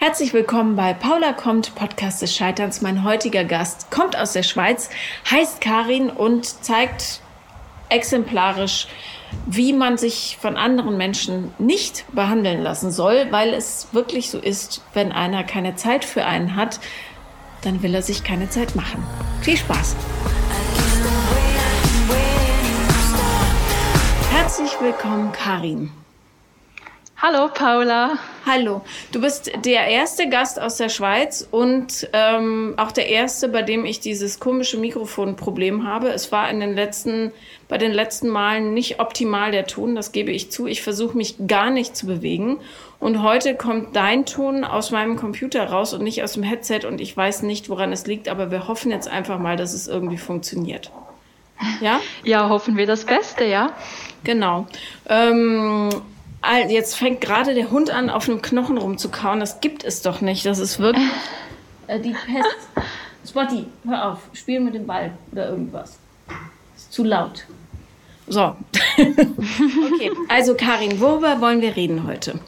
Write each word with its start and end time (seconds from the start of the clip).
Herzlich 0.00 0.32
willkommen 0.32 0.76
bei 0.76 0.94
Paula 0.94 1.32
kommt, 1.32 1.74
Podcast 1.74 2.22
des 2.22 2.32
Scheiterns. 2.32 2.82
Mein 2.82 3.02
heutiger 3.02 3.42
Gast 3.42 3.90
kommt 3.90 4.16
aus 4.16 4.32
der 4.32 4.44
Schweiz, 4.44 4.90
heißt 5.28 5.60
Karin 5.60 6.08
und 6.08 6.46
zeigt 6.46 7.20
exemplarisch, 7.88 8.86
wie 9.46 9.72
man 9.72 9.98
sich 9.98 10.38
von 10.40 10.56
anderen 10.56 10.96
Menschen 10.96 11.52
nicht 11.58 12.04
behandeln 12.14 12.62
lassen 12.62 12.92
soll, 12.92 13.26
weil 13.32 13.52
es 13.52 13.88
wirklich 13.90 14.30
so 14.30 14.38
ist, 14.38 14.82
wenn 14.94 15.10
einer 15.10 15.42
keine 15.42 15.74
Zeit 15.74 16.04
für 16.04 16.24
einen 16.24 16.54
hat, 16.54 16.78
dann 17.62 17.82
will 17.82 17.92
er 17.92 18.02
sich 18.02 18.22
keine 18.22 18.48
Zeit 18.48 18.76
machen. 18.76 19.02
Viel 19.42 19.56
Spaß! 19.56 19.96
Herzlich 24.30 24.80
willkommen, 24.80 25.32
Karin. 25.32 25.90
Hallo 27.20 27.48
Paula. 27.52 28.16
Hallo. 28.46 28.82
Du 29.10 29.20
bist 29.20 29.50
der 29.64 29.88
erste 29.88 30.28
Gast 30.28 30.60
aus 30.60 30.76
der 30.76 30.88
Schweiz 30.88 31.48
und 31.50 32.08
ähm, 32.12 32.74
auch 32.76 32.92
der 32.92 33.08
erste, 33.08 33.48
bei 33.48 33.62
dem 33.62 33.84
ich 33.84 33.98
dieses 33.98 34.38
komische 34.38 34.78
Mikrofonproblem 34.78 35.84
habe. 35.84 36.10
Es 36.10 36.30
war 36.30 36.48
in 36.48 36.60
den 36.60 36.76
letzten, 36.76 37.32
bei 37.66 37.76
den 37.76 37.90
letzten 37.90 38.28
Malen 38.28 38.72
nicht 38.72 39.00
optimal 39.00 39.50
der 39.50 39.66
Ton, 39.66 39.96
das 39.96 40.12
gebe 40.12 40.30
ich 40.30 40.52
zu. 40.52 40.68
Ich 40.68 40.80
versuche 40.80 41.16
mich 41.16 41.34
gar 41.48 41.70
nicht 41.70 41.96
zu 41.96 42.06
bewegen. 42.06 42.60
Und 43.00 43.20
heute 43.20 43.56
kommt 43.56 43.96
dein 43.96 44.24
Ton 44.24 44.62
aus 44.62 44.92
meinem 44.92 45.16
Computer 45.16 45.64
raus 45.64 45.94
und 45.94 46.04
nicht 46.04 46.22
aus 46.22 46.34
dem 46.34 46.44
Headset 46.44 46.86
und 46.86 47.00
ich 47.00 47.16
weiß 47.16 47.42
nicht, 47.42 47.68
woran 47.68 47.90
es 47.90 48.06
liegt, 48.06 48.28
aber 48.28 48.52
wir 48.52 48.68
hoffen 48.68 48.92
jetzt 48.92 49.08
einfach 49.08 49.40
mal, 49.40 49.56
dass 49.56 49.74
es 49.74 49.88
irgendwie 49.88 50.18
funktioniert. 50.18 50.92
Ja? 51.80 51.98
Ja, 52.22 52.48
hoffen 52.48 52.76
wir 52.76 52.86
das 52.86 53.04
Beste, 53.04 53.44
ja. 53.44 53.72
Genau. 54.22 54.68
Ähm, 55.08 55.90
Jetzt 56.68 56.96
fängt 56.96 57.20
gerade 57.20 57.54
der 57.54 57.70
Hund 57.70 57.90
an, 57.90 58.10
auf 58.10 58.28
einem 58.28 58.40
Knochen 58.42 58.78
rumzukauen. 58.78 59.40
Das 59.40 59.60
gibt 59.60 59.84
es 59.84 60.02
doch 60.02 60.20
nicht. 60.20 60.46
Das 60.46 60.58
ist 60.58 60.78
wirklich 60.78 61.08
äh, 61.86 62.00
die 62.00 62.12
Pest. 62.12 62.68
Spotty, 63.28 63.66
hör 63.86 64.12
auf. 64.12 64.20
Spiel 64.32 64.60
mit 64.60 64.74
dem 64.74 64.86
Ball 64.86 65.12
oder 65.32 65.50
irgendwas. 65.50 65.98
Ist 66.76 66.92
zu 66.92 67.04
laut. 67.04 67.44
So. 68.26 68.56
okay, 68.98 70.10
also 70.28 70.54
Karin, 70.54 71.00
worüber 71.00 71.40
wollen 71.40 71.60
wir 71.60 71.76
reden 71.76 72.06
heute? 72.06 72.38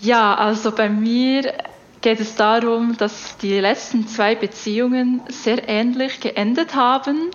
Ja, 0.00 0.34
also 0.34 0.72
bei 0.72 0.88
mir 0.88 1.54
geht 2.00 2.20
es 2.20 2.34
darum, 2.34 2.96
dass 2.96 3.36
die 3.38 3.60
letzten 3.60 4.08
zwei 4.08 4.34
Beziehungen 4.34 5.20
sehr 5.28 5.68
ähnlich 5.68 6.20
geendet 6.20 6.74
haben 6.74 7.30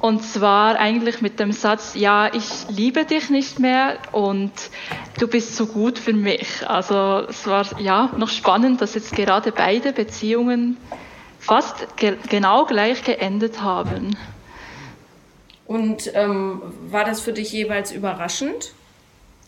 und 0.00 0.22
zwar 0.22 0.78
eigentlich 0.78 1.20
mit 1.20 1.40
dem 1.40 1.52
Satz, 1.52 1.94
ja, 1.94 2.32
ich 2.32 2.68
liebe 2.68 3.04
dich 3.04 3.30
nicht 3.30 3.58
mehr 3.58 3.98
und 4.12 4.52
du 5.18 5.26
bist 5.28 5.56
so 5.56 5.66
gut 5.66 5.98
für 5.98 6.12
mich. 6.12 6.68
Also 6.68 7.24
es 7.28 7.46
war 7.46 7.66
ja 7.80 8.10
noch 8.16 8.28
spannend, 8.28 8.80
dass 8.80 8.94
jetzt 8.94 9.16
gerade 9.16 9.52
beide 9.52 9.92
Beziehungen 9.92 10.76
fast 11.38 11.96
ge 11.96 12.16
genau 12.28 12.64
gleich 12.64 13.04
geendet 13.04 13.62
haben. 13.62 14.16
Und 15.66 16.10
ähm, 16.14 16.60
war 16.90 17.04
das 17.04 17.20
für 17.20 17.32
dich 17.32 17.52
jeweils 17.52 17.90
überraschend? 17.90 18.72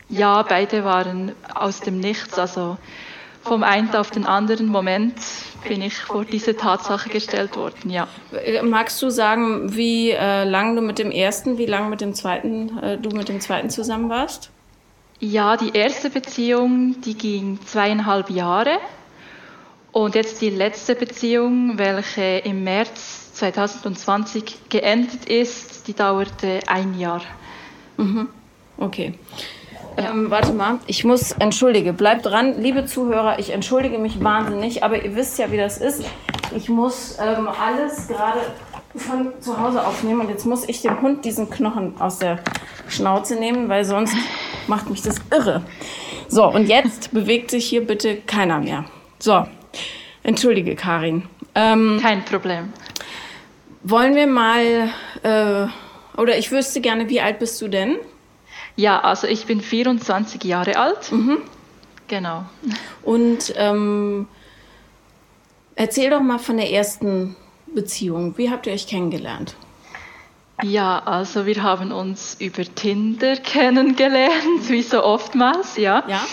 Ja, 0.09 0.43
beide 0.43 0.85
waren 0.85 1.33
aus 1.55 1.81
dem 1.81 2.01
Nichts. 2.01 2.39
Also 2.39 2.79
vom 3.47 3.63
einen 3.63 3.95
auf 3.95 4.11
den 4.11 4.27
anderen 4.27 4.67
Moment 4.67 5.15
bin 5.67 5.83
ich 5.83 5.97
vor 5.97 6.25
diese 6.25 6.57
Tatsache 6.57 7.09
gestellt 7.09 7.57
worden, 7.57 7.91
ja. 7.91 8.09
Magst 8.63 9.01
du 9.03 9.11
sagen, 9.11 9.75
wie 9.75 10.11
äh, 10.11 10.45
lange 10.45 10.77
du 10.77 10.83
mit 10.83 10.99
dem 10.99 11.11
ersten, 11.11 11.59
wie 11.59 11.67
lange 11.67 11.89
mit 11.89 12.01
dem 12.01 12.15
zweiten, 12.15 12.79
äh, 12.79 12.99
du 12.99 13.11
mit 13.11 13.29
dem 13.29 13.41
zweiten 13.41 13.71
zusammen 13.71 14.09
warst? 14.11 14.51
Ja, 15.19 15.57
die 15.57 15.71
erste 15.75 16.11
Beziehung, 16.11 17.01
die 17.01 17.15
ging 17.15 17.59
zweieinhalb 17.65 18.31
Jahre. 18.31 18.79
Und 19.93 20.15
jetzt 20.15 20.43
die 20.43 20.51
letzte 20.51 20.95
Beziehung, 20.95 21.79
welche 21.79 22.43
im 22.45 22.65
März 22.65 23.33
2020 23.33 24.69
geendet 24.69 25.25
ist, 25.25 25.89
die 25.89 25.95
dauerte 25.95 26.61
ein 26.67 26.99
Jahr. 26.99 27.23
Mhm. 27.97 28.29
Okay. 28.77 29.15
Ähm, 29.97 30.31
warte 30.31 30.53
mal, 30.53 30.79
ich 30.87 31.05
muss, 31.05 31.33
entschuldige, 31.33 31.93
bleib 31.93 32.23
dran, 32.23 32.61
liebe 32.61 32.85
Zuhörer, 32.85 33.39
ich 33.39 33.51
entschuldige 33.51 33.99
mich 33.99 34.23
wahnsinnig, 34.23 34.85
aber 34.85 35.03
ihr 35.03 35.17
wisst 35.17 35.39
ja, 35.39 35.51
wie 35.51 35.57
das 35.57 35.79
ist. 35.79 36.05
Ich 36.55 36.69
muss 36.69 37.17
ähm, 37.19 37.49
alles 37.49 38.07
gerade 38.09 38.41
von 38.95 39.33
zu 39.41 39.59
Hause 39.61 39.87
aufnehmen 39.87 40.21
und 40.21 40.29
jetzt 40.29 40.45
muss 40.45 40.69
ich 40.69 40.83
dem 40.83 41.01
Hund 41.01 41.25
diesen 41.25 41.51
Knochen 41.51 41.95
aus 41.99 42.19
der 42.19 42.39
Schnauze 42.89 43.37
nehmen, 43.37 43.69
weil 43.69 43.85
sonst 43.85 44.15
macht 44.67 44.91
mich 44.91 45.03
das 45.03 45.17
irre. 45.31 45.63
So, 46.29 46.47
und 46.47 46.67
jetzt 46.67 47.11
bewegt 47.13 47.51
sich 47.51 47.67
hier 47.67 47.87
bitte 47.87 48.17
keiner 48.17 48.61
mehr. 48.61 48.85
So, 49.19 49.47
entschuldige, 50.23 50.77
Karin. 50.77 51.25
Ähm, 51.55 51.99
Kein 52.03 52.25
Problem. 52.25 52.73
Wollen 53.83 54.15
wir 54.15 54.27
mal, 54.27 54.91
äh, 55.23 55.67
oder 56.21 56.37
ich 56.37 56.51
wüsste 56.51 56.81
gerne, 56.81 57.09
wie 57.09 57.21
alt 57.21 57.39
bist 57.39 57.61
du 57.63 57.69
denn? 57.69 57.97
Ja, 58.77 59.01
also 59.01 59.27
ich 59.27 59.47
bin 59.47 59.61
24 59.61 60.45
Jahre 60.45 60.77
alt. 60.77 61.11
Mhm. 61.11 61.39
Genau. 62.09 62.45
Und 63.03 63.53
ähm, 63.57 64.29
erzähl 65.75 66.11
doch 66.11 66.21
mal 66.21 66.39
von 66.39 66.57
der 66.57 66.71
ersten 66.71 67.37
Beziehung. 67.75 68.37
Wie 68.37 68.51
habt 68.51 68.67
ihr 68.67 68.73
euch 68.73 68.87
kennengelernt? 68.87 69.57
Ja, 70.63 71.03
also 71.05 71.45
wir 71.45 71.63
haben 71.63 71.93
uns 71.93 72.37
über 72.39 72.63
Tinder 72.65 73.37
kennengelernt, 73.37 74.69
wie 74.69 74.83
so 74.83 75.05
oftmals, 75.05 75.77
ja. 75.77 76.05
Ja. 76.09 76.25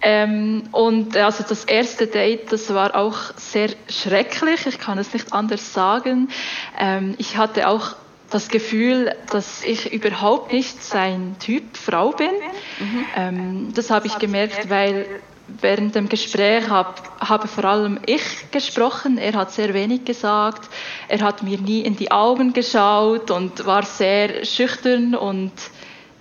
Ähm, 0.00 0.64
und 0.72 1.16
also 1.16 1.44
das 1.48 1.64
erste 1.64 2.06
Date, 2.06 2.52
das 2.52 2.72
war 2.72 2.94
auch 2.94 3.16
sehr 3.36 3.70
schrecklich, 3.88 4.66
ich 4.66 4.78
kann 4.78 4.98
es 4.98 5.12
nicht 5.14 5.32
anders 5.32 5.72
sagen. 5.72 6.28
Ähm, 6.78 7.14
ich 7.18 7.38
hatte 7.38 7.68
auch 7.68 7.96
das 8.34 8.48
Gefühl, 8.48 9.14
dass 9.30 9.62
ich 9.62 9.92
überhaupt 9.92 10.52
nicht 10.52 10.82
sein 10.82 11.36
Typ 11.38 11.76
Frau 11.76 12.10
bin. 12.10 12.32
Mhm. 12.80 13.06
Ähm, 13.14 13.72
das 13.74 13.90
habe 13.90 14.08
ich 14.08 14.18
gemerkt, 14.18 14.68
weil 14.68 15.06
während 15.46 15.94
dem 15.94 16.08
Gespräch 16.08 16.68
hab, 16.68 17.20
habe 17.20 17.46
vor 17.46 17.64
allem 17.64 18.00
ich 18.06 18.50
gesprochen. 18.50 19.18
Er 19.18 19.34
hat 19.34 19.52
sehr 19.52 19.72
wenig 19.72 20.04
gesagt. 20.04 20.68
Er 21.06 21.20
hat 21.20 21.44
mir 21.44 21.58
nie 21.58 21.82
in 21.82 21.94
die 21.94 22.10
Augen 22.10 22.52
geschaut 22.52 23.30
und 23.30 23.66
war 23.66 23.84
sehr 23.84 24.44
schüchtern 24.44 25.14
und 25.14 25.52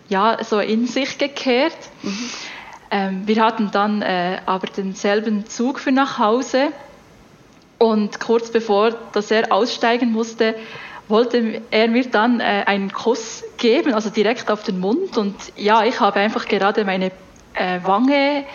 ja, 0.07 0.38
so 0.44 0.59
in 0.59 0.85
sich 0.85 1.18
gekehrt. 1.18 1.78
Mhm. 2.03 2.30
Ähm, 2.91 3.22
wir 3.25 3.44
hatten 3.44 3.72
dann 3.72 4.03
äh, 4.03 4.40
aber 4.45 4.68
denselben 4.68 5.47
Zug 5.47 5.80
für 5.80 5.91
nach 5.91 6.19
Hause. 6.19 6.68
Und 7.80 8.19
kurz 8.19 8.51
bevor 8.51 8.91
dass 9.13 9.31
er 9.31 9.51
aussteigen 9.51 10.12
musste, 10.12 10.53
wollte 11.08 11.62
er 11.72 11.88
mir 11.88 12.09
dann 12.09 12.40
äh, 12.40 12.64
einen 12.66 12.91
Kuss 12.91 13.44
geben, 13.58 13.94
also 13.94 14.09
direkt 14.09 14.50
auf 14.50 14.64
den 14.64 14.80
Mund. 14.80 15.18
Und 15.18 15.36
ja, 15.56 15.84
ich 15.84 16.00
habe 16.00 16.19
einfach 16.19 16.47
gerade 16.47 16.86
meine 16.86 17.12
äh, 17.53 17.80
Wange 17.84 18.46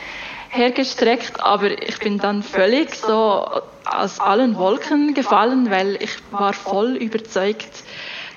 hergestreckt, 0.50 1.40
aber 1.40 1.82
ich 1.82 1.98
bin 1.98 2.18
dann 2.18 2.42
völlig 2.42 2.94
so 2.94 3.46
aus 3.84 4.20
allen 4.20 4.56
Wolken 4.56 5.14
gefallen, 5.14 5.70
weil 5.70 5.96
ich 6.02 6.16
war 6.30 6.52
voll 6.52 6.96
überzeugt, 6.96 7.84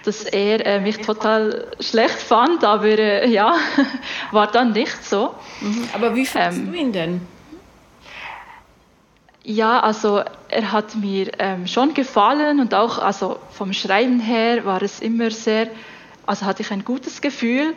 dass 0.03 0.23
er 0.23 0.65
äh, 0.65 0.79
mich 0.79 0.97
total 0.97 1.67
schlecht 1.79 2.19
fand, 2.19 2.63
aber 2.63 2.85
äh, 2.85 3.29
ja, 3.29 3.55
war 4.31 4.47
dann 4.47 4.73
nicht 4.73 5.05
so. 5.05 5.35
Mhm. 5.61 5.89
Aber 5.93 6.15
wie 6.15 6.25
fandest 6.25 6.59
ähm, 6.59 6.71
du 6.71 6.77
ihn 6.77 6.91
denn? 6.91 7.21
Ja, 9.43 9.79
also 9.79 10.21
er 10.49 10.71
hat 10.71 10.95
mir 10.95 11.31
ähm, 11.39 11.65
schon 11.65 11.95
gefallen 11.95 12.59
und 12.59 12.75
auch 12.75 12.99
also 12.99 13.39
vom 13.49 13.73
Schreiben 13.73 14.19
her 14.19 14.65
war 14.65 14.83
es 14.83 14.99
immer 14.99 15.31
sehr, 15.31 15.67
also 16.27 16.45
hatte 16.45 16.61
ich 16.61 16.71
ein 16.71 16.85
gutes 16.85 17.21
Gefühl. 17.21 17.73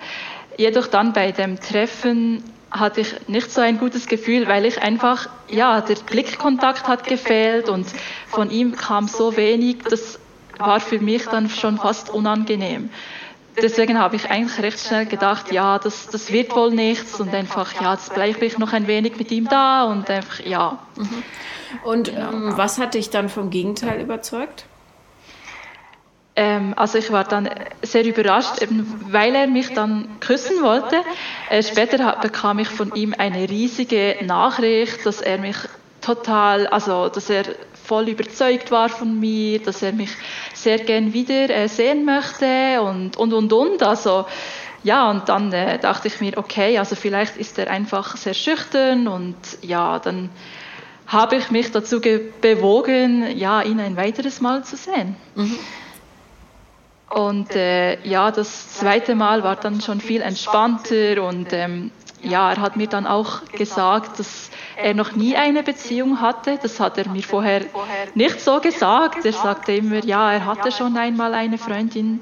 Jedoch 0.59 0.89
dann 0.89 1.15
bei 1.15 1.33
dem 1.33 1.59
Treffen 1.59 2.45
hatte 2.71 3.01
ich 3.01 3.29
nicht 3.29 3.51
so 3.51 3.63
ein 3.63 3.79
gutes 3.79 4.09
Gefühl, 4.09 4.47
weil 4.47 4.67
ich 4.67 4.83
einfach, 4.83 5.31
ja, 5.49 5.81
der 5.81 5.95
Blickkontakt 5.95 6.87
hat 6.87 7.07
gefehlt 7.07 7.71
und 7.71 7.87
von 8.29 8.51
ihm 8.51 8.77
kam 8.77 9.09
so 9.09 9.35
wenig, 9.37 9.79
das 9.89 10.19
war 10.59 10.81
für 10.81 10.99
mich 10.99 11.25
dann 11.27 11.49
schon 11.49 11.79
fast 11.79 12.11
unangenehm. 12.11 12.91
Deswegen 13.61 13.99
habe 13.99 14.17
ich 14.17 14.31
eigentlich 14.31 14.61
recht 14.61 14.81
schnell 14.81 15.07
gedacht, 15.07 15.53
ja, 15.53 15.79
das, 15.79 16.09
das 16.09 16.33
wird 16.33 16.55
wohl 16.57 16.71
nichts 16.73 17.21
und 17.21 17.33
einfach, 17.33 17.81
ja, 17.81 17.93
jetzt 17.93 18.15
bleibe 18.15 18.45
ich 18.45 18.59
noch 18.59 18.73
ein 18.73 18.87
wenig 18.87 19.17
mit 19.17 19.31
ihm 19.31 19.49
da 19.49 19.85
und 19.85 20.11
einfach, 20.11 20.41
ja. 20.41 20.79
Mhm. 20.97 21.23
Und 21.85 22.09
ähm, 22.09 22.53
was 22.57 22.79
hat 22.79 22.95
dich 22.95 23.11
dann 23.11 23.29
vom 23.29 23.51
Gegenteil 23.51 24.01
überzeugt? 24.01 24.67
Ähm, 26.37 26.75
also 26.77 26.99
ich 26.99 27.13
war 27.13 27.25
dann 27.25 27.49
sehr 27.83 28.05
überrascht, 28.05 28.61
eben 28.61 28.87
weil 29.11 29.35
er 29.35 29.47
mich 29.47 29.73
dann 29.73 30.09
küssen 30.21 30.63
wollte. 30.63 30.97
Äh, 31.49 31.63
später 31.63 32.19
bekam 32.21 32.59
ich 32.59 32.69
von 32.69 32.95
ihm 32.95 33.15
eine 33.17 33.49
riesige 33.49 34.17
Nachricht, 34.23 35.07
dass 35.07 35.21
er 35.21 35.39
mich 35.39 35.57
total, 36.01 36.67
also 36.67 37.09
dass 37.09 37.31
er 37.31 37.45
voll 37.85 38.09
überzeugt 38.09 38.71
war 38.71 38.89
von 38.89 39.21
mir, 39.21 39.61
dass 39.61 39.83
er 39.83 39.93
mich 39.93 40.11
sehr 40.55 40.79
gern 40.79 41.13
wieder 41.13 41.51
äh, 41.51 41.69
sehen 41.69 42.05
möchte 42.05 42.81
und 42.83 43.17
und 43.17 43.33
und 43.33 43.53
und. 43.53 43.83
Also 43.83 44.27
ja, 44.83 45.11
und 45.11 45.29
dann 45.29 45.53
äh, 45.53 45.79
dachte 45.79 46.09
ich 46.09 46.21
mir, 46.21 46.37
okay, 46.37 46.79
also 46.79 46.95
vielleicht 46.97 47.37
ist 47.37 47.59
er 47.59 47.71
einfach 47.71 48.17
sehr 48.17 48.35
schüchtern 48.35 49.09
und 49.09 49.37
ja, 49.63 49.99
dann 49.99 50.31
habe 51.07 51.37
ich 51.37 51.51
mich 51.51 51.71
dazu 51.71 52.01
bewogen, 52.01 53.37
ja, 53.37 53.63
ihn 53.63 53.81
ein 53.81 53.97
weiteres 53.97 54.41
Mal 54.41 54.65
zu 54.65 54.77
sehen. 54.77 55.17
Mhm. 55.35 55.59
Und 57.11 57.55
äh, 57.55 58.03
ja, 58.07 58.31
das 58.31 58.75
zweite 58.75 59.15
Mal 59.15 59.45
war 59.45 59.57
dann 59.57 59.81
schon 59.81 60.01
viel 60.01 60.21
entspannter 60.21 61.23
und 61.23 61.53
ähm, 61.53 61.91
ja, 62.23 62.51
er 62.53 62.61
hat 62.61 62.77
mir 62.77 62.89
dann 62.89 63.07
auch 63.07 63.45
gesagt, 63.53 64.19
dass 64.19 64.51
er 64.77 64.95
noch 64.95 65.13
nie 65.13 65.37
eine 65.37 65.63
Beziehung 65.63 66.21
hatte. 66.21 66.59
Das 66.63 66.81
hat 66.81 66.99
er 66.99 67.09
mir 67.09 67.23
vorher 67.23 67.63
nicht 68.15 68.41
so 68.41 68.61
gesagt. 68.61 69.25
Er 69.25 69.33
sagte 69.33 69.73
immer, 69.73 70.05
ja, 70.05 70.33
er 70.33 70.47
hatte 70.47 70.73
schon 70.73 70.97
einmal 70.97 71.35
eine 71.35 71.59
Freundin 71.59 72.21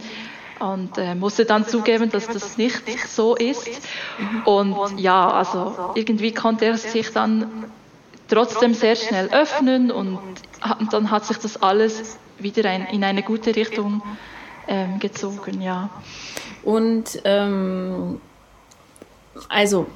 und 0.59 0.97
äh, 0.97 1.15
musste 1.15 1.45
dann 1.45 1.67
zugeben, 1.67 2.11
dass 2.11 2.29
das 2.29 2.57
nicht 2.57 2.83
so 3.09 3.35
ist. 3.35 3.69
Und 4.45 4.99
ja, 4.99 5.31
also 5.31 5.93
irgendwie 5.95 6.33
konnte 6.33 6.67
er 6.67 6.79
sich 6.79 7.13
dann 7.13 7.67
trotzdem 8.29 8.75
sehr 8.75 8.97
schnell 8.97 9.29
öffnen 9.33 9.91
und 9.91 10.19
dann 10.91 11.11
hat 11.11 11.27
sich 11.27 11.39
das 11.39 11.63
alles 11.63 12.19
wieder 12.39 12.69
ein, 12.69 12.87
in 12.87 13.05
eine 13.05 13.23
gute 13.23 13.55
Richtung 13.55 14.03
ähm, 14.69 14.99
gezogen, 15.01 15.61
ja. 15.61 15.91
Und 16.63 17.21
ähm, 17.25 18.21
also 19.49 19.87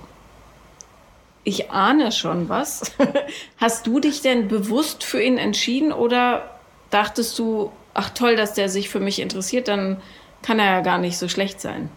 ich 1.46 1.70
ahne 1.70 2.10
schon 2.10 2.48
was. 2.48 2.93
Hast 3.58 3.87
du 3.87 4.00
dich 4.00 4.20
denn 4.20 4.48
bewusst 4.48 5.04
für 5.04 5.22
ihn 5.22 5.38
entschieden 5.38 5.93
oder 5.93 6.50
dachtest 6.90 7.38
du, 7.38 7.70
ach 7.94 8.10
toll, 8.10 8.34
dass 8.34 8.54
der 8.54 8.69
sich 8.69 8.88
für 8.88 8.98
mich 8.98 9.20
interessiert, 9.20 9.69
dann 9.69 10.02
kann 10.43 10.58
er 10.58 10.66
ja 10.66 10.81
gar 10.81 10.98
nicht 10.98 11.16
so 11.16 11.28
schlecht 11.28 11.60
sein? 11.60 11.88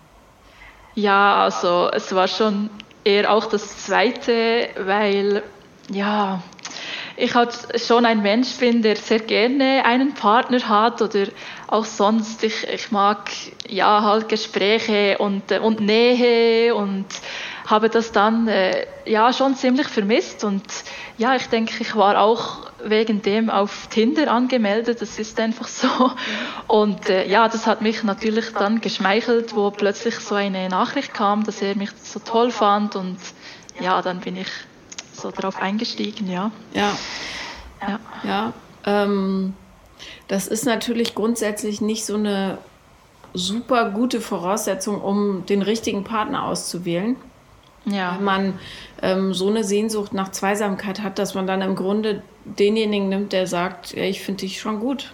Ja, 0.93 1.43
also 1.43 1.89
es 1.91 2.13
war 2.13 2.27
schon 2.27 2.69
eher 3.03 3.33
auch 3.33 3.47
das 3.47 3.85
Zweite, 3.85 4.69
weil 4.77 5.41
ja, 5.91 6.43
ich 7.17 7.33
halt 7.33 7.51
schon 7.75 8.05
ein 8.05 8.21
Mensch 8.21 8.55
bin, 8.57 8.83
der 8.83 8.97
sehr 8.97 9.19
gerne 9.19 9.83
einen 9.83 10.13
Partner 10.13 10.69
hat 10.69 11.01
oder 11.01 11.25
auch 11.67 11.85
sonst. 11.85 12.43
Ich, 12.43 12.67
ich 12.67 12.91
mag 12.91 13.31
ja 13.67 14.03
halt 14.03 14.29
Gespräche 14.29 15.17
und, 15.17 15.51
und 15.51 15.79
Nähe 15.79 16.75
und 16.75 17.05
habe 17.69 17.89
das 17.89 18.11
dann 18.11 18.47
äh, 18.47 18.87
ja 19.05 19.31
schon 19.31 19.55
ziemlich 19.55 19.87
vermisst 19.87 20.43
und 20.43 20.63
ja, 21.17 21.35
ich 21.35 21.47
denke, 21.47 21.75
ich 21.81 21.95
war 21.95 22.19
auch 22.19 22.71
wegen 22.83 23.21
dem 23.21 23.49
auf 23.49 23.87
Tinder 23.87 24.31
angemeldet. 24.31 25.01
Das 25.01 25.19
ist 25.19 25.39
einfach 25.39 25.67
so. 25.67 25.87
Und 26.67 27.09
äh, 27.09 27.27
ja, 27.27 27.47
das 27.47 27.67
hat 27.67 27.81
mich 27.81 28.03
natürlich 28.03 28.53
dann 28.53 28.81
geschmeichelt, 28.81 29.55
wo 29.55 29.69
plötzlich 29.69 30.15
so 30.15 30.33
eine 30.33 30.67
Nachricht 30.69 31.13
kam, 31.13 31.43
dass 31.43 31.61
er 31.61 31.75
mich 31.75 31.91
so 32.01 32.19
toll 32.19 32.51
fand 32.51 32.95
und 32.95 33.17
ja, 33.79 34.01
dann 34.01 34.19
bin 34.19 34.37
ich 34.37 34.49
so 35.13 35.29
drauf 35.31 35.61
eingestiegen, 35.61 36.29
ja. 36.29 36.51
Ja. 36.73 36.97
Ja. 37.87 37.99
ja 38.23 38.53
ähm, 38.85 39.53
das 40.27 40.47
ist 40.47 40.65
natürlich 40.65 41.13
grundsätzlich 41.13 41.81
nicht 41.81 42.05
so 42.05 42.15
eine 42.15 42.57
super 43.33 43.91
gute 43.91 44.21
Voraussetzung, 44.21 45.01
um 45.01 45.45
den 45.45 45.61
richtigen 45.61 46.03
Partner 46.03 46.45
auszuwählen. 46.45 47.15
Ja. 47.85 48.15
Wenn 48.17 48.23
man 48.23 48.59
ähm, 49.01 49.33
so 49.33 49.47
eine 49.47 49.63
Sehnsucht 49.63 50.13
nach 50.13 50.31
Zweisamkeit 50.31 51.01
hat, 51.01 51.19
dass 51.19 51.33
man 51.33 51.47
dann 51.47 51.61
im 51.61 51.75
Grunde 51.75 52.21
denjenigen 52.45 53.09
nimmt, 53.09 53.33
der 53.33 53.47
sagt, 53.47 53.93
ja, 53.93 54.03
ich 54.03 54.21
finde 54.21 54.41
dich 54.41 54.59
schon 54.59 54.79
gut. 54.79 55.13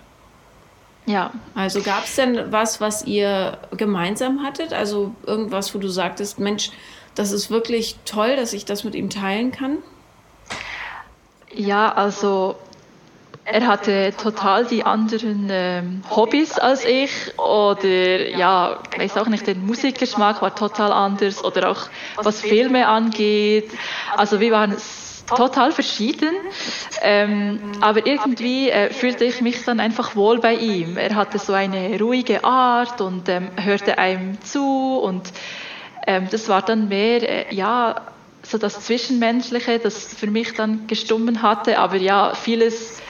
Ja. 1.05 1.31
Also 1.53 1.81
gab 1.81 2.05
es 2.05 2.15
denn 2.15 2.51
was, 2.51 2.81
was 2.81 3.05
ihr 3.05 3.57
gemeinsam 3.77 4.43
hattet? 4.43 4.73
Also 4.73 5.13
irgendwas, 5.25 5.73
wo 5.75 5.79
du 5.79 5.87
sagtest, 5.87 6.39
Mensch, 6.39 6.71
das 7.13 7.31
ist 7.31 7.49
wirklich 7.49 7.97
toll, 8.05 8.35
dass 8.35 8.53
ich 8.53 8.65
das 8.65 8.83
mit 8.83 8.95
ihm 8.95 9.09
teilen 9.09 9.51
kann? 9.51 9.77
Ja, 11.53 11.93
also 11.93 12.55
er 13.45 13.67
hatte 13.67 14.11
total 14.21 14.65
die 14.65 14.83
anderen 14.83 15.47
ähm, 15.51 16.01
Hobbys 16.09 16.57
als 16.57 16.83
ich 16.83 17.11
oder 17.37 18.29
ja, 18.29 18.79
weiß 18.97 19.17
auch 19.17 19.27
nicht, 19.27 19.45
der 19.45 19.55
Musikgeschmack 19.55 20.41
war 20.41 20.55
total 20.55 20.91
anders 20.91 21.43
oder 21.43 21.69
auch 21.69 21.87
was 22.15 22.41
Filme 22.41 22.87
angeht. 22.87 23.69
Also 24.17 24.39
wir 24.39 24.51
waren 24.51 24.75
total 25.27 25.71
verschieden, 25.71 26.33
ähm, 27.03 27.59
aber 27.81 28.05
irgendwie 28.07 28.69
äh, 28.69 28.91
fühlte 28.91 29.25
ich 29.25 29.41
mich 29.41 29.63
dann 29.63 29.79
einfach 29.79 30.15
wohl 30.15 30.39
bei 30.39 30.55
ihm. 30.55 30.97
Er 30.97 31.15
hatte 31.15 31.37
so 31.37 31.53
eine 31.53 31.99
ruhige 31.99 32.43
Art 32.43 32.99
und 32.99 33.29
ähm, 33.29 33.49
hörte 33.61 33.99
einem 33.99 34.41
zu 34.41 34.99
und 34.99 35.31
ähm, 36.07 36.27
das 36.31 36.49
war 36.49 36.63
dann 36.63 36.87
mehr, 36.87 37.49
äh, 37.51 37.55
ja, 37.55 38.01
so 38.41 38.57
das 38.57 38.81
Zwischenmenschliche, 38.81 39.79
das 39.79 40.13
für 40.13 40.27
mich 40.27 40.53
dann 40.53 40.87
gestummen 40.87 41.41
hatte, 41.41 41.79
aber 41.79 41.95
ja, 41.97 42.33
vieles 42.35 43.01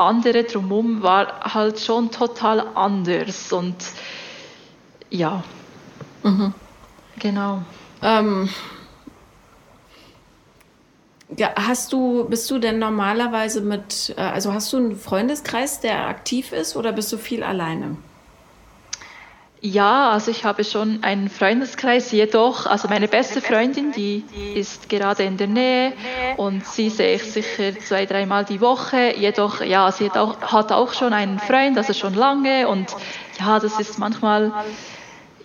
andere 0.00 0.44
drumherum 0.44 1.02
war 1.02 1.54
halt 1.54 1.80
schon 1.80 2.10
total 2.10 2.60
anders 2.74 3.52
und 3.52 3.76
ja, 5.10 5.42
mhm. 6.22 6.54
genau. 7.18 7.62
Ähm, 8.02 8.48
ja, 11.36 11.50
hast 11.56 11.92
du, 11.92 12.24
bist 12.28 12.50
du 12.50 12.58
denn 12.58 12.78
normalerweise 12.78 13.60
mit, 13.60 14.14
äh, 14.16 14.20
also 14.20 14.52
hast 14.52 14.72
du 14.72 14.78
einen 14.78 14.96
Freundeskreis, 14.96 15.80
der 15.80 16.06
aktiv 16.06 16.52
ist 16.52 16.76
oder 16.76 16.92
bist 16.92 17.12
du 17.12 17.18
viel 17.18 17.42
alleine? 17.42 17.96
Ja, 19.62 20.12
also 20.12 20.30
ich 20.30 20.44
habe 20.44 20.64
schon 20.64 21.00
einen 21.02 21.28
Freundeskreis, 21.28 22.12
jedoch, 22.12 22.64
also 22.64 22.88
meine 22.88 23.08
beste 23.08 23.42
Freundin, 23.42 23.92
die 23.92 24.24
ist 24.54 24.88
gerade 24.88 25.24
in 25.24 25.36
der 25.36 25.48
Nähe 25.48 25.92
und 26.38 26.64
sie 26.64 26.88
sehe 26.88 27.16
ich 27.16 27.24
sicher 27.24 27.78
zwei, 27.78 28.06
dreimal 28.06 28.46
die 28.46 28.62
Woche. 28.62 29.14
Jedoch, 29.18 29.60
ja, 29.60 29.92
sie 29.92 30.06
hat 30.06 30.16
auch, 30.16 30.40
hat 30.40 30.72
auch 30.72 30.94
schon 30.94 31.12
einen 31.12 31.38
Freund, 31.38 31.76
also 31.76 31.92
schon 31.92 32.14
lange 32.14 32.68
und 32.68 32.96
ja, 33.38 33.58
das 33.58 33.78
ist 33.78 33.98
manchmal, 33.98 34.50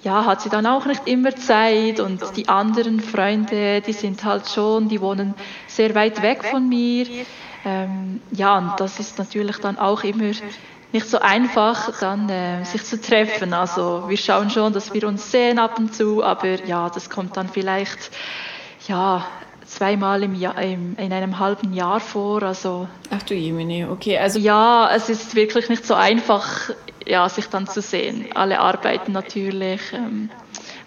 ja, 0.01 0.23
hat 0.25 0.41
sie 0.41 0.49
dann 0.49 0.65
auch 0.65 0.85
nicht 0.85 1.05
immer 1.07 1.35
Zeit 1.35 1.99
und 1.99 2.21
die 2.37 2.47
anderen 2.47 3.01
Freunde, 3.01 3.81
die 3.81 3.93
sind 3.93 4.23
halt 4.23 4.47
schon, 4.49 4.87
die 4.87 5.01
wohnen 5.01 5.33
sehr 5.67 5.93
weit 5.93 6.21
weg 6.21 6.45
von 6.45 6.69
mir. 6.69 7.05
Ähm, 7.65 8.21
ja, 8.31 8.59
und 8.59 8.79
das 8.79 8.99
ist 8.99 9.17
natürlich 9.17 9.57
dann 9.57 9.77
auch 9.77 10.03
immer 10.03 10.31
nicht 10.95 11.09
so 11.09 11.19
einfach, 11.19 11.99
dann 11.99 12.29
äh, 12.29 12.63
sich 12.63 12.83
zu 12.85 12.99
treffen. 12.99 13.53
Also 13.53 14.05
wir 14.07 14.17
schauen 14.17 14.49
schon, 14.49 14.71
dass 14.71 14.93
wir 14.93 15.05
uns 15.07 15.29
sehen 15.29 15.59
ab 15.59 15.77
und 15.77 15.93
zu, 15.93 16.23
aber 16.23 16.65
ja, 16.65 16.89
das 16.89 17.09
kommt 17.09 17.35
dann 17.35 17.49
vielleicht 17.49 18.11
ja 18.87 19.25
zweimal 19.65 20.23
im 20.23 20.35
Jahr, 20.35 20.59
im, 20.61 20.95
in 20.95 21.11
einem 21.11 21.37
halben 21.37 21.73
Jahr 21.73 21.99
vor. 21.99 22.43
Also 22.43 22.87
ach 23.11 23.23
du 23.23 23.33
Jemine, 23.33 23.89
okay, 23.91 24.17
also 24.17 24.39
ja, 24.39 24.89
es 24.95 25.09
ist 25.09 25.35
wirklich 25.35 25.67
nicht 25.67 25.85
so 25.85 25.95
einfach, 25.95 26.71
ja, 27.05 27.27
sich 27.27 27.49
dann 27.49 27.67
zu 27.67 27.81
sehen. 27.81 28.27
Alle 28.33 28.59
arbeiten 28.59 29.11
natürlich. 29.11 29.81
Ähm, 29.93 30.29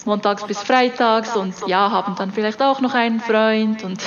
montags 0.06 0.46
bis 0.46 0.62
freitags 0.62 1.36
und 1.36 1.54
ja, 1.66 1.90
haben 1.90 2.14
dann 2.16 2.32
vielleicht 2.32 2.62
auch 2.62 2.80
noch 2.80 2.94
einen 2.94 3.20
Freund 3.20 3.84
und 3.84 4.00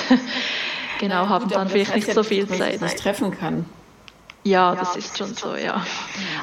genau, 1.00 1.30
haben 1.30 1.48
dann 1.50 1.70
vielleicht 1.70 1.94
nicht 1.94 2.12
so 2.12 2.24
viel 2.24 2.48
Zeit. 2.48 2.82
Nicht 2.82 2.98
treffen 2.98 3.38
kann. 3.38 3.66
Ja, 4.44 4.76
das 4.76 4.96
ist 4.96 5.18
schon 5.18 5.36
so, 5.36 5.56
ja. 5.56 5.86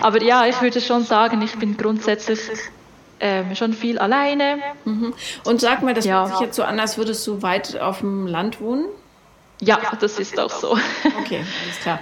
Aber 0.01 0.23
ja, 0.23 0.47
ich 0.47 0.61
würde 0.63 0.81
schon 0.81 1.05
sagen, 1.05 1.43
ich 1.43 1.59
bin 1.59 1.77
grundsätzlich 1.77 2.39
ähm, 3.21 3.55
schon 3.57 3.73
viel 3.73 3.99
alleine. 3.99 4.59
Mhm. 4.85 5.15
Und 5.45 5.61
sag 5.61 5.83
mal, 5.83 5.95
das 5.95 6.05
ja. 6.05 6.21
hört 6.21 6.31
sich 6.31 6.41
jetzt 6.41 6.57
so 6.57 6.63
an, 6.63 6.79
als 6.79 6.97
würdest 6.97 7.27
du 7.27 7.43
weit 7.43 7.79
auf 7.81 7.99
dem 7.99 8.27
Land 8.27 8.61
wohnen? 8.61 8.87
Ja, 9.61 9.81
das 9.99 10.19
ist 10.19 10.39
auch 10.39 10.51
so. 10.51 10.79
Okay, 11.21 11.45
alles 11.65 11.81
klar. 11.83 11.99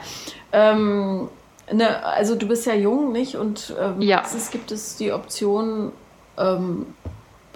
Ähm, 0.53 1.29
ne, 1.73 2.05
also 2.05 2.35
du 2.35 2.47
bist 2.47 2.67
ja 2.67 2.75
jung, 2.75 3.13
nicht? 3.13 3.37
Und 3.37 3.75
ähm, 3.81 4.03
ja. 4.03 4.23
es 4.25 4.51
gibt 4.51 4.71
es 4.73 4.97
die 4.97 5.13
Option, 5.13 5.93
ähm, 6.37 6.87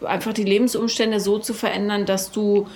einfach 0.05 0.33
die 0.33 0.45
Lebensumstände 0.45 1.21
so 1.21 1.39
zu 1.39 1.53
verändern, 1.53 2.07
dass 2.07 2.31
du 2.31 2.67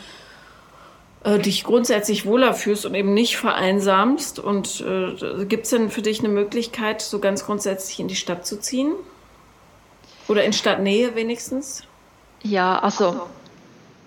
äh, 1.24 1.38
dich 1.38 1.64
grundsätzlich 1.64 2.26
wohler 2.26 2.54
fühlst 2.54 2.86
und 2.86 2.94
eben 2.94 3.14
nicht 3.14 3.36
vereinsamst. 3.36 4.38
Und 4.38 4.84
äh, 4.86 5.44
gibt 5.46 5.64
es 5.64 5.70
denn 5.70 5.90
für 5.90 6.02
dich 6.02 6.20
eine 6.20 6.28
Möglichkeit, 6.28 7.02
so 7.02 7.18
ganz 7.18 7.44
grundsätzlich 7.46 7.98
in 7.98 8.08
die 8.08 8.16
Stadt 8.16 8.46
zu 8.46 8.60
ziehen? 8.60 8.92
Oder 10.28 10.44
in 10.44 10.52
Stadtnähe 10.52 11.14
wenigstens? 11.14 11.82
Ja, 12.42 12.78
also 12.78 13.22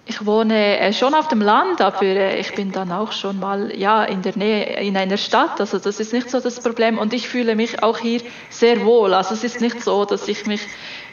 ich 0.09 0.25
wohne 0.25 0.79
äh, 0.79 0.93
schon 0.93 1.13
auf 1.13 1.27
dem 1.27 1.41
Land, 1.41 1.81
aber 1.81 2.01
äh, 2.03 2.39
ich 2.39 2.53
bin 2.55 2.71
dann 2.71 2.91
auch 2.91 3.11
schon 3.11 3.39
mal 3.39 3.75
ja 3.75 4.03
in 4.05 4.21
der 4.21 4.37
Nähe 4.37 4.79
in 4.79 4.95
einer 4.95 5.17
Stadt. 5.17 5.59
Also 5.59 5.79
das 5.79 5.99
ist 5.99 6.13
nicht 6.13 6.29
so 6.29 6.39
das 6.39 6.59
Problem 6.61 6.97
und 6.97 7.13
ich 7.13 7.27
fühle 7.27 7.55
mich 7.55 7.83
auch 7.83 7.97
hier 7.97 8.21
sehr 8.49 8.85
wohl. 8.85 9.13
Also 9.13 9.33
es 9.33 9.43
ist 9.43 9.59
nicht 9.59 9.83
so, 9.83 10.05
dass 10.05 10.27
ich 10.27 10.45
mich 10.45 10.61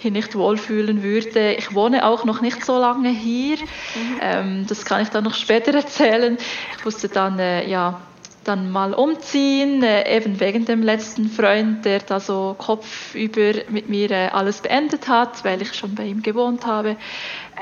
hier 0.05 0.11
nicht 0.11 0.37
wohlfühlen 0.37 1.03
würde. 1.03 1.55
Ich 1.55 1.75
wohne 1.75 2.07
auch 2.07 2.27
noch 2.27 2.43
nicht 2.43 2.63
so 2.63 2.79
lange 2.79 3.09
hier. 3.09 3.57
Mhm. 3.57 4.21
Ähm, 4.21 4.67
das 4.69 4.85
kann 4.85 5.01
ich 5.01 5.09
dann 5.09 5.25
noch 5.25 5.35
später 5.35 5.75
erzählen. 5.75 6.37
Ich 6.77 6.85
musste 6.85 7.09
dann 7.09 7.39
äh, 7.39 7.67
ja 7.67 8.01
dann 8.45 8.71
mal 8.71 8.93
umziehen, 8.93 9.83
äh, 9.83 10.15
eben 10.15 10.39
wegen 10.41 10.67
dem 10.67 10.83
letzten 10.83 11.31
Freund, 11.31 11.87
der 11.87 12.01
da 12.01 12.21
so 12.21 12.55
kopfüber 12.59 13.63
mit 13.71 13.89
mir 13.89 14.11
äh, 14.11 14.29
alles 14.29 14.61
beendet 14.61 15.09
hat, 15.09 15.43
weil 15.43 15.63
ich 15.63 15.73
schon 15.73 15.95
bei 15.95 16.05
ihm 16.05 16.23
gewohnt 16.23 16.67
habe. 16.67 16.97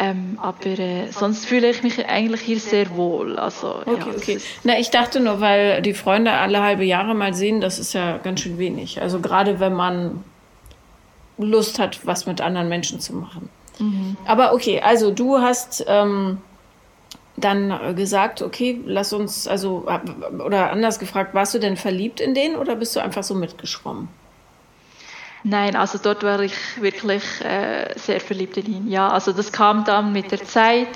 Ähm, 0.00 0.36
aber 0.42 0.66
äh, 0.66 1.12
sonst 1.12 1.46
fühle 1.46 1.70
ich 1.70 1.84
mich 1.84 2.04
eigentlich 2.06 2.40
hier 2.40 2.58
sehr 2.58 2.96
wohl. 2.96 3.38
Also, 3.38 3.82
okay, 3.86 3.96
ja, 3.96 4.06
okay. 4.16 4.40
Na, 4.64 4.78
ich 4.80 4.90
dachte 4.90 5.20
nur, 5.20 5.40
weil 5.40 5.80
die 5.82 5.94
Freunde 5.94 6.32
alle 6.32 6.60
halbe 6.60 6.82
Jahre 6.82 7.14
mal 7.14 7.34
sehen, 7.34 7.60
das 7.60 7.78
ist 7.78 7.92
ja 7.92 8.18
ganz 8.18 8.40
schön 8.40 8.58
wenig. 8.58 9.00
Also 9.00 9.20
gerade 9.20 9.60
wenn 9.60 9.74
man 9.74 10.24
Lust 11.42 11.78
hat, 11.78 12.06
was 12.06 12.26
mit 12.26 12.40
anderen 12.40 12.68
Menschen 12.68 13.00
zu 13.00 13.14
machen. 13.14 13.48
Mhm. 13.78 14.16
Aber 14.26 14.52
okay, 14.52 14.80
also 14.80 15.10
du 15.10 15.38
hast 15.38 15.84
ähm, 15.88 16.38
dann 17.36 17.96
gesagt, 17.96 18.42
okay, 18.42 18.80
lass 18.84 19.12
uns, 19.12 19.48
also, 19.48 19.86
oder 20.44 20.70
anders 20.70 20.98
gefragt, 20.98 21.34
warst 21.34 21.54
du 21.54 21.58
denn 21.58 21.76
verliebt 21.76 22.20
in 22.20 22.34
den 22.34 22.56
oder 22.56 22.76
bist 22.76 22.94
du 22.96 23.00
einfach 23.00 23.22
so 23.22 23.34
mitgeschwommen? 23.34 24.08
Nein, 25.44 25.74
also 25.74 25.98
dort 26.00 26.22
war 26.22 26.40
ich 26.40 26.54
wirklich 26.80 27.24
äh, 27.40 27.92
sehr 27.96 28.20
verliebt 28.20 28.56
in 28.58 28.66
ihn. 28.66 28.90
Ja, 28.90 29.08
also 29.08 29.32
das 29.32 29.50
kam 29.50 29.84
dann 29.84 30.12
mit 30.12 30.30
der 30.30 30.44
Zeit. 30.44 30.88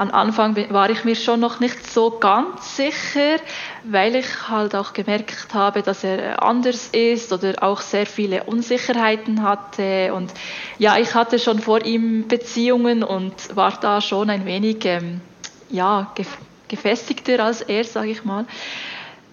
Am 0.00 0.10
Anfang 0.12 0.56
war 0.70 0.88
ich 0.88 1.04
mir 1.04 1.14
schon 1.14 1.40
noch 1.40 1.60
nicht 1.60 1.92
so 1.92 2.10
ganz 2.12 2.74
sicher, 2.74 3.36
weil 3.84 4.16
ich 4.16 4.48
halt 4.48 4.74
auch 4.74 4.94
gemerkt 4.94 5.52
habe, 5.52 5.82
dass 5.82 6.04
er 6.04 6.42
anders 6.42 6.86
ist 6.86 7.30
oder 7.34 7.62
auch 7.62 7.82
sehr 7.82 8.06
viele 8.06 8.44
Unsicherheiten 8.44 9.42
hatte. 9.42 10.14
Und 10.14 10.32
ja, 10.78 10.96
ich 10.96 11.14
hatte 11.14 11.38
schon 11.38 11.58
vor 11.58 11.84
ihm 11.84 12.28
Beziehungen 12.28 13.02
und 13.02 13.54
war 13.54 13.78
da 13.78 14.00
schon 14.00 14.30
ein 14.30 14.46
wenig 14.46 14.86
ähm, 14.86 15.20
ja, 15.68 16.14
gefestigter 16.66 17.44
als 17.44 17.60
er, 17.60 17.84
sage 17.84 18.08
ich 18.12 18.24
mal. 18.24 18.46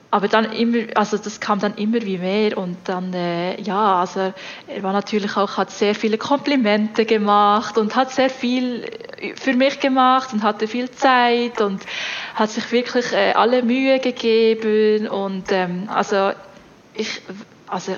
Aber 0.10 0.30
dann 0.30 0.54
immer, 0.54 0.86
also 0.96 1.18
das 1.18 1.42
kam 1.42 1.60
dann 1.60 1.76
immer 1.76 2.02
wie 2.02 2.18
mehr 2.18 2.58
und 2.58 2.78
dann, 2.86 3.14
äh, 3.14 3.60
ja, 3.62 4.00
also 4.00 4.34
er 4.68 4.84
war 4.84 4.94
natürlich 4.94 5.36
auch, 5.36 5.58
hat 5.58 5.70
sehr 5.70 5.96
viele 5.96 6.18
Komplimente 6.18 7.06
gemacht 7.06 7.78
und 7.78 7.94
hat 7.94 8.12
sehr 8.12 8.30
viel 8.30 8.90
für 9.36 9.54
mich 9.54 9.82
gemacht 9.82 10.32
und 10.32 10.44
hatte 10.44 10.68
viel 10.68 10.90
Zeit 10.92 11.60
und 11.60 11.82
hat 12.36 12.50
sich 12.52 12.72
wirklich 12.72 13.12
äh, 13.12 13.34
alle 13.34 13.64
Mühe 13.64 14.00
gegeben 14.00 15.10
und 15.10 15.52
ähm, 15.52 15.90
also 15.94 16.32
ich, 16.94 17.22
also 17.68 17.96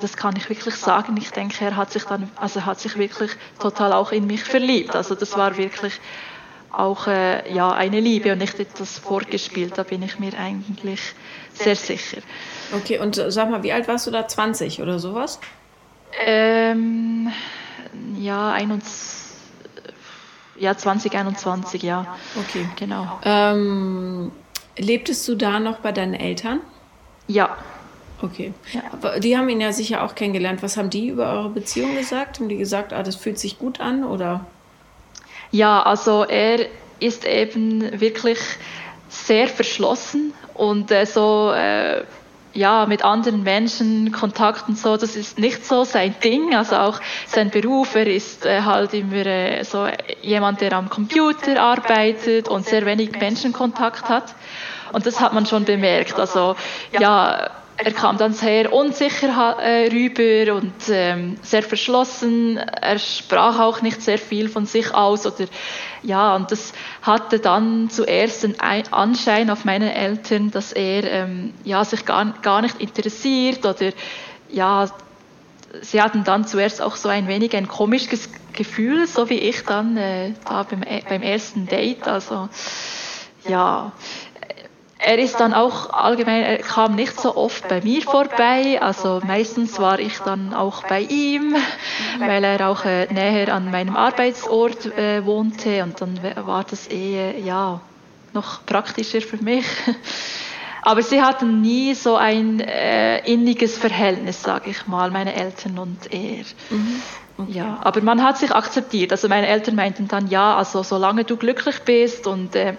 das 0.00 0.16
kann 0.16 0.36
ich 0.36 0.48
wirklich 0.48 0.74
sagen. 0.74 1.16
Ich 1.18 1.30
denke, 1.30 1.64
er 1.64 1.76
hat 1.76 1.92
sich 1.92 2.04
dann, 2.04 2.30
also 2.36 2.64
hat 2.64 2.80
sich 2.80 2.96
wirklich 2.96 3.32
total 3.58 3.92
auch 3.92 4.12
in 4.12 4.26
mich 4.26 4.42
verliebt. 4.44 4.96
Also 4.96 5.14
das 5.14 5.36
war 5.36 5.56
wirklich 5.56 6.00
auch 6.72 7.06
äh, 7.06 7.52
ja, 7.52 7.72
eine 7.72 8.00
Liebe 8.00 8.32
und 8.32 8.38
nicht 8.38 8.58
etwas 8.58 8.98
vorgespielt. 8.98 9.76
Da 9.76 9.82
bin 9.82 10.02
ich 10.02 10.18
mir 10.18 10.32
eigentlich 10.38 11.00
sehr 11.62 11.76
sicher. 11.76 12.22
Okay, 12.72 12.98
und 12.98 13.18
äh, 13.18 13.30
sag 13.30 13.50
mal, 13.50 13.62
wie 13.62 13.72
alt 13.72 13.88
warst 13.88 14.06
du 14.06 14.10
da? 14.10 14.26
20 14.26 14.80
oder 14.80 14.98
sowas? 14.98 15.40
Ähm, 16.24 17.30
ja, 18.18 18.52
21, 18.52 19.30
ja, 20.58 20.76
2021, 20.76 21.82
ja. 21.82 22.06
Okay. 22.36 22.66
Genau. 22.76 23.18
Ähm, 23.24 24.32
lebtest 24.76 25.26
du 25.28 25.34
da 25.34 25.60
noch 25.60 25.78
bei 25.78 25.92
deinen 25.92 26.14
Eltern? 26.14 26.60
Ja. 27.26 27.56
Okay. 28.22 28.52
Ja. 28.72 28.82
Aber 28.92 29.20
die 29.20 29.36
haben 29.36 29.48
ihn 29.48 29.60
ja 29.60 29.72
sicher 29.72 30.02
auch 30.04 30.14
kennengelernt. 30.14 30.62
Was 30.62 30.76
haben 30.76 30.90
die 30.90 31.08
über 31.08 31.32
eure 31.32 31.48
Beziehung 31.48 31.94
gesagt? 31.96 32.38
Haben 32.38 32.48
die 32.48 32.58
gesagt, 32.58 32.92
ah, 32.92 33.02
das 33.02 33.16
fühlt 33.16 33.38
sich 33.38 33.58
gut 33.58 33.80
an 33.80 34.04
oder? 34.04 34.44
Ja, 35.50 35.82
also 35.82 36.24
er 36.24 36.66
ist 37.00 37.24
eben 37.24 38.00
wirklich 38.00 38.38
sehr 39.10 39.48
verschlossen 39.48 40.32
und 40.54 40.90
äh, 40.90 41.04
so 41.04 41.52
äh, 41.52 42.04
ja 42.52 42.86
mit 42.86 43.04
anderen 43.04 43.42
Menschen 43.42 44.12
Kontakt 44.12 44.68
und 44.68 44.78
so, 44.78 44.96
das 44.96 45.16
ist 45.16 45.38
nicht 45.38 45.66
so 45.66 45.84
sein 45.84 46.14
Ding. 46.22 46.54
Also 46.54 46.76
auch 46.76 47.00
sein 47.26 47.50
Beruf, 47.50 47.94
er 47.94 48.06
ist 48.06 48.46
äh, 48.46 48.62
halt 48.62 48.94
immer 48.94 49.26
äh, 49.26 49.62
so 49.64 49.86
jemand, 50.22 50.60
der 50.60 50.72
am 50.72 50.88
Computer 50.88 51.60
arbeitet 51.60 52.48
und 52.48 52.64
sehr 52.64 52.86
wenig 52.86 53.12
Menschenkontakt 53.12 54.08
hat. 54.08 54.34
Und 54.92 55.06
das 55.06 55.20
hat 55.20 55.32
man 55.32 55.46
schon 55.46 55.64
bemerkt. 55.64 56.18
Also 56.18 56.56
ja, 56.98 57.50
er 57.82 57.92
kam 57.92 58.18
dann 58.18 58.32
sehr 58.32 58.72
unsicher 58.72 59.58
äh, 59.58 59.88
rüber 59.88 60.56
und 60.56 60.72
ähm, 60.90 61.36
sehr 61.42 61.62
verschlossen. 61.62 62.58
Er 62.58 62.98
sprach 62.98 63.58
auch 63.58 63.80
nicht 63.80 64.02
sehr 64.02 64.18
viel 64.18 64.48
von 64.48 64.66
sich 64.66 64.92
aus 64.92 65.26
oder 65.26 65.46
ja, 66.02 66.36
und 66.36 66.50
das 66.50 66.72
hatte 67.02 67.38
dann 67.38 67.88
zuerst 67.90 68.42
den 68.42 68.60
Anschein 68.60 69.50
auf 69.50 69.64
meine 69.64 69.94
Eltern, 69.94 70.50
dass 70.50 70.72
er 70.72 71.04
ähm, 71.04 71.54
ja 71.64 71.84
sich 71.84 72.04
gar, 72.04 72.34
gar 72.42 72.62
nicht 72.62 72.80
interessiert 72.80 73.64
oder 73.64 73.92
ja, 74.50 74.86
sie 75.80 76.02
hatten 76.02 76.24
dann 76.24 76.46
zuerst 76.46 76.82
auch 76.82 76.96
so 76.96 77.08
ein 77.08 77.28
wenig 77.28 77.56
ein 77.56 77.68
komisches 77.68 78.28
Gefühl, 78.52 79.06
so 79.06 79.30
wie 79.30 79.38
ich 79.38 79.64
dann 79.64 79.96
äh, 79.96 80.32
da 80.44 80.64
beim, 80.64 80.82
äh, 80.82 81.02
beim 81.08 81.22
ersten 81.22 81.66
Date. 81.66 82.06
Also 82.06 82.48
ja, 83.48 83.92
er 85.02 85.18
ist 85.18 85.40
dann 85.40 85.54
auch 85.54 85.90
allgemein, 85.90 86.42
er 86.42 86.58
kam 86.58 86.94
nicht 86.94 87.18
so 87.18 87.36
oft 87.36 87.68
bei 87.68 87.80
mir 87.80 88.02
vorbei, 88.02 88.80
also 88.80 89.20
meistens 89.26 89.78
war 89.78 89.98
ich 89.98 90.18
dann 90.18 90.52
auch 90.52 90.84
bei 90.84 91.00
ihm, 91.00 91.56
weil 92.18 92.44
er 92.44 92.68
auch 92.68 92.84
äh, 92.84 93.06
näher 93.12 93.52
an 93.52 93.70
meinem 93.70 93.96
Arbeitsort 93.96 94.86
äh, 94.86 95.24
wohnte. 95.24 95.82
Und 95.82 96.00
dann 96.00 96.20
war 96.44 96.64
das 96.64 96.90
eh 96.90 97.40
ja 97.40 97.80
noch 98.32 98.64
praktischer 98.66 99.20
für 99.20 99.38
mich. 99.38 99.66
Aber 100.82 101.02
sie 101.02 101.20
hatten 101.22 101.60
nie 101.60 101.94
so 101.94 102.16
ein 102.16 102.60
äh, 102.60 103.18
inniges 103.30 103.76
Verhältnis, 103.78 104.42
sage 104.42 104.70
ich 104.70 104.86
mal, 104.86 105.10
meine 105.10 105.34
Eltern 105.34 105.78
und 105.78 106.12
er. 106.12 106.44
Mhm. 106.70 107.02
Okay. 107.38 107.52
Ja, 107.52 107.78
aber 107.82 108.02
man 108.02 108.22
hat 108.22 108.38
sich 108.38 108.52
akzeptiert. 108.54 109.12
Also 109.12 109.28
meine 109.28 109.46
Eltern 109.46 109.74
meinten 109.74 110.08
dann, 110.08 110.28
ja, 110.28 110.56
also 110.56 110.82
solange 110.82 111.24
du 111.24 111.36
glücklich 111.36 111.80
bist 111.80 112.26
und 112.26 112.54
äh, 112.54 112.74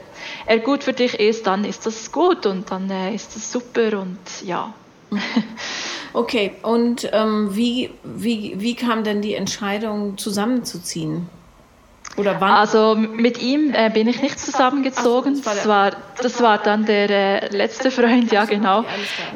er 0.46 0.60
gut 0.60 0.84
für 0.84 0.94
dich 0.94 1.20
ist, 1.20 1.48
dann 1.48 1.64
ist 1.64 1.86
das 1.86 2.12
gut 2.12 2.46
und 2.46 2.70
dann 2.70 2.90
äh, 2.90 3.14
ist 3.16 3.36
das 3.36 3.52
super 3.52 4.00
und 4.00 4.20
ja. 4.46 4.74
Okay, 6.14 6.54
und 6.64 7.10
ähm, 7.14 7.56
wie, 7.56 7.92
wie, 8.04 8.56
wie 8.58 8.76
kam 8.76 9.04
denn 9.04 9.22
die 9.22 9.34
Entscheidung, 9.34 10.18
zusammenzuziehen? 10.18 11.30
Oder 12.22 12.40
wann? 12.40 12.52
Also 12.52 12.96
mit 12.96 13.42
ihm 13.42 13.74
äh, 13.74 13.90
bin 13.90 14.08
ich 14.08 14.22
nicht 14.22 14.40
zusammengezogen. 14.40 15.42
Ach, 15.44 15.54
das, 15.54 15.68
war 15.68 15.92
das, 15.92 15.98
war 15.98 16.22
das 16.22 16.42
war 16.42 16.58
dann 16.60 16.86
der 16.86 17.10
äh, 17.10 17.56
letzte 17.56 17.92
Freund, 17.98 18.32
ja 18.32 18.46
genau. 18.46 18.86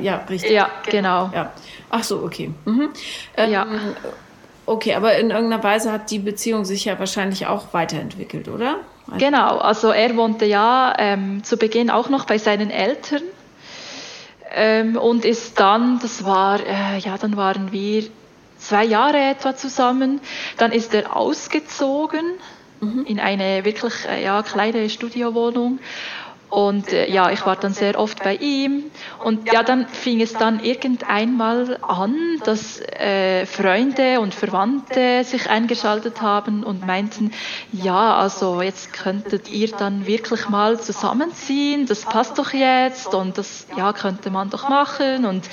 Ja, 0.01 0.23
richtig. 0.29 0.51
Ja, 0.51 0.69
genau. 0.89 1.31
Ja. 1.33 1.51
Ach 1.89 2.03
so, 2.03 2.23
okay. 2.23 2.51
Mhm. 2.65 2.89
Ähm, 3.37 3.51
ja. 3.51 3.67
Okay, 4.67 4.95
aber 4.95 5.17
in 5.17 5.29
irgendeiner 5.29 5.63
Weise 5.63 5.91
hat 5.91 6.09
die 6.09 6.19
Beziehung 6.19 6.65
sich 6.65 6.85
ja 6.85 6.97
wahrscheinlich 6.97 7.45
auch 7.45 7.73
weiterentwickelt, 7.73 8.47
oder? 8.47 8.77
Also 9.07 9.25
genau, 9.25 9.57
also 9.57 9.89
er 9.89 10.15
wohnte 10.17 10.45
ja 10.45 10.93
ähm, 10.97 11.43
zu 11.43 11.57
Beginn 11.57 11.91
auch 11.91 12.09
noch 12.09 12.25
bei 12.25 12.39
seinen 12.39 12.71
Eltern 12.71 13.21
ähm, 14.51 14.97
und 14.97 15.23
ist 15.25 15.59
dann, 15.59 15.99
das 15.99 16.25
war, 16.25 16.59
äh, 16.59 16.97
ja, 16.97 17.17
dann 17.17 17.37
waren 17.37 17.71
wir 17.71 18.05
zwei 18.57 18.83
Jahre 18.83 19.19
etwa 19.19 19.55
zusammen, 19.55 20.21
dann 20.57 20.71
ist 20.71 20.93
er 20.95 21.15
ausgezogen 21.15 22.25
mhm. 22.85 23.05
in 23.05 23.19
eine 23.19 23.65
wirklich 23.65 23.93
äh, 24.07 24.23
ja, 24.23 24.41
kleine 24.43 24.89
Studiowohnung 24.89 25.79
und 26.55 26.93
äh, 26.93 27.11
ja, 27.11 27.31
ich 27.31 27.45
war 27.45 27.57
dann 27.57 27.73
sehr 27.73 27.99
oft 27.99 28.23
bei 28.23 28.35
ihm. 28.35 28.85
Und 29.23 29.51
ja, 29.51 29.61
dann 29.61 29.87
fing 29.87 30.21
es 30.21 30.31
dann 30.31 30.63
irgendeinmal 30.63 31.77
an, 31.81 32.15
dass 32.45 32.79
äh, 32.79 33.45
Freunde 33.45 34.21
und 34.21 34.33
Verwandte 34.33 35.25
sich 35.25 35.49
eingeschaltet 35.49 36.21
haben 36.21 36.63
und 36.63 36.85
meinten, 36.87 37.31
ja, 37.73 38.15
also 38.15 38.61
jetzt 38.61 38.93
könntet 38.93 39.49
ihr 39.49 39.69
dann 39.71 40.07
wirklich 40.07 40.47
mal 40.47 40.79
zusammenziehen, 40.79 41.87
das 41.87 42.03
passt 42.03 42.37
doch 42.37 42.53
jetzt 42.53 43.13
und 43.13 43.37
das 43.37 43.67
ja, 43.75 43.91
könnte 43.91 44.29
man 44.29 44.49
doch 44.49 44.69
machen. 44.69 45.25
Und 45.25 45.49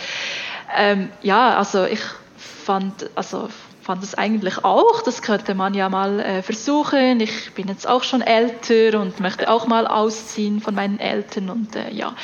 ähm, 0.76 1.08
ja, 1.22 1.56
also 1.56 1.84
ich 1.84 2.00
fand, 2.36 3.10
also 3.16 3.48
fand 3.82 4.02
es 4.02 4.14
eigentlich 4.14 4.64
auch, 4.64 5.02
das 5.02 5.22
könnte 5.22 5.54
man 5.54 5.74
ja 5.74 5.88
mal 5.88 6.20
äh, 6.20 6.42
versuchen. 6.42 7.20
Ich 7.20 7.52
bin 7.54 7.68
jetzt 7.68 7.88
auch 7.88 8.02
schon 8.02 8.20
älter 8.20 9.00
und 9.00 9.20
möchte 9.20 9.50
auch 9.50 9.66
mal 9.66 9.86
ausziehen 9.86 10.60
von 10.60 10.74
meinen 10.74 10.98
Eltern 10.98 11.50
und 11.50 11.76
äh, 11.76 11.90
ja. 11.90 12.14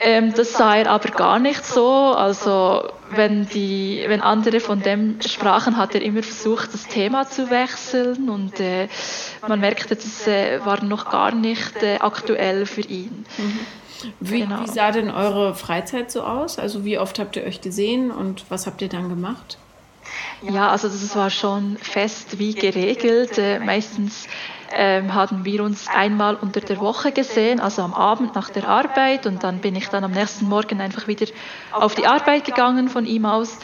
Ähm, 0.00 0.34
das 0.34 0.52
sah 0.54 0.76
er 0.76 0.90
aber 0.90 1.10
gar 1.10 1.38
nicht 1.38 1.64
so. 1.64 1.88
Also 1.88 2.88
wenn, 3.10 3.46
die, 3.48 4.04
wenn 4.06 4.20
andere 4.20 4.60
von 4.60 4.80
dem 4.80 5.20
sprachen, 5.20 5.76
hat 5.76 5.94
er 5.94 6.02
immer 6.02 6.22
versucht, 6.22 6.74
das 6.74 6.86
Thema 6.88 7.28
zu 7.28 7.48
wechseln 7.50 8.28
und 8.28 8.58
äh, 8.58 8.88
man 9.46 9.60
merkte, 9.60 9.94
das 9.94 10.26
äh, 10.26 10.64
war 10.64 10.82
noch 10.82 11.10
gar 11.10 11.32
nicht 11.32 11.82
äh, 11.82 11.98
aktuell 12.00 12.66
für 12.66 12.82
ihn. 12.82 13.24
Mhm. 13.38 13.60
Wie, 14.20 14.40
genau. 14.40 14.62
wie 14.62 14.68
sah 14.68 14.90
denn 14.90 15.10
eure 15.10 15.54
Freizeit 15.54 16.10
so 16.10 16.22
aus? 16.22 16.58
Also 16.58 16.84
wie 16.84 16.98
oft 16.98 17.18
habt 17.18 17.36
ihr 17.36 17.44
euch 17.44 17.60
gesehen 17.60 18.10
und 18.10 18.44
was 18.50 18.66
habt 18.66 18.82
ihr 18.82 18.88
dann 18.88 19.08
gemacht? 19.08 19.58
Ja, 20.42 20.70
also 20.70 20.88
das 20.88 21.16
war 21.16 21.30
schon 21.30 21.76
fest 21.78 22.38
wie 22.38 22.54
geregelt. 22.54 23.38
Äh, 23.38 23.58
meistens 23.60 24.26
ähm, 24.72 25.14
haben 25.14 25.44
wir 25.44 25.62
uns 25.62 25.86
einmal 25.88 26.34
unter 26.34 26.60
der 26.60 26.80
Woche 26.80 27.12
gesehen, 27.12 27.60
also 27.60 27.82
am 27.82 27.94
Abend 27.94 28.34
nach 28.34 28.50
der 28.50 28.68
Arbeit. 28.68 29.26
Und 29.26 29.42
dann 29.44 29.58
bin 29.60 29.76
ich 29.76 29.88
dann 29.88 30.04
am 30.04 30.12
nächsten 30.12 30.48
Morgen 30.48 30.80
einfach 30.80 31.06
wieder 31.06 31.26
auf 31.72 31.94
die 31.94 32.06
Arbeit 32.06 32.44
gegangen. 32.44 32.88
von 32.88 33.06
ihm 33.06 33.24
aus. 33.26 33.58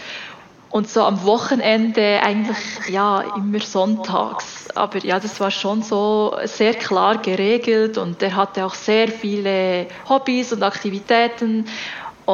Und 0.70 0.88
so 0.88 1.02
am 1.02 1.24
Wochenende 1.24 2.20
eigentlich 2.22 2.88
ja 2.88 3.22
immer 3.36 3.58
sonntags. 3.58 4.68
Aber 4.76 4.98
ja, 5.04 5.18
das 5.18 5.40
war 5.40 5.50
schon 5.50 5.82
so 5.82 6.36
sehr 6.44 6.74
klar 6.74 7.18
geregelt. 7.18 7.98
Und 7.98 8.22
er 8.22 8.36
hatte 8.36 8.64
auch 8.64 8.74
sehr 8.74 9.08
viele 9.08 9.88
Hobbys 10.08 10.52
und 10.52 10.62
Aktivitäten 10.62 11.66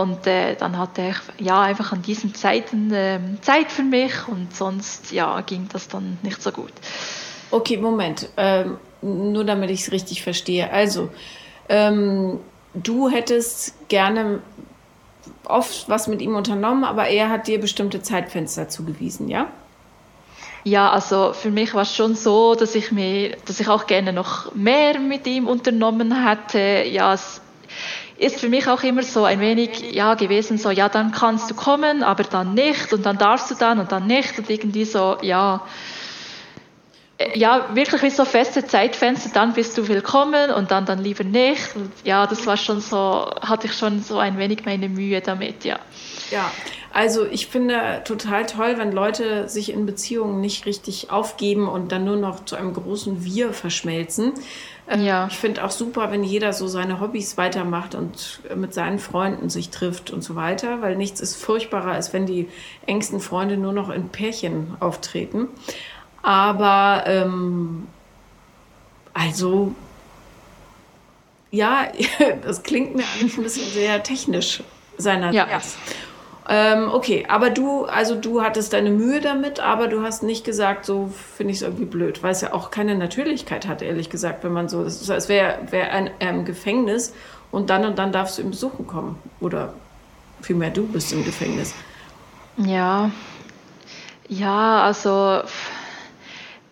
und 0.03 0.26
äh, 0.26 0.55
dann 0.57 0.79
hatte 0.79 1.11
ich 1.11 1.45
ja 1.47 1.62
einfach 1.62 1.93
an 1.93 2.03
diesen 2.03 2.35
Zeiten 2.35 2.93
äh, 2.93 3.19
Zeit 3.41 3.71
für 3.71 3.83
mich 3.83 4.29
und 4.29 4.55
sonst 4.55 5.12
ja 5.12 5.41
ging 5.41 5.69
das 5.73 5.88
dann 5.88 6.19
nicht 6.23 6.43
so 6.43 6.53
gut. 6.53 6.73
Okay, 7.50 7.76
Moment. 7.76 8.29
Ähm, 8.37 8.79
nur 9.03 9.45
damit 9.45 9.71
ich 9.71 9.83
es 9.83 9.93
richtig 9.93 10.23
verstehe. 10.23 10.71
Also, 10.71 11.11
ähm, 11.69 12.41
du 12.75 13.09
hättest 13.09 13.88
gerne 13.88 14.41
oft 15.45 15.88
was 15.88 16.09
mit 16.09 16.21
ihm 16.23 16.35
unternommen, 16.35 16.85
aber 16.85 17.09
er 17.09 17.29
hat 17.31 17.47
dir 17.47 17.61
bestimmte 17.61 18.03
Zeitfenster 18.03 18.69
zugewiesen, 18.69 19.29
ja? 19.29 19.49
Ja, 20.65 20.91
also 20.91 21.33
für 21.33 21.53
mich 21.53 21.75
war 21.75 21.83
es 21.83 21.95
schon 21.95 22.17
so, 22.17 22.57
dass 22.57 22.75
ich 22.75 22.91
mir, 22.91 23.37
dass 23.47 23.61
ich 23.61 23.69
auch 23.69 23.87
gerne 23.87 24.12
noch 24.12 24.53
mehr 24.55 24.99
mit 24.99 25.25
ihm 25.29 25.47
unternommen 25.47 26.26
hätte. 26.26 26.88
Ja, 26.88 27.15
es 27.15 27.41
ist 28.18 28.40
für 28.40 28.49
mich 28.49 28.66
auch 28.68 28.82
immer 28.82 29.02
so 29.02 29.25
ein 29.25 29.40
wenig 29.40 29.92
ja 29.92 30.14
gewesen, 30.14 30.58
so 30.58 30.70
ja, 30.70 30.88
dann 30.88 31.12
kannst 31.12 31.50
du 31.50 31.54
kommen, 31.54 32.02
aber 32.02 32.25
dann 32.25 32.54
nicht 32.54 32.92
und 32.92 33.04
dann 33.04 33.18
darfst 33.18 33.50
du 33.50 33.54
dann 33.54 33.78
und 33.78 33.92
dann 33.92 34.06
nicht 34.06 34.38
und 34.38 34.49
irgendwie 34.49 34.85
so 34.85 35.16
ja 35.23 35.62
ja, 37.35 37.75
wirklich 37.75 38.02
wie 38.02 38.11
so 38.11 38.25
feste 38.25 38.66
Zeitfenster, 38.66 39.30
dann 39.32 39.54
bist 39.54 39.78
du 39.78 39.88
willkommen 39.88 40.50
und 40.50 40.70
dann 40.70 40.85
dann 40.85 41.02
lieber 41.02 41.25
nicht. 41.25 41.75
Und 41.75 41.90
ja, 42.04 42.26
das 42.26 42.46
war 42.46 42.56
schon 42.56 42.80
so, 42.80 43.30
hatte 43.40 43.68
ich 43.68 43.73
schon 43.73 44.02
so 44.02 44.18
ein 44.18 44.38
wenig 44.38 44.64
meine 44.66 44.88
Mühe 44.88 45.20
damit, 45.20 45.64
ja. 45.64 45.78
Ja, 46.30 46.50
also 46.92 47.25
ich 47.25 47.46
finde 47.46 48.02
total 48.04 48.46
toll, 48.46 48.75
wenn 48.78 48.92
Leute 48.92 49.49
sich 49.49 49.73
in 49.73 49.87
Beziehungen 49.87 50.40
nicht 50.40 50.66
richtig 50.66 51.11
aufgeben 51.11 51.68
und 51.68 51.92
dann 51.92 52.04
nur 52.04 52.16
noch 52.16 52.44
zu 52.44 52.56
einem 52.56 52.75
großen 52.75 53.25
Wir 53.25 53.52
verschmelzen. 53.52 54.32
Ähm, 54.88 55.02
ja. 55.02 55.26
Ich 55.28 55.37
finde 55.37 55.64
auch 55.64 55.71
super, 55.71 56.11
wenn 56.11 56.23
jeder 56.23 56.52
so 56.52 56.69
seine 56.69 57.00
Hobbys 57.00 57.37
weitermacht 57.37 57.95
und 57.95 58.40
mit 58.55 58.73
seinen 58.73 58.99
Freunden 58.99 59.50
sich 59.50 59.71
trifft 59.71 60.11
und 60.11 60.23
so 60.23 60.37
weiter, 60.37 60.81
weil 60.81 60.97
nichts 60.97 61.21
ist 61.21 61.37
furchtbarer, 61.37 61.93
als 61.93 62.12
wenn 62.12 62.26
die 62.26 62.49
engsten 62.87 63.21
Freunde 63.21 63.57
nur 63.57 63.73
noch 63.73 63.90
in 63.90 64.09
Pärchen 64.09 64.76
auftreten. 64.81 65.49
Aber 66.23 67.05
ähm, 67.07 67.88
also 69.12 69.75
ja, 71.50 71.88
das 72.43 72.62
klingt 72.62 72.95
mir 72.95 73.05
alles 73.19 73.37
ein 73.37 73.43
bisschen 73.43 73.71
sehr 73.71 74.02
technisch 74.02 74.62
seinerseits. 74.99 75.76
Ja. 75.76 75.95
Ähm, 76.49 76.91
okay, 76.93 77.26
aber 77.29 77.50
du, 77.50 77.87
also 77.87 78.15
du 78.15 78.43
hattest 78.43 78.73
deine 78.73 78.91
Mühe 78.91 79.21
damit, 79.21 79.59
aber 79.59 79.88
du 79.88 80.03
hast 80.03 80.23
nicht 80.23 80.45
gesagt, 80.45 80.85
so 80.85 81.12
finde 81.37 81.53
ich 81.53 81.59
es 81.59 81.62
irgendwie 81.62 81.87
blöd, 81.87 82.23
weil 82.23 82.31
es 82.31 82.41
ja 82.41 82.53
auch 82.53 82.71
keine 82.71 82.95
Natürlichkeit 82.95 83.67
hat, 83.67 83.83
ehrlich 83.83 84.11
gesagt, 84.11 84.45
wenn 84.45 84.53
man 84.53 84.69
so, 84.69 84.85
es 84.85 85.29
wäre 85.29 85.59
wär 85.71 85.93
ein 85.93 86.11
ähm, 86.21 86.45
Gefängnis 86.45 87.12
und 87.50 87.71
dann 87.71 87.85
und 87.85 87.99
dann 87.99 88.12
darfst 88.12 88.38
du 88.38 88.43
im 88.43 88.50
Besuchen 88.50 88.87
kommen. 88.87 89.19
Oder 89.41 89.73
vielmehr 90.41 90.71
du 90.71 90.87
bist 90.87 91.12
im 91.12 91.25
Gefängnis. 91.25 91.75
Ja, 92.59 93.11
ja, 94.29 94.83
also 94.83 95.43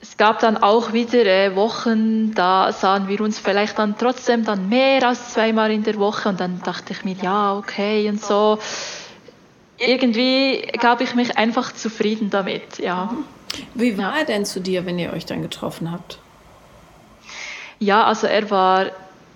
es 0.01 0.17
gab 0.17 0.39
dann 0.39 0.57
auch 0.57 0.93
wieder 0.93 1.25
äh, 1.25 1.57
Wochen, 1.57 2.35
da 2.35 2.73
sahen 2.73 3.09
wir 3.09 3.21
uns 3.21 3.39
vielleicht 3.39 3.79
dann 3.79 3.97
trotzdem 3.99 4.45
dann 4.45 4.69
mehr 4.69 5.07
als 5.07 5.33
zweimal 5.33 5.71
in 5.73 5.83
der 5.83 5.97
Woche 5.97 6.29
und 6.29 6.39
dann 6.39 6.61
dachte 6.63 6.93
ich 6.93 7.05
mir, 7.05 7.17
ja, 7.21 7.57
okay 7.57 8.09
und 8.09 8.23
so. 8.23 8.59
Irgendwie 9.79 10.63
gab 10.81 11.01
ich 11.01 11.15
mich 11.15 11.37
einfach 11.37 11.73
zufrieden 11.73 12.31
damit, 12.31 12.79
ja. 12.79 13.15
Wie 13.75 13.99
war 13.99 14.19
er 14.19 14.25
denn 14.25 14.45
zu 14.45 14.61
dir, 14.61 14.87
wenn 14.87 14.99
ihr 14.99 15.13
euch 15.13 15.27
dann 15.27 15.43
getroffen 15.43 15.91
habt? 15.91 16.19
Ja, 17.79 18.05
also 18.05 18.27
er 18.27 18.51
war 18.51 18.87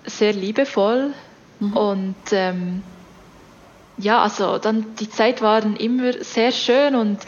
sehr 0.05 0.33
liebevoll 0.33 1.13
mhm. 1.59 1.77
und 1.77 2.15
ähm, 2.31 2.83
ja, 3.99 4.21
also 4.21 4.57
dann 4.57 4.95
die 4.95 5.09
Zeit 5.09 5.41
waren 5.41 5.75
immer 5.75 6.13
sehr 6.21 6.51
schön 6.51 6.95
und 6.95 7.19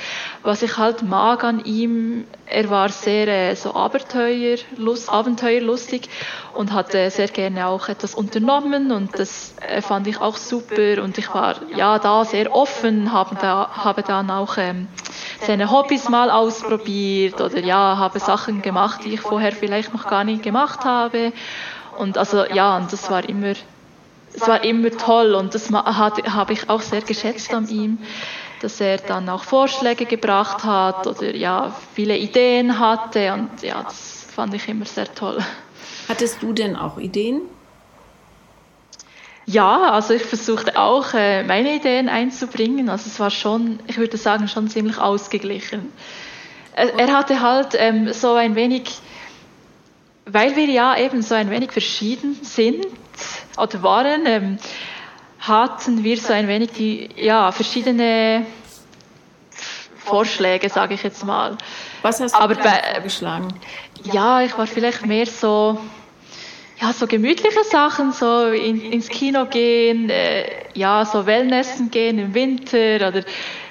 was 0.42 0.62
ich 0.62 0.78
halt 0.78 1.04
mag 1.04 1.44
an 1.44 1.64
ihm, 1.66 2.26
er 2.46 2.70
war 2.70 2.90
sehr 2.90 3.28
äh, 3.28 3.56
so 3.56 3.76
Abenteuerlust, 3.76 5.10
abenteuerlustig 5.10 6.10
und 6.54 6.72
hatte 6.72 7.10
sehr 7.12 7.28
gerne 7.28 7.68
auch 7.68 7.90
etwas 7.90 8.16
unternommen 8.16 8.92
und 8.92 9.20
das 9.20 9.54
äh, 9.68 9.82
fand 9.82 10.08
ich 10.08 10.22
auch 10.22 10.38
super 10.38 11.04
und 11.04 11.18
ich 11.18 11.34
war 11.34 11.56
ja 11.76 12.00
da 12.00 12.24
sehr 12.24 12.54
offen, 12.56 13.12
habe, 13.12 13.36
da, 13.42 13.70
habe 13.72 14.02
dann 14.02 14.32
auch 14.32 14.58
ähm, 14.58 14.88
seine 15.42 15.72
Hobbys 15.72 16.08
mal 16.08 16.32
ausprobiert 16.32 17.42
oder 17.42 17.60
ja, 17.60 17.98
habe 17.98 18.20
Sachen 18.20 18.62
gemacht, 18.62 19.02
die 19.04 19.16
ich 19.16 19.22
vorher 19.22 19.52
vielleicht 19.52 19.94
noch 19.94 20.08
gar 20.08 20.24
nicht 20.24 20.42
gemacht 20.42 20.86
habe 20.86 21.34
und 21.98 22.18
also 22.18 22.46
ja, 22.46 22.78
und 22.78 22.94
das 22.94 23.12
war 23.12 23.28
immer 23.28 23.54
es 24.34 24.48
war 24.48 24.64
immer 24.64 24.92
toll 24.92 25.36
und 25.36 25.54
das 25.54 25.72
habe 25.72 26.54
ich 26.54 26.70
auch 26.70 26.82
sehr 26.82 27.02
geschätzt 27.02 27.54
an 27.54 27.68
ihm, 27.68 27.98
dass 28.62 28.80
er 28.80 28.98
dann 28.98 29.28
auch 29.30 29.44
Vorschläge 29.44 30.06
gebracht 30.06 30.64
hat 30.64 31.08
oder 31.08 31.36
ja, 31.36 31.76
viele 31.94 32.18
Ideen 32.18 32.80
hatte 32.80 33.34
und 33.34 33.62
ja, 33.62 33.84
das 33.84 34.28
fand 34.34 34.54
ich 34.54 34.68
immer 34.68 34.86
sehr 34.86 35.14
toll. 35.14 35.40
Hattest 36.08 36.42
du 36.42 36.54
denn 36.54 36.76
auch 36.76 36.98
Ideen? 36.98 37.42
Ja, 39.46 39.92
also 39.92 40.14
ich 40.14 40.24
versuchte 40.24 40.78
auch 40.78 41.14
äh, 41.14 41.44
meine 41.44 41.76
Ideen 41.76 42.10
einzubringen. 42.10 42.90
Also 42.90 43.08
es 43.08 43.20
war 43.20 43.32
schon, 43.32 43.80
ich 43.88 43.98
würde 43.98 44.18
sagen, 44.18 44.48
schon 44.48 44.70
ziemlich 44.70 44.98
ausgeglichen. 44.98 45.92
Er, 46.74 47.12
hatte 47.12 47.42
halt 47.42 47.76
ähm, 47.78 48.14
so 48.14 48.36
ein 48.36 48.56
wenig, 48.56 49.00
weil 50.26 50.56
wir 50.56 50.68
ja 50.68 50.98
eben 50.98 51.22
so 51.22 51.36
ein 51.36 51.50
wenig 51.50 51.72
verschieden 51.72 52.40
sind, 52.44 52.86
oder 53.58 53.84
waren, 53.84 54.26
ähm, 54.26 54.58
hatten 55.40 56.04
wir 56.04 56.18
so 56.18 56.34
ein 56.34 56.48
wenig 56.48 56.72
die 56.72 57.10
ja, 57.16 57.52
verschiedene 57.52 58.46
Vorschläge, 59.98 60.70
sage 60.70 60.94
ich 60.94 61.04
jetzt 61.04 61.26
mal. 61.26 61.58
Was 62.02 62.20
hast 62.20 62.36
du 62.36 62.40
Aber 62.40 62.56
bei, 62.56 62.82
vorgeschlagen? 62.94 63.54
Ja, 64.04 64.42
ich 64.42 64.58
war 64.58 64.68
vielleicht 64.68 65.06
mehr 65.06 65.26
so, 65.26 65.80
ja, 66.80 66.94
so 66.94 67.08
gemütliche 67.08 67.64
Sachen, 67.64 68.12
so 68.12 68.48
in, 68.48 68.82
ins 68.82 69.08
Kino 69.08 69.46
gehen, 69.46 70.10
äh, 70.10 70.46
ja, 70.74 71.06
so 71.06 71.26
Wellnessen 71.26 71.92
gehen 71.92 72.20
im 72.20 72.34
Winter 72.34 73.08
oder 73.08 73.24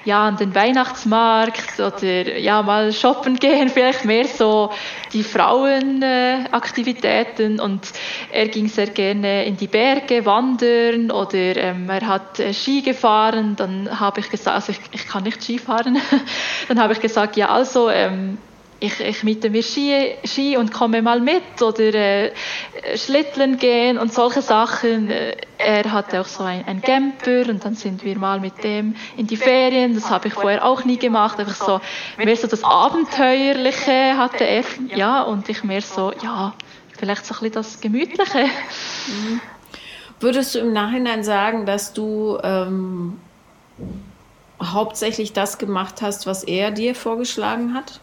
ja, 0.04 0.28
an 0.28 0.36
den 0.36 0.54
Weihnachtsmarkt 0.54 1.78
oder 1.78 2.38
ja, 2.38 2.62
mal 2.62 2.92
shoppen 2.92 3.36
gehen, 3.36 3.68
vielleicht 3.74 4.04
mehr 4.04 4.26
so 4.26 4.70
die 5.12 5.22
Frauenaktivitäten. 5.22 7.58
Äh, 7.58 7.62
und 7.62 7.92
er 8.32 8.48
ging 8.48 8.68
sehr 8.68 8.88
gerne 8.88 9.44
in 9.44 9.56
die 9.56 9.66
Berge 9.66 10.24
wandern 10.24 11.10
oder 11.10 11.56
ähm, 11.56 11.90
er 11.90 12.06
hat 12.06 12.38
äh, 12.40 12.54
Ski 12.54 12.80
gefahren, 12.82 13.56
dann 13.56 14.00
habe 14.00 14.20
ich 14.20 14.30
gesagt, 14.30 14.56
also 14.56 14.72
ich, 14.72 14.80
ich 14.92 15.06
kann 15.06 15.24
nicht 15.24 15.42
Ski 15.42 15.58
fahren, 15.58 15.98
dann 16.68 16.80
habe 16.80 16.92
ich 16.92 17.00
gesagt, 17.00 17.36
ja, 17.36 17.48
also 17.48 17.90
ähm, 17.90 18.38
ich, 18.80 18.98
ich 18.98 19.22
miete 19.22 19.50
mir 19.50 19.62
Ski, 19.62 20.14
Ski 20.24 20.56
und 20.56 20.72
komme 20.72 21.02
mal 21.02 21.20
mit 21.20 21.60
oder 21.60 21.94
äh, 21.94 22.32
Schlitteln 22.96 23.58
gehen 23.58 23.98
und 23.98 24.12
solche 24.12 24.40
Sachen. 24.40 25.12
Er 25.58 25.92
hatte 25.92 26.20
auch 26.22 26.26
so 26.26 26.42
ein, 26.42 26.64
ein 26.66 26.80
Camper 26.80 27.48
und 27.50 27.64
dann 27.64 27.74
sind 27.74 28.02
wir 28.04 28.18
mal 28.18 28.40
mit 28.40 28.64
dem 28.64 28.96
in 29.18 29.26
die 29.26 29.36
Ferien. 29.36 29.94
Das 29.94 30.10
habe 30.10 30.28
ich 30.28 30.34
vorher 30.34 30.64
auch 30.64 30.84
nie 30.84 30.96
gemacht. 30.96 31.38
Einfach 31.38 31.54
so 31.54 31.80
mehr 32.16 32.36
so 32.36 32.46
das 32.46 32.64
Abenteuerliche 32.64 34.16
hatte 34.16 34.44
er, 34.44 34.64
ja, 34.94 35.22
und 35.22 35.48
ich 35.50 35.62
mehr 35.62 35.82
so, 35.82 36.12
ja, 36.22 36.54
vielleicht 36.98 37.26
so 37.26 37.34
ein 37.34 37.40
bisschen 37.40 37.52
das 37.52 37.80
Gemütliche. 37.80 38.44
Mhm. 38.44 39.40
Würdest 40.20 40.54
du 40.54 40.58
im 40.58 40.72
Nachhinein 40.72 41.22
sagen, 41.22 41.66
dass 41.66 41.92
du 41.92 42.38
ähm, 42.42 43.18
hauptsächlich 44.62 45.34
das 45.34 45.58
gemacht 45.58 46.00
hast, 46.00 46.26
was 46.26 46.44
er 46.44 46.70
dir 46.70 46.94
vorgeschlagen 46.94 47.74
hat? 47.74 48.00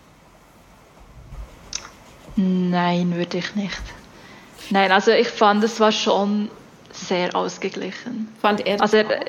Nein, 2.37 3.15
würde 3.15 3.39
ich 3.39 3.55
nicht. 3.55 3.81
Nein, 4.69 4.91
also 4.91 5.11
ich 5.11 5.27
fand, 5.27 5.63
es 5.63 5.79
war 5.79 5.91
schon 5.91 6.49
sehr 6.91 7.35
ausgeglichen. 7.35 8.29
Fand 8.41 8.65
er 8.65 8.81
also 8.81 8.97
er, 8.97 9.25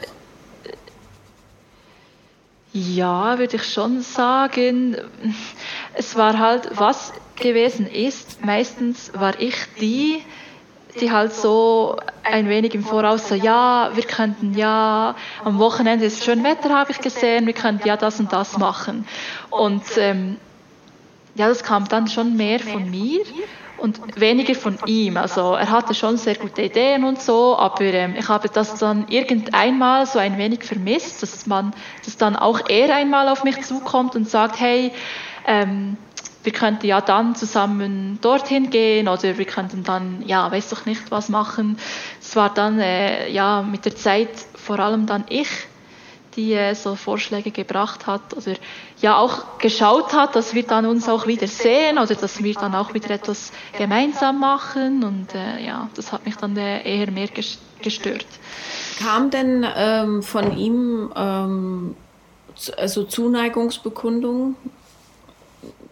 Ja, 2.73 3.39
würde 3.39 3.57
ich 3.57 3.65
schon 3.65 4.03
sagen. 4.03 4.97
Es 5.95 6.17
war 6.17 6.39
halt, 6.39 6.69
was 6.75 7.13
gewesen 7.37 7.87
ist, 7.87 8.45
meistens 8.45 9.11
war 9.15 9.41
ich 9.41 9.57
die, 9.81 10.23
die 11.01 11.11
halt 11.11 11.33
so 11.33 11.97
ein 12.25 12.49
wenig 12.49 12.75
im 12.75 12.85
Voraus 12.85 13.29
so, 13.29 13.35
ja, 13.35 13.91
wir 13.95 14.05
könnten 14.05 14.55
ja, 14.55 15.15
am 15.45 15.59
Wochenende 15.59 16.05
ist 16.05 16.25
schön 16.25 16.45
Wetter, 16.45 16.71
habe 16.71 16.91
ich 16.91 17.01
gesehen, 17.01 17.47
wir 17.47 17.53
könnten 17.53 17.87
ja 17.87 17.97
das 17.97 18.21
und 18.21 18.33
das 18.33 18.59
machen. 18.59 19.07
Und 19.51 19.85
ähm, 19.97 20.37
ja, 21.39 21.49
das 21.49 21.63
kam 21.63 21.89
dann 21.89 22.09
schon 22.09 22.37
mehr 22.37 22.61
von 22.61 22.91
mir. 22.91 23.21
und 23.79 24.21
weniger 24.21 24.57
von 24.57 24.77
ihm. 24.87 25.17
Also 25.17 25.55
er 25.55 25.71
hatte 25.71 25.95
schon 25.95 26.17
sehr 26.17 26.35
gute 26.35 26.63
Ideen 26.63 27.05
und 27.05 27.23
so, 27.23 27.57
aber 27.57 27.85
ähm, 27.85 28.17
ich 28.19 28.29
habe 28.29 28.49
das 28.49 28.75
dann 28.75 29.07
irgendeinmal 29.09 30.05
so 30.05 30.19
ein 30.19 30.37
wenig 30.37 30.65
vermisst, 30.65 31.23
dass 31.23 31.47
man, 31.47 31.73
dass 32.05 32.17
dann 32.17 32.35
auch 32.35 32.61
er 32.69 32.93
einmal 32.93 33.29
auf 33.29 33.45
mich 33.45 33.63
zukommt 33.63 34.17
und 34.17 34.29
sagt, 34.29 34.59
hey, 34.59 34.91
ähm, 35.47 35.97
wir 36.43 36.53
könnten 36.53 36.87
ja 36.87 37.01
dann 37.01 37.37
zusammen 37.37 38.19
dorthin 38.21 38.71
gehen 38.71 39.07
oder 39.07 39.39
wir 39.39 39.45
könnten 39.45 39.85
dann, 39.85 40.25
ja, 40.27 40.51
weiß 40.51 40.71
doch 40.71 40.85
nicht 40.85 41.11
was 41.11 41.29
machen. 41.29 41.79
Es 42.21 42.35
war 42.35 42.53
dann, 42.53 42.81
äh, 42.81 43.31
ja, 43.31 43.63
mit 43.63 43.85
der 43.85 43.95
Zeit 43.95 44.31
vor 44.57 44.81
allem 44.81 45.07
dann 45.07 45.25
ich, 45.29 45.49
die 46.39 46.55
äh, 46.55 46.75
so 46.75 46.95
Vorschläge 46.95 47.51
gebracht 47.51 48.07
hat 48.07 48.35
oder 48.35 48.55
ja 49.03 49.19
auch 49.19 49.59
geschaut 49.59 50.13
hat, 50.13 50.37
dass 50.37 50.55
wir 50.55 50.63
dann 50.63 50.87
uns 50.87 51.09
auch 51.09 51.27
wieder 51.27 51.49
sehen 51.49 51.99
oder 51.99 52.15
dass 52.15 52.43
wir 52.43 52.55
dann 52.55 52.75
auch 52.75 52.95
wieder 52.95 53.11
etwas 53.11 53.53
gemeinsam 53.77 54.39
machen 54.39 55.03
und 55.03 55.35
äh, 55.35 55.67
ja, 55.67 55.91
das 55.95 56.13
hat 56.13 56.25
mich 56.25 56.37
dann 56.37 56.57
äh, 56.57 56.83
eher 56.83 57.11
mehr 57.11 57.29
gestört. 57.83 58.27
Kam 59.01 59.31
denn 59.31 59.67
ähm, 59.77 60.23
von 60.23 60.57
ihm 60.57 61.13
ähm, 61.17 61.97
also 62.77 63.03
Zuneigungsbekundungen? 63.03 64.57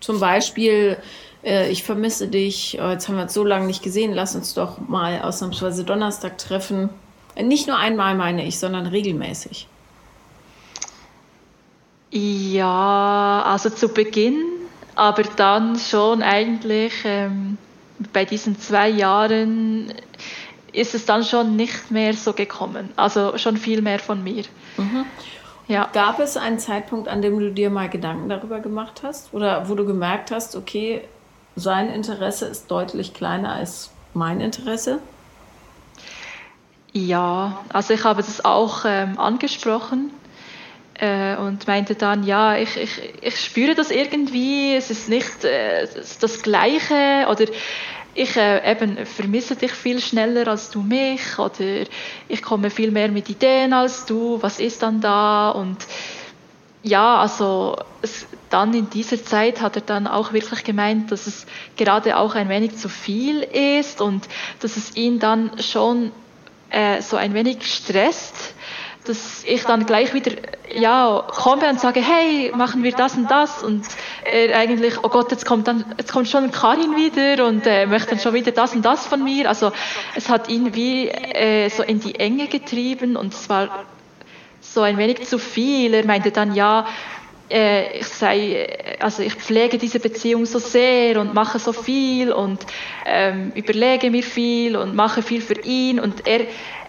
Zum 0.01 0.21
Beispiel, 0.21 0.97
äh, 1.43 1.71
ich 1.71 1.83
vermisse 1.83 2.29
dich, 2.29 2.79
oh, 2.81 2.91
jetzt 2.91 3.09
haben 3.09 3.17
wir 3.17 3.23
uns 3.23 3.35
so 3.35 3.45
lange 3.45 3.67
nicht 3.67 3.83
gesehen, 3.83 4.13
lass 4.13 4.37
uns 4.37 4.55
doch 4.55 4.79
mal 4.79 5.23
ausnahmsweise 5.23 5.83
Donnerstag 5.83 6.39
treffen. 6.39 6.89
Nicht 7.41 7.67
nur 7.67 7.77
einmal 7.77 8.15
meine 8.15 8.47
ich, 8.47 8.59
sondern 8.61 8.87
regelmäßig. 8.87 9.69
Ja, 12.19 13.43
also 13.45 13.69
zu 13.69 13.91
Beginn, 13.91 14.43
aber 14.95 15.23
dann 15.23 15.79
schon 15.79 16.23
eigentlich 16.23 16.95
ähm, 17.05 17.59
bei 18.15 18.25
diesen 18.25 18.59
zwei 18.59 18.89
Jahren 18.89 19.93
ist 20.73 20.95
es 20.95 21.05
dann 21.05 21.25
schon 21.25 21.57
nicht 21.57 21.91
mehr 21.91 22.15
so 22.15 22.33
gekommen. 22.33 22.89
Also 22.97 23.37
schon 23.37 23.59
viel 23.59 23.83
mehr 23.83 23.99
von 23.99 24.25
mir. 24.25 24.45
Mhm. 24.79 25.05
Ja. 25.69 25.91
Gab 25.93 26.19
es 26.19 26.39
einen 26.39 26.59
Zeitpunkt, 26.59 27.07
an 27.07 27.21
dem 27.21 27.39
du 27.39 27.53
dir 27.53 27.69
mal 27.69 27.91
Gedanken 27.91 28.31
darüber 28.31 28.61
gemacht 28.61 29.03
hast? 29.03 29.35
Oder 29.35 29.69
wo 29.69 29.75
du 29.75 29.85
gemerkt 29.85 30.31
hast, 30.31 30.57
okay, 30.57 31.03
sein 31.55 31.91
Interesse 31.91 32.47
ist 32.47 32.71
deutlich 32.71 33.13
kleiner 33.13 33.53
als 33.53 33.91
mein 34.15 34.41
Interesse? 34.41 35.01
Ja, 36.95 37.63
also 37.75 37.93
ich 37.93 38.05
habe 38.05 38.23
das 38.23 38.43
auch 38.43 38.87
ähm, 38.87 39.19
angesprochen 39.19 40.13
äh, 40.99 41.37
und 41.37 41.67
meinte 41.67 41.95
dann, 41.95 42.25
ja, 42.25 42.57
ich, 42.57 42.77
ich, 42.77 43.03
ich 43.21 43.41
spüre 43.41 43.75
das 43.75 43.91
irgendwie, 43.91 44.75
es 44.75 44.91
ist 44.91 45.09
nicht 45.09 45.45
äh, 45.45 45.87
das 46.21 46.43
Gleiche 46.43 47.27
oder 47.31 47.45
ich 48.15 48.37
äh, 48.37 48.71
eben 48.71 49.05
vermisse 49.05 49.57
dich 49.57 49.73
viel 49.73 50.01
schneller 50.01 50.49
als 50.49 50.71
du 50.71 50.81
mich 50.81 51.39
oder 51.39 51.85
ich 52.29 52.43
komme 52.43 52.71
viel 52.71 52.91
mehr 52.91 53.09
mit 53.09 53.29
Ideen 53.29 53.73
als 53.73 54.07
du, 54.07 54.39
was 54.41 54.59
ist 54.59 54.83
dann 54.83 55.01
da? 55.01 55.51
Und 55.51 55.87
ja, 56.83 57.19
also 57.19 57.77
es, 58.01 58.27
dann 58.49 58.73
in 58.73 58.89
dieser 58.89 59.23
Zeit 59.23 59.61
hat 59.61 59.77
er 59.77 59.83
dann 59.83 60.07
auch 60.07 60.33
wirklich 60.33 60.65
gemeint, 60.65 61.13
dass 61.13 61.27
es 61.27 61.47
gerade 61.77 62.17
auch 62.17 62.35
ein 62.35 62.49
wenig 62.49 62.77
zu 62.77 62.89
viel 62.89 63.43
ist 63.43 64.01
und 64.01 64.29
dass 64.61 64.77
es 64.77 64.97
ihn 64.97 65.19
dann 65.19 65.61
schon 65.61 66.13
äh, 66.71 67.03
so 67.03 67.17
ein 67.17 67.35
wenig 67.35 67.67
stresst, 67.67 68.55
dass 69.09 69.45
ich 69.45 69.65
dann 69.65 69.87
gleich 69.87 70.15
wieder 70.15 70.33
ja 70.75 71.25
komme 71.29 71.69
und 71.69 71.81
sage, 71.81 72.01
hey, 72.01 72.53
machen 72.55 72.83
wir 72.83 72.93
das 72.93 73.17
und 73.17 73.31
das 73.31 73.63
und 73.63 73.85
er 74.25 74.57
eigentlich, 74.57 74.95
oh 75.03 75.09
Gott, 75.09 75.31
jetzt 75.31 75.47
kommt 75.47 75.69
dann, 75.69 75.85
jetzt 75.99 76.13
kommt 76.13 76.29
schon 76.29 76.51
Karin 76.51 76.97
wieder 76.97 77.47
und 77.47 77.67
äh, 77.67 77.87
möchte 77.87 78.11
dann 78.11 78.19
schon 78.19 78.35
wieder 78.35 78.53
das 78.53 78.75
und 78.75 78.85
das 78.85 79.07
von 79.07 79.23
mir. 79.23 79.49
Also 79.49 79.73
es 80.15 80.29
hat 80.29 80.49
ihn 80.49 80.75
wie 80.75 81.09
äh, 81.09 81.69
so 81.71 81.83
in 81.83 82.01
die 82.01 82.17
Enge 82.17 82.49
getrieben 82.49 83.17
und 83.17 83.33
es 83.33 83.49
war 83.49 83.85
so 84.61 84.83
ein 84.83 84.99
wenig 84.99 85.27
zu 85.27 85.39
viel. 85.39 85.95
Er 85.95 86.05
meinte 86.05 86.31
dann, 86.31 86.55
ja, 86.55 86.87
äh, 87.51 87.99
ich 87.99 88.07
sei, 88.07 88.97
also 88.99 89.23
ich 89.23 89.35
pflege 89.35 89.79
diese 89.79 90.01
Beziehung 90.01 90.47
so 90.47 90.59
sehr 90.59 91.21
und 91.21 91.35
mache 91.35 91.59
so 91.59 91.73
viel 91.73 92.33
und 92.33 92.59
ähm, 93.05 93.53
überlege 93.55 94.11
mir 94.11 94.23
viel 94.23 94.77
und 94.77 94.95
mache 94.95 95.23
viel 95.23 95.41
für 95.41 95.61
ihn 95.61 96.01
und 96.01 96.27
er 96.27 96.41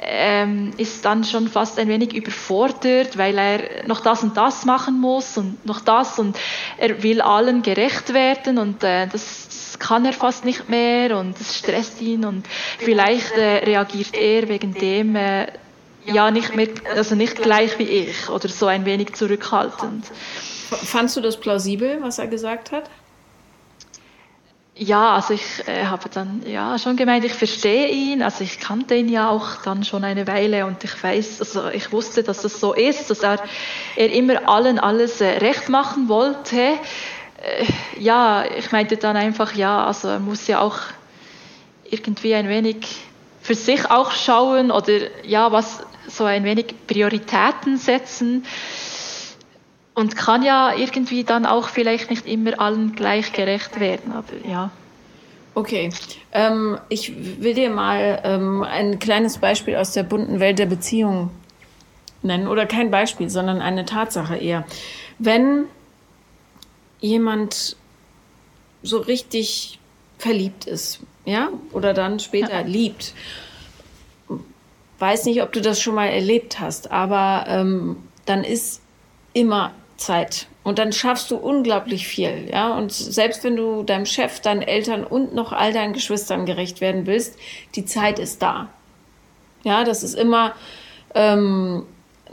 ähm, 0.10 0.72
ist 0.78 1.04
dann 1.06 1.24
schon 1.24 1.48
fast 1.48 1.78
ein 1.78 1.88
wenig 1.88 2.13
überfordert, 2.13 3.17
weil 3.17 3.38
er 3.38 3.88
noch 3.88 4.00
das 4.02 4.24
und 4.24 4.38
das 4.38 4.65
machen 4.65 5.00
muss 5.00 5.38
und 5.38 5.65
noch 5.65 5.82
das 5.82 6.17
und 6.17 6.38
er 6.78 7.04
will 7.04 7.22
allen 7.22 7.62
gerecht 7.62 8.13
werden 8.13 8.58
und 8.58 8.84
äh, 8.84 9.08
das, 9.08 9.48
kann 9.80 10.06
er 10.06 10.13
fast 10.13 10.43
nicht 10.43 10.70
mehr 10.70 11.17
und 11.17 11.39
das 11.39 11.56
stresst 11.58 12.02
ihn 12.02 12.26
und 12.26 12.48
vielleicht 12.80 13.34
äh, 13.34 13.58
reagiert 13.58 14.15
er 14.15 14.50
wegen 14.50 14.74
dem 14.74 15.15
äh, 15.15 15.48
ja 16.06 16.32
nicht 16.32 16.56
mehr, 16.56 16.70
also 16.96 17.15
nicht 17.15 17.36
gleich 17.36 17.78
wie 17.78 17.84
ich 17.84 18.30
oder 18.30 18.48
so 18.48 18.65
ein 18.65 18.86
wenig 18.86 19.13
zurückhaltend. 19.13 20.06
Fandst 20.70 21.15
du 21.15 21.22
das 21.22 21.39
plausibel, 21.39 22.02
was 22.02 22.17
er 22.17 22.28
gesagt 22.28 22.72
hat? 22.72 22.89
Ja, 24.80 25.16
also 25.16 25.34
ich 25.34 25.68
äh, 25.68 25.86
habe 25.86 26.08
dann 26.10 26.44
ja 26.46 26.78
schon 26.78 26.98
gemeint, 26.98 27.26
ich 27.26 27.34
verstehe 27.34 27.90
ihn, 27.90 28.22
also 28.22 28.44
ich 28.44 28.60
kannte 28.60 28.94
ihn 28.94 29.10
ja 29.10 29.28
auch 29.30 29.63
dann 29.63 29.84
schon 29.84 30.04
eine 30.04 30.28
Weile 30.28 30.68
und 30.68 30.84
ich 30.84 31.04
weiß, 31.04 31.40
also 31.40 31.70
ich 31.70 31.92
wusste, 31.92 32.22
dass 32.22 32.44
das 32.44 32.60
so 32.60 32.74
ist, 32.74 33.10
dass 33.10 33.22
er, 33.22 33.40
er 33.96 34.12
immer 34.12 34.48
allen 34.48 34.78
alles 34.78 35.20
äh, 35.20 35.40
recht 35.40 35.70
machen 35.70 36.10
wollte. 36.10 36.58
Äh, 36.58 36.78
ja, 38.00 38.46
ich 38.46 38.72
meinte 38.72 38.98
dann 38.98 39.18
einfach, 39.18 39.56
ja, 39.56 39.84
also 39.84 40.10
er 40.10 40.20
muss 40.20 40.46
ja 40.46 40.60
auch 40.60 40.78
irgendwie 41.90 42.36
ein 42.36 42.48
wenig 42.48 42.86
für 43.42 43.56
sich 43.56 43.90
auch 43.90 44.12
schauen 44.12 44.70
oder 44.70 44.94
ja, 45.24 45.52
was 45.52 45.84
so 46.08 46.26
ein 46.26 46.44
wenig 46.44 46.76
Prioritäten 46.86 47.78
setzen 47.78 48.46
und 49.98 50.16
kann 50.16 50.44
ja 50.44 50.76
irgendwie 50.76 51.24
dann 51.24 51.48
auch 51.48 51.70
vielleicht 51.70 52.12
nicht 52.12 52.28
immer 52.28 52.60
allen 52.60 52.94
gleich 52.96 53.34
gerecht 53.34 53.80
werden, 53.80 54.12
aber 54.12 54.48
ja. 54.48 54.70
Okay, 55.56 55.90
ähm, 56.34 56.78
ich 56.88 57.42
will 57.42 57.56
dir 57.56 57.72
mal 57.72 58.22
ähm, 58.24 58.62
ein 58.62 59.00
kleines 59.00 59.40
Beispiel 59.40 59.76
aus 59.76 59.94
der 59.94 60.04
bunten 60.04 60.40
Welt 60.40 60.60
der 60.60 60.68
Beziehung 60.68 61.32
nennen 62.22 62.48
oder 62.48 62.68
kein 62.68 62.92
Beispiel, 62.92 63.32
sondern 63.32 63.60
eine 63.60 63.86
Tatsache 63.86 64.38
eher. 64.38 64.68
Wenn 65.18 65.66
jemand 67.00 67.76
so 68.84 69.00
richtig 69.00 69.80
verliebt 70.20 70.66
ist, 70.66 71.00
ja, 71.26 71.50
oder 71.72 71.96
dann 71.96 72.20
später 72.20 72.62
ja. 72.62 72.68
liebt 72.68 73.16
weiß 75.00 75.26
nicht, 75.26 75.42
ob 75.42 75.54
du 75.54 75.62
das 75.62 75.82
schon 75.82 75.96
mal 75.96 76.08
erlebt 76.08 76.60
hast, 76.60 76.92
aber 76.92 77.46
ähm, 77.48 77.98
dann 78.26 78.44
ist 78.44 78.82
immer 79.34 79.74
Zeit. 79.98 80.48
Und 80.64 80.80
dann 80.80 80.92
schaffst 80.92 81.32
du 81.32 81.38
unglaublich 81.38 82.08
viel, 82.08 82.50
ja. 82.52 82.76
Und 82.76 82.92
selbst 82.92 83.44
wenn 83.44 83.56
du 83.56 83.84
deinem 83.84 84.06
Chef, 84.06 84.40
deinen 84.40 84.62
Eltern 84.62 85.04
und 85.04 85.34
noch 85.34 85.54
all 85.54 85.74
deinen 85.74 85.94
Geschwistern 85.94 86.46
gerecht 86.46 86.82
werden 86.82 87.06
willst, 87.06 87.38
die 87.76 87.86
Zeit 87.86 88.20
ist 88.20 88.42
da. 88.42 88.70
Ja, 89.64 89.84
das 89.84 90.04
ist 90.04 90.14
immer 90.14 90.54
ähm, 91.16 91.86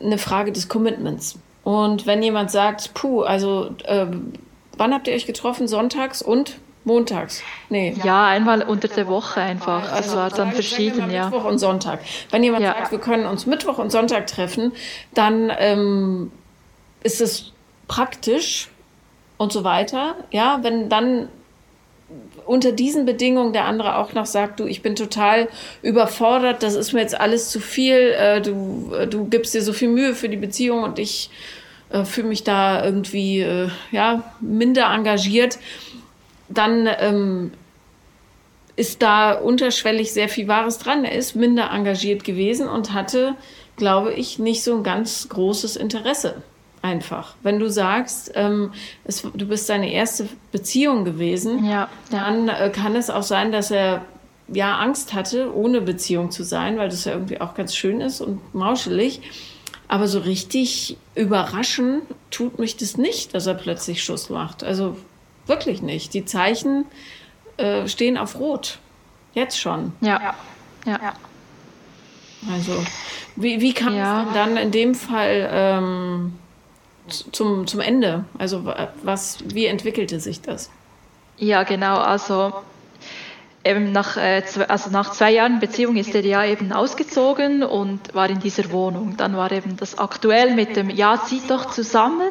eine 0.02 0.18
Frage 0.18 0.52
des 0.52 0.68
Commitments. 0.68 1.38
Und 1.62 2.06
wenn 2.06 2.22
jemand 2.22 2.50
sagt, 2.50 2.92
puh, 2.94 3.22
also 3.22 3.70
ähm, 3.86 4.34
wann 4.76 4.92
habt 4.92 5.08
ihr 5.08 5.14
euch 5.14 5.26
getroffen? 5.26 5.66
Sonntags 5.66 6.20
und 6.20 6.58
Montags? 6.84 7.42
Nee. 7.70 7.96
Ja, 8.04 8.26
einmal 8.26 8.62
unter 8.62 8.88
der 8.88 9.06
Woche 9.06 9.40
einfach. 9.40 9.90
Also 9.90 10.10
das 10.10 10.16
war 10.16 10.30
dann 10.30 10.52
verschieden, 10.52 11.10
ja. 11.10 11.30
Mittwoch 11.30 11.44
und 11.44 11.58
Sonntag. 11.58 12.00
Wenn 12.30 12.42
jemand 12.42 12.64
ja. 12.64 12.74
sagt, 12.74 12.92
wir 12.92 12.98
können 12.98 13.24
uns 13.24 13.46
Mittwoch 13.46 13.78
und 13.78 13.90
Sonntag 13.90 14.26
treffen, 14.26 14.72
dann 15.14 15.50
ähm, 15.56 16.30
ist 17.02 17.22
es 17.22 17.53
praktisch 17.88 18.68
und 19.36 19.52
so 19.52 19.64
weiter. 19.64 20.16
Ja, 20.30 20.60
wenn 20.62 20.88
dann 20.88 21.28
unter 22.46 22.72
diesen 22.72 23.06
Bedingungen 23.06 23.52
der 23.52 23.64
andere 23.64 23.96
auch 23.96 24.12
noch 24.12 24.26
sagt, 24.26 24.60
du, 24.60 24.66
ich 24.66 24.82
bin 24.82 24.94
total 24.94 25.48
überfordert, 25.82 26.62
das 26.62 26.74
ist 26.74 26.92
mir 26.92 27.00
jetzt 27.00 27.18
alles 27.18 27.50
zu 27.50 27.60
viel, 27.60 28.14
äh, 28.18 28.40
du, 28.40 28.92
äh, 28.94 29.06
du 29.06 29.24
gibst 29.24 29.54
dir 29.54 29.62
so 29.62 29.72
viel 29.72 29.88
Mühe 29.88 30.14
für 30.14 30.28
die 30.28 30.36
Beziehung 30.36 30.82
und 30.82 30.98
ich 30.98 31.30
äh, 31.90 32.04
fühle 32.04 32.28
mich 32.28 32.44
da 32.44 32.84
irgendwie 32.84 33.40
äh, 33.40 33.68
ja, 33.90 34.22
minder 34.40 34.92
engagiert 34.92 35.58
dann 36.48 36.88
ähm, 36.98 37.52
ist 38.76 39.02
da 39.02 39.32
unterschwellig 39.32 40.12
sehr 40.12 40.28
viel 40.28 40.48
Wahres 40.48 40.78
dran. 40.78 41.04
Er 41.04 41.12
ist 41.12 41.36
minder 41.36 41.70
engagiert 41.70 42.24
gewesen 42.24 42.68
und 42.68 42.92
hatte, 42.92 43.36
glaube 43.76 44.12
ich, 44.12 44.38
nicht 44.38 44.62
so 44.62 44.76
ein 44.76 44.82
ganz 44.82 45.28
großes 45.28 45.76
Interesse. 45.76 46.42
Einfach. 46.84 47.34
Wenn 47.42 47.58
du 47.58 47.70
sagst, 47.70 48.32
ähm, 48.34 48.72
es, 49.04 49.22
du 49.22 49.46
bist 49.46 49.66
seine 49.66 49.90
erste 49.90 50.28
Beziehung 50.52 51.04
gewesen, 51.04 51.64
ja, 51.64 51.88
dann 52.10 52.48
äh, 52.48 52.70
kann 52.74 52.94
es 52.94 53.08
auch 53.08 53.22
sein, 53.22 53.52
dass 53.52 53.70
er 53.70 54.02
ja 54.48 54.76
Angst 54.76 55.14
hatte, 55.14 55.54
ohne 55.56 55.80
Beziehung 55.80 56.30
zu 56.30 56.42
sein, 56.42 56.76
weil 56.76 56.90
das 56.90 57.06
ja 57.06 57.12
irgendwie 57.12 57.40
auch 57.40 57.54
ganz 57.54 57.74
schön 57.74 58.02
ist 58.02 58.20
und 58.20 58.54
mauschelig. 58.54 59.22
Aber 59.88 60.08
so 60.08 60.18
richtig 60.18 60.98
überraschen 61.14 62.02
tut 62.30 62.58
mich 62.58 62.76
das 62.76 62.98
nicht, 62.98 63.34
dass 63.34 63.46
er 63.46 63.54
plötzlich 63.54 64.04
Schuss 64.04 64.28
macht. 64.28 64.62
Also 64.62 64.96
Wirklich 65.46 65.82
nicht. 65.82 66.14
Die 66.14 66.24
Zeichen 66.24 66.86
äh, 67.56 67.86
stehen 67.86 68.16
auf 68.16 68.38
Rot. 68.38 68.78
Jetzt 69.34 69.60
schon. 69.60 69.92
Ja. 70.00 70.34
Ja. 70.86 70.98
ja. 71.02 71.12
Also, 72.52 72.84
wie, 73.36 73.60
wie 73.60 73.72
kam 73.72 73.96
ja. 73.96 74.20
es 74.20 74.26
denn 74.26 74.34
dann 74.34 74.56
in 74.56 74.70
dem 74.70 74.94
Fall 74.94 75.48
ähm, 75.50 76.34
zum, 77.08 77.66
zum 77.66 77.80
Ende? 77.80 78.24
Also, 78.38 78.64
was, 79.02 79.38
wie 79.46 79.66
entwickelte 79.66 80.20
sich 80.20 80.40
das? 80.40 80.70
Ja, 81.36 81.62
genau. 81.64 81.98
Also, 81.98 82.52
eben 83.64 83.92
nach, 83.92 84.16
äh, 84.16 84.42
also 84.68 84.90
nach 84.90 85.10
zwei 85.12 85.32
Jahren 85.32 85.58
Beziehung 85.58 85.96
ist 85.96 86.14
er 86.14 86.24
ja 86.24 86.44
eben 86.44 86.72
ausgezogen 86.72 87.62
und 87.62 88.14
war 88.14 88.28
in 88.28 88.40
dieser 88.40 88.70
Wohnung. 88.70 89.16
Dann 89.16 89.36
war 89.36 89.50
eben 89.52 89.76
das 89.76 89.98
aktuell 89.98 90.54
mit 90.54 90.76
dem 90.76 90.90
Ja, 90.90 91.22
zieht 91.24 91.50
doch 91.50 91.70
zusammen. 91.70 92.30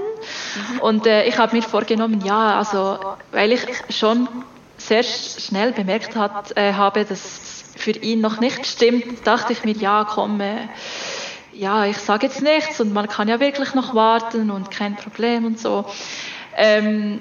Und 0.81 1.07
äh, 1.07 1.25
ich 1.25 1.38
habe 1.38 1.55
mir 1.55 1.63
vorgenommen, 1.63 2.21
ja, 2.23 2.57
also 2.57 2.99
weil 3.31 3.51
ich 3.51 3.65
schon 3.89 4.27
sehr 4.77 5.03
schnell 5.03 5.71
bemerkt 5.71 6.15
hat, 6.15 6.55
äh, 6.55 6.73
habe, 6.73 7.05
dass 7.05 7.63
für 7.75 7.91
ihn 7.91 8.21
noch 8.21 8.39
nicht 8.39 8.65
stimmt, 8.67 9.25
dachte 9.25 9.53
ich 9.53 9.63
mir, 9.63 9.73
ja, 9.73 10.05
komm, 10.07 10.39
äh, 10.41 10.67
ja, 11.53 11.85
ich 11.85 11.97
sage 11.97 12.27
jetzt 12.27 12.41
nichts 12.41 12.79
und 12.81 12.93
man 12.93 13.07
kann 13.07 13.27
ja 13.27 13.39
wirklich 13.39 13.73
noch 13.73 13.95
warten 13.95 14.51
und 14.51 14.71
kein 14.71 14.95
Problem 14.95 15.45
und 15.45 15.59
so. 15.59 15.85
Ähm, 16.55 17.19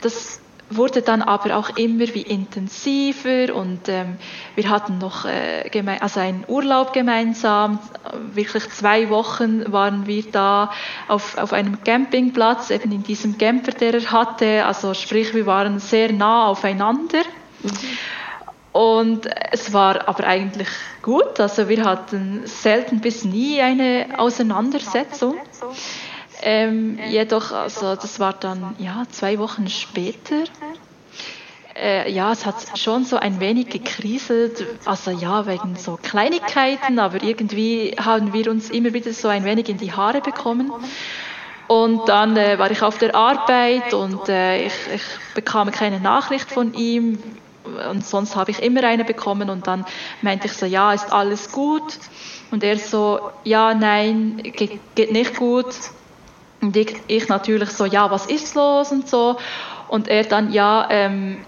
das 0.00 0.40
wurde 0.70 1.02
dann 1.02 1.22
aber 1.22 1.56
auch 1.56 1.76
immer 1.76 2.06
wie 2.14 2.22
intensiver 2.22 3.54
und 3.54 3.88
ähm, 3.88 4.16
wir 4.54 4.70
hatten 4.70 4.98
noch 4.98 5.24
äh, 5.24 5.98
also 6.00 6.20
einen 6.20 6.44
Urlaub 6.48 6.92
gemeinsam. 6.92 7.78
Wirklich 8.32 8.68
zwei 8.70 9.10
Wochen 9.10 9.70
waren 9.72 10.06
wir 10.06 10.24
da 10.30 10.70
auf, 11.08 11.36
auf 11.36 11.52
einem 11.52 11.82
Campingplatz, 11.84 12.70
eben 12.70 12.92
in 12.92 13.02
diesem 13.02 13.38
Camper, 13.38 13.72
der 13.72 13.94
er 13.94 14.10
hatte. 14.10 14.64
Also 14.64 14.94
sprich, 14.94 15.34
wir 15.34 15.46
waren 15.46 15.78
sehr 15.78 16.12
nah 16.12 16.46
aufeinander. 16.46 17.22
Mhm. 17.62 17.70
Und 18.74 19.28
es 19.52 19.72
war 19.72 20.08
aber 20.08 20.24
eigentlich 20.24 20.66
gut. 21.00 21.38
Also 21.38 21.68
wir 21.68 21.84
hatten 21.84 22.42
selten 22.44 23.00
bis 23.00 23.24
nie 23.24 23.60
eine 23.60 24.06
Auseinandersetzung. 24.16 25.36
Ähm, 26.42 26.98
jedoch, 27.08 27.52
also 27.52 27.94
das 27.94 28.18
war 28.18 28.32
dann 28.32 28.74
ja 28.80 29.04
zwei 29.12 29.38
Wochen 29.38 29.68
später. 29.68 30.42
Äh, 31.76 32.10
ja, 32.10 32.32
es 32.32 32.44
hat 32.46 32.76
schon 32.76 33.04
so 33.04 33.16
ein 33.16 33.38
wenig 33.38 33.68
gekriselt, 33.68 34.66
also 34.84 35.12
ja, 35.12 35.46
wegen 35.46 35.76
so 35.76 35.96
Kleinigkeiten, 36.02 36.98
aber 36.98 37.22
irgendwie 37.22 37.94
haben 37.96 38.32
wir 38.32 38.50
uns 38.50 38.70
immer 38.70 38.92
wieder 38.92 39.12
so 39.12 39.28
ein 39.28 39.44
wenig 39.44 39.68
in 39.68 39.78
die 39.78 39.92
Haare 39.92 40.20
bekommen. 40.20 40.72
Und 41.68 42.08
dann 42.08 42.36
äh, 42.36 42.58
war 42.58 42.72
ich 42.72 42.82
auf 42.82 42.98
der 42.98 43.14
Arbeit 43.14 43.94
und 43.94 44.28
äh, 44.28 44.66
ich, 44.66 44.74
ich 44.92 45.02
bekam 45.34 45.70
keine 45.70 46.00
Nachricht 46.00 46.50
von 46.50 46.74
ihm 46.74 47.20
und 47.90 48.04
sonst 48.04 48.36
habe 48.36 48.50
ich 48.50 48.62
immer 48.62 48.84
eine 48.84 49.04
bekommen 49.04 49.50
und 49.50 49.66
dann 49.66 49.84
meinte 50.22 50.46
ich 50.46 50.52
so, 50.52 50.66
ja, 50.66 50.92
ist 50.92 51.12
alles 51.12 51.50
gut? 51.52 51.98
Und 52.50 52.62
er 52.62 52.78
so, 52.78 53.30
ja, 53.42 53.74
nein, 53.74 54.40
geht, 54.42 54.78
geht 54.94 55.12
nicht 55.12 55.36
gut. 55.36 55.74
Und 56.60 56.76
ich, 56.76 56.96
ich, 57.08 57.28
natürlich 57.28 57.70
so, 57.70 57.84
ja, 57.84 58.10
was 58.10 58.26
ist 58.26 58.54
los 58.54 58.92
und 58.92 59.08
so. 59.08 59.36
Und 59.88 60.08
er 60.08 60.24
dann, 60.24 60.52
ja, 60.52 60.86
ähm, 60.90 61.38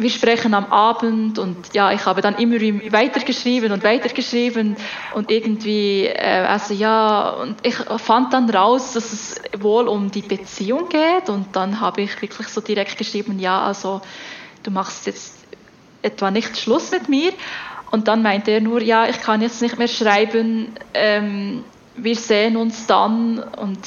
wir 0.00 0.10
sprechen 0.10 0.54
am 0.54 0.66
Abend 0.66 1.38
und 1.38 1.74
ja, 1.74 1.92
ich 1.92 2.06
habe 2.06 2.22
dann 2.22 2.36
immer 2.36 2.56
weitergeschrieben 2.56 3.70
und 3.70 3.84
weitergeschrieben 3.84 4.76
und 5.14 5.30
irgendwie, 5.30 6.06
äh, 6.06 6.46
also 6.48 6.72
ja, 6.72 7.30
und 7.30 7.56
ich 7.62 7.74
fand 7.74 8.32
dann 8.32 8.48
raus, 8.48 8.94
dass 8.94 9.12
es 9.12 9.42
wohl 9.58 9.88
um 9.88 10.10
die 10.10 10.22
Beziehung 10.22 10.88
geht 10.88 11.28
und 11.28 11.54
dann 11.54 11.80
habe 11.80 12.02
ich 12.02 12.20
wirklich 12.22 12.48
so 12.48 12.60
direkt 12.62 12.96
geschrieben, 12.96 13.38
ja, 13.38 13.62
also 13.62 14.00
du 14.62 14.70
machst 14.70 15.06
jetzt 15.06 15.39
etwa 16.02 16.30
nicht 16.30 16.56
Schluss 16.56 16.90
mit 16.90 17.08
mir 17.08 17.32
und 17.90 18.08
dann 18.08 18.22
meinte 18.22 18.50
er 18.50 18.60
nur, 18.60 18.82
ja, 18.82 19.06
ich 19.08 19.20
kann 19.20 19.42
jetzt 19.42 19.60
nicht 19.62 19.78
mehr 19.78 19.88
schreiben, 19.88 20.72
ähm, 20.94 21.64
wir 21.96 22.16
sehen 22.16 22.56
uns 22.56 22.86
dann 22.86 23.38
und 23.38 23.80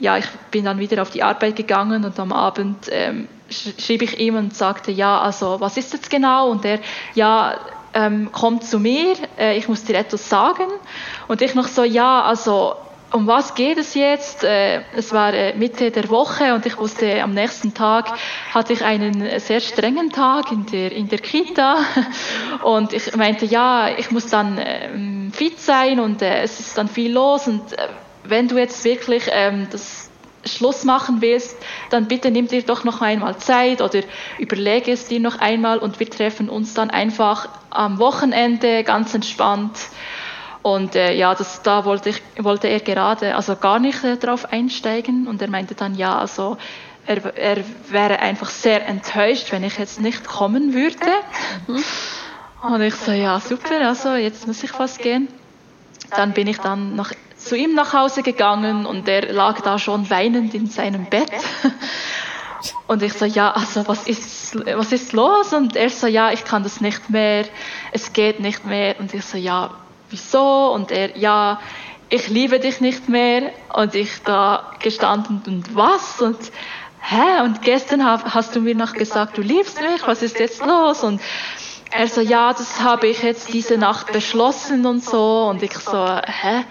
ja, 0.00 0.16
ich 0.16 0.26
bin 0.50 0.64
dann 0.64 0.78
wieder 0.78 1.02
auf 1.02 1.10
die 1.10 1.22
Arbeit 1.22 1.56
gegangen 1.56 2.04
und 2.04 2.18
am 2.20 2.32
Abend 2.32 2.88
ähm, 2.90 3.28
schrieb 3.50 4.02
ich 4.02 4.18
ihm 4.20 4.36
und 4.36 4.54
sagte, 4.54 4.92
ja, 4.92 5.20
also 5.20 5.60
was 5.60 5.76
ist 5.76 5.92
jetzt 5.92 6.10
genau? 6.10 6.50
Und 6.50 6.64
er, 6.64 6.78
ja, 7.14 7.58
ähm, 7.94 8.30
kommt 8.32 8.64
zu 8.64 8.78
mir, 8.78 9.14
äh, 9.38 9.56
ich 9.56 9.68
muss 9.68 9.84
dir 9.84 9.96
etwas 9.96 10.28
sagen. 10.28 10.66
Und 11.26 11.42
ich 11.42 11.54
noch 11.54 11.66
so, 11.66 11.84
ja, 11.84 12.22
also 12.22 12.76
um 13.10 13.26
was 13.26 13.54
geht 13.54 13.78
es 13.78 13.94
jetzt? 13.94 14.44
Äh, 14.44 14.82
es 14.94 15.12
war 15.12 15.32
äh, 15.32 15.54
Mitte 15.54 15.90
der 15.90 16.08
Woche 16.10 16.54
und 16.54 16.66
ich 16.66 16.76
wusste, 16.76 17.22
am 17.22 17.32
nächsten 17.32 17.72
Tag 17.72 18.12
hatte 18.52 18.72
ich 18.72 18.84
einen 18.84 19.40
sehr 19.40 19.60
strengen 19.60 20.10
Tag 20.10 20.52
in 20.52 20.66
der, 20.66 20.92
in 20.92 21.08
der 21.08 21.18
Kita. 21.18 21.78
Und 22.62 22.92
ich 22.92 23.14
meinte, 23.14 23.46
ja, 23.46 23.88
ich 23.96 24.10
muss 24.10 24.26
dann 24.26 24.58
ähm, 24.60 25.32
fit 25.32 25.60
sein 25.60 26.00
und 26.00 26.22
äh, 26.22 26.42
es 26.42 26.58
ist 26.58 26.76
dann 26.76 26.88
viel 26.88 27.12
los 27.12 27.46
und 27.46 27.62
wenn 28.24 28.48
du 28.48 28.58
jetzt 28.58 28.84
wirklich 28.84 29.24
ähm, 29.30 29.68
das 29.70 30.10
Schluss 30.44 30.84
machen 30.84 31.20
willst, 31.20 31.56
dann 31.90 32.08
bitte 32.08 32.30
nimm 32.30 32.48
dir 32.48 32.62
doch 32.62 32.84
noch 32.84 33.00
einmal 33.00 33.36
Zeit 33.38 33.80
oder 33.80 34.00
überlege 34.38 34.92
es 34.92 35.06
dir 35.06 35.20
noch 35.20 35.38
einmal 35.38 35.78
und 35.78 36.00
wir 36.00 36.08
treffen 36.08 36.48
uns 36.48 36.74
dann 36.74 36.90
einfach 36.90 37.48
am 37.70 37.98
Wochenende 37.98 38.84
ganz 38.84 39.14
entspannt. 39.14 39.76
Und 40.74 40.94
äh, 40.94 41.14
ja, 41.14 41.34
das, 41.34 41.62
da 41.62 41.86
wollte, 41.86 42.10
ich, 42.10 42.22
wollte 42.38 42.68
er 42.68 42.80
gerade, 42.80 43.34
also 43.34 43.56
gar 43.56 43.78
nicht 43.78 44.04
äh, 44.04 44.18
drauf 44.18 44.52
einsteigen 44.52 45.26
und 45.26 45.40
er 45.40 45.48
meinte 45.48 45.74
dann, 45.74 45.94
ja, 45.94 46.18
also 46.18 46.58
er, 47.06 47.34
er 47.36 47.64
wäre 47.88 48.18
einfach 48.18 48.50
sehr 48.50 48.86
enttäuscht, 48.86 49.50
wenn 49.50 49.64
ich 49.64 49.78
jetzt 49.78 49.98
nicht 49.98 50.26
kommen 50.26 50.74
würde. 50.74 51.06
Mhm. 51.66 51.82
Und 52.60 52.82
ich 52.82 52.94
so, 52.96 53.12
ja, 53.12 53.40
super, 53.40 53.80
also 53.80 54.14
jetzt 54.14 54.46
muss 54.46 54.62
ich 54.62 54.70
fast 54.70 54.98
gehen. 54.98 55.28
Dann 56.10 56.32
bin 56.32 56.46
ich 56.46 56.58
dann 56.58 56.96
nach 56.96 57.12
zu 57.36 57.56
ihm 57.56 57.74
nach 57.74 57.94
Hause 57.94 58.22
gegangen 58.22 58.84
und 58.84 59.08
er 59.08 59.32
lag 59.32 59.60
da 59.62 59.78
schon 59.78 60.10
weinend 60.10 60.54
in 60.54 60.66
seinem 60.66 61.06
Bett. 61.06 61.30
Und 62.88 63.04
ich 63.04 63.12
so, 63.12 63.24
ja, 63.24 63.52
also 63.52 63.86
was 63.86 64.08
ist, 64.08 64.56
was 64.76 64.90
ist 64.90 65.12
los? 65.12 65.52
Und 65.52 65.76
er 65.76 65.90
so, 65.90 66.08
ja, 66.08 66.32
ich 66.32 66.44
kann 66.44 66.64
das 66.64 66.80
nicht 66.80 67.08
mehr, 67.08 67.44
es 67.92 68.12
geht 68.12 68.40
nicht 68.40 68.66
mehr. 68.66 68.98
Und 68.98 69.14
ich 69.14 69.24
so, 69.24 69.38
ja, 69.38 69.70
wieso? 70.10 70.72
Und 70.72 70.90
er, 70.90 71.16
ja, 71.16 71.60
ich 72.10 72.28
liebe 72.28 72.60
dich 72.60 72.80
nicht 72.80 73.08
mehr. 73.08 73.50
Und 73.74 73.94
ich 73.94 74.22
da 74.24 74.72
gestanden 74.80 75.42
und 75.46 75.74
was? 75.74 76.20
Und 76.20 76.38
hä? 77.00 77.42
Und 77.44 77.62
gestern 77.62 78.04
hast 78.04 78.56
du 78.56 78.60
mir 78.60 78.74
noch 78.74 78.92
gesagt, 78.92 79.38
du 79.38 79.42
liebst 79.42 79.80
mich, 79.80 80.06
was 80.06 80.22
ist 80.22 80.38
jetzt 80.38 80.64
los? 80.64 81.02
Und 81.02 81.20
er 81.90 82.06
so, 82.06 82.20
ja, 82.20 82.52
das 82.52 82.80
habe 82.80 83.06
ich 83.08 83.22
jetzt 83.22 83.52
diese 83.52 83.78
Nacht 83.78 84.12
beschlossen 84.12 84.84
und 84.86 85.04
so. 85.04 85.48
Und 85.48 85.62
ich 85.62 85.74
so, 85.78 86.06
hä? 86.06 86.64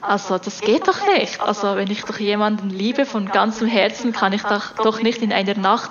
Also 0.00 0.38
das 0.38 0.60
geht 0.60 0.86
doch 0.86 1.06
nicht. 1.08 1.40
Also 1.40 1.74
wenn 1.74 1.90
ich 1.90 2.02
doch 2.04 2.18
jemanden 2.18 2.70
liebe 2.70 3.04
von 3.04 3.26
ganzem 3.26 3.66
Herzen, 3.66 4.12
kann 4.12 4.32
ich 4.32 4.42
doch, 4.42 4.74
doch 4.76 5.02
nicht 5.02 5.22
in 5.22 5.32
einer 5.32 5.56
Nacht 5.56 5.90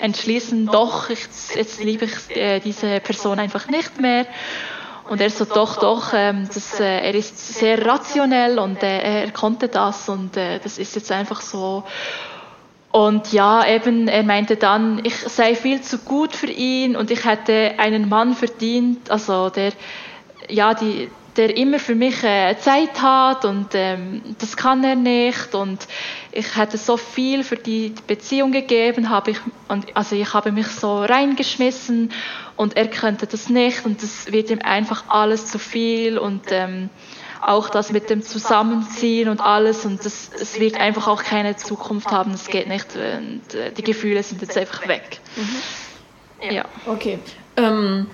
entschließen, 0.00 0.66
doch, 0.66 1.08
ich, 1.08 1.26
jetzt 1.54 1.82
liebe 1.82 2.04
ich 2.04 2.36
äh, 2.36 2.60
diese 2.60 3.00
Person 3.00 3.38
einfach 3.38 3.68
nicht 3.68 3.98
mehr. 3.98 4.26
Und 5.08 5.20
er 5.20 5.30
so, 5.30 5.44
doch, 5.44 5.76
doch, 5.78 6.12
ähm, 6.14 6.48
das, 6.52 6.80
äh, 6.80 7.00
er 7.00 7.14
ist 7.14 7.38
sehr 7.38 7.86
rationell 7.86 8.58
und 8.58 8.82
äh, 8.82 9.22
er 9.24 9.30
konnte 9.30 9.68
das 9.68 10.08
und 10.08 10.36
äh, 10.36 10.58
das 10.58 10.78
ist 10.78 10.96
jetzt 10.96 11.12
einfach 11.12 11.40
so. 11.40 11.84
Und 12.90 13.32
ja, 13.32 13.66
eben, 13.66 14.08
er 14.08 14.22
meinte 14.22 14.56
dann, 14.56 15.04
ich 15.04 15.16
sei 15.16 15.54
viel 15.54 15.82
zu 15.82 15.98
gut 15.98 16.34
für 16.34 16.46
ihn 16.46 16.96
und 16.96 17.10
ich 17.10 17.24
hätte 17.24 17.74
einen 17.78 18.08
Mann 18.08 18.34
verdient, 18.34 19.10
also 19.10 19.50
der, 19.50 19.72
ja, 20.48 20.74
die, 20.74 21.10
der 21.36 21.56
immer 21.56 21.78
für 21.78 21.94
mich 21.94 22.22
äh, 22.24 22.56
Zeit 22.58 23.00
hat 23.02 23.44
und 23.44 23.68
ähm, 23.74 24.22
das 24.38 24.56
kann 24.56 24.82
er 24.82 24.96
nicht 24.96 25.54
und 25.54 25.86
ich 26.32 26.56
hätte 26.56 26.78
so 26.78 26.96
viel 26.96 27.44
für 27.44 27.56
die 27.56 27.94
Beziehung 28.06 28.52
gegeben, 28.52 29.10
habe 29.10 29.32
ich 29.32 29.38
und 29.68 29.94
also 29.94 30.16
ich 30.16 30.32
habe 30.32 30.50
mich 30.52 30.68
so 30.68 31.02
reingeschmissen 31.04 32.10
und 32.56 32.76
er 32.76 32.88
könnte 32.88 33.26
das 33.26 33.48
nicht 33.48 33.84
und 33.84 34.02
das 34.02 34.32
wird 34.32 34.50
ihm 34.50 34.60
einfach 34.62 35.04
alles 35.08 35.46
zu 35.46 35.58
viel 35.58 36.18
und 36.18 36.44
ähm, 36.50 36.90
auch 37.40 37.68
das 37.68 37.92
mit 37.92 38.10
dem 38.10 38.22
Zusammenziehen 38.22 39.28
und 39.28 39.40
alles 39.40 39.84
und 39.84 40.04
das, 40.04 40.30
es 40.40 40.58
wird 40.58 40.80
einfach 40.80 41.06
auch 41.06 41.22
keine 41.22 41.56
Zukunft 41.56 42.10
haben, 42.10 42.32
es 42.32 42.46
geht 42.46 42.68
nicht 42.68 42.96
und 42.96 43.54
äh, 43.54 43.72
die 43.72 43.82
Gefühle 43.82 44.22
sind 44.22 44.40
jetzt 44.42 44.56
einfach 44.56 44.88
weg. 44.88 45.20
Mhm. 45.36 46.54
Ja. 46.54 46.64
Okay. 46.86 47.18
Ähm 47.56 48.06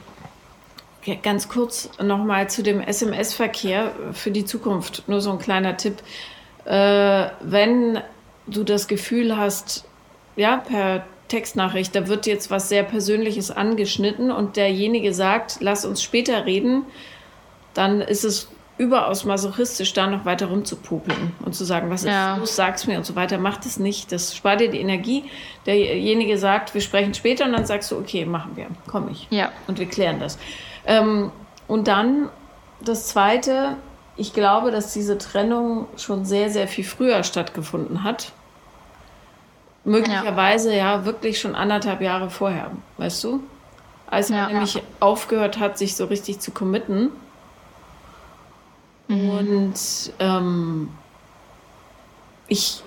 Ganz 1.22 1.48
kurz 1.48 1.90
nochmal 2.00 2.48
zu 2.48 2.62
dem 2.62 2.80
SMS-Verkehr 2.80 3.90
für 4.12 4.30
die 4.30 4.44
Zukunft. 4.44 5.02
Nur 5.08 5.20
so 5.20 5.32
ein 5.32 5.40
kleiner 5.40 5.76
Tipp. 5.76 5.96
Äh, 6.64 7.26
wenn 7.40 8.00
du 8.46 8.62
das 8.62 8.86
Gefühl 8.86 9.36
hast, 9.36 9.84
ja, 10.36 10.58
per 10.58 11.04
Textnachricht, 11.32 11.94
da 11.94 12.08
wird 12.08 12.26
jetzt 12.26 12.50
was 12.50 12.68
sehr 12.68 12.82
Persönliches 12.82 13.50
angeschnitten 13.50 14.30
und 14.30 14.56
derjenige 14.56 15.14
sagt, 15.14 15.56
lass 15.60 15.86
uns 15.86 16.02
später 16.02 16.44
reden, 16.44 16.84
dann 17.72 18.02
ist 18.02 18.22
es 18.22 18.48
überaus 18.76 19.24
masochistisch, 19.24 19.94
da 19.94 20.06
noch 20.08 20.26
weiter 20.26 20.46
rumzupopeln 20.46 21.32
und 21.42 21.54
zu 21.54 21.64
sagen, 21.64 21.88
was 21.88 22.04
ja. 22.04 22.34
ist 22.34 22.40
los, 22.40 22.56
sag's 22.56 22.86
mir 22.86 22.98
und 22.98 23.06
so 23.06 23.16
weiter. 23.16 23.38
Macht 23.38 23.64
es 23.64 23.78
nicht. 23.78 24.12
Das 24.12 24.36
spart 24.36 24.60
dir 24.60 24.70
die 24.70 24.80
Energie. 24.80 25.24
Derjenige 25.64 26.36
sagt, 26.36 26.74
wir 26.74 26.82
sprechen 26.82 27.14
später 27.14 27.46
und 27.46 27.52
dann 27.52 27.64
sagst 27.64 27.90
du, 27.90 27.96
okay, 27.96 28.26
machen 28.26 28.50
wir, 28.54 28.66
komm 28.86 29.08
ich. 29.08 29.26
Ja. 29.30 29.52
Und 29.68 29.78
wir 29.78 29.86
klären 29.86 30.20
das. 30.20 30.38
Ähm, 30.86 31.30
und 31.66 31.88
dann 31.88 32.28
das 32.84 33.06
Zweite, 33.06 33.76
ich 34.16 34.34
glaube, 34.34 34.70
dass 34.70 34.92
diese 34.92 35.16
Trennung 35.16 35.86
schon 35.96 36.26
sehr, 36.26 36.50
sehr 36.50 36.68
viel 36.68 36.84
früher 36.84 37.22
stattgefunden 37.22 38.04
hat. 38.04 38.32
Möglicherweise 39.84 40.70
ja, 40.70 40.96
ja 40.98 41.04
wirklich 41.04 41.40
schon 41.40 41.54
anderthalb 41.54 42.00
Jahre 42.00 42.30
vorher, 42.30 42.70
weißt 42.98 43.24
du? 43.24 43.42
Als 44.06 44.30
er 44.30 44.36
ja, 44.36 44.46
nämlich 44.48 44.82
aufgehört 45.00 45.58
hat, 45.58 45.78
sich 45.78 45.96
so 45.96 46.04
richtig 46.04 46.38
zu 46.38 46.50
committen. 46.50 47.10
Mhm. 49.08 49.30
Und 49.30 50.12
ähm, 50.18 50.88
ich, 52.46 52.82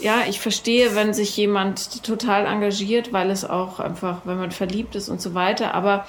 ja, 0.00 0.22
ich 0.28 0.40
verstehe, 0.40 0.94
wenn 0.96 1.14
sich 1.14 1.36
jemand 1.36 2.02
total 2.02 2.46
engagiert, 2.46 3.12
weil 3.12 3.30
es 3.30 3.44
auch 3.44 3.78
einfach, 3.78 4.22
wenn 4.24 4.38
man 4.38 4.50
verliebt 4.50 4.96
ist 4.96 5.08
und 5.08 5.20
so 5.20 5.34
weiter. 5.34 5.74
Aber 5.74 6.06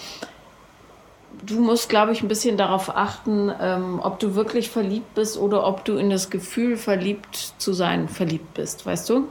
du 1.46 1.60
musst, 1.60 1.90
glaube 1.90 2.12
ich, 2.12 2.24
ein 2.24 2.28
bisschen 2.28 2.58
darauf 2.58 2.96
achten, 2.96 3.52
ähm, 3.62 4.00
ob 4.02 4.20
du 4.20 4.34
wirklich 4.36 4.70
verliebt 4.70 5.14
bist 5.14 5.38
oder 5.38 5.68
ob 5.68 5.86
du 5.86 5.98
in 5.98 6.10
das 6.10 6.30
Gefühl, 6.30 6.78
verliebt 6.78 7.54
zu 7.58 7.74
sein, 7.74 8.10
verliebt 8.10 8.54
bist, 8.56 8.86
weißt 8.86 9.10
du? 9.10 9.28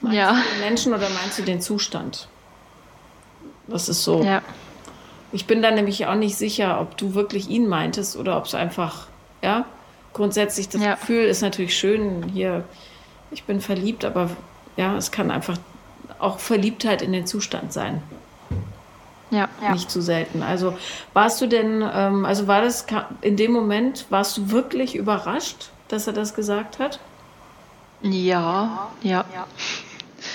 Meinst 0.00 0.16
ja. 0.16 0.32
du 0.32 0.36
den 0.36 0.60
Menschen 0.60 0.94
oder 0.94 1.08
meinst 1.10 1.38
du 1.38 1.42
den 1.42 1.60
Zustand? 1.60 2.28
Das 3.66 3.88
ist 3.88 4.04
so. 4.04 4.22
Ja. 4.22 4.42
Ich 5.32 5.46
bin 5.46 5.62
da 5.62 5.70
nämlich 5.70 6.06
auch 6.06 6.14
nicht 6.14 6.36
sicher, 6.36 6.80
ob 6.80 6.96
du 6.96 7.14
wirklich 7.14 7.48
ihn 7.48 7.66
meintest 7.66 8.16
oder 8.16 8.36
ob 8.36 8.44
es 8.44 8.54
einfach, 8.54 9.08
ja, 9.42 9.64
grundsätzlich 10.12 10.68
das 10.68 10.82
ja. 10.82 10.94
Gefühl 10.94 11.24
ist 11.24 11.42
natürlich 11.42 11.76
schön, 11.76 12.28
hier, 12.32 12.64
ich 13.30 13.44
bin 13.44 13.60
verliebt, 13.60 14.04
aber 14.04 14.30
ja, 14.76 14.96
es 14.96 15.10
kann 15.10 15.30
einfach 15.30 15.56
auch 16.18 16.38
Verliebtheit 16.38 17.02
in 17.02 17.12
den 17.12 17.26
Zustand 17.26 17.72
sein. 17.72 18.02
Ja, 19.30 19.48
ja. 19.60 19.72
Nicht 19.72 19.90
zu 19.90 20.00
selten. 20.00 20.42
Also 20.42 20.78
warst 21.12 21.40
du 21.40 21.46
denn, 21.46 21.82
ähm, 21.92 22.24
also 22.24 22.46
war 22.46 22.60
das 22.60 22.86
in 23.20 23.36
dem 23.36 23.52
Moment, 23.52 24.06
warst 24.10 24.36
du 24.36 24.50
wirklich 24.50 24.94
überrascht, 24.94 25.70
dass 25.88 26.06
er 26.06 26.12
das 26.12 26.34
gesagt 26.34 26.78
hat? 26.78 27.00
Ja, 28.04 28.90
ja. 29.02 29.24
ja. 29.34 29.46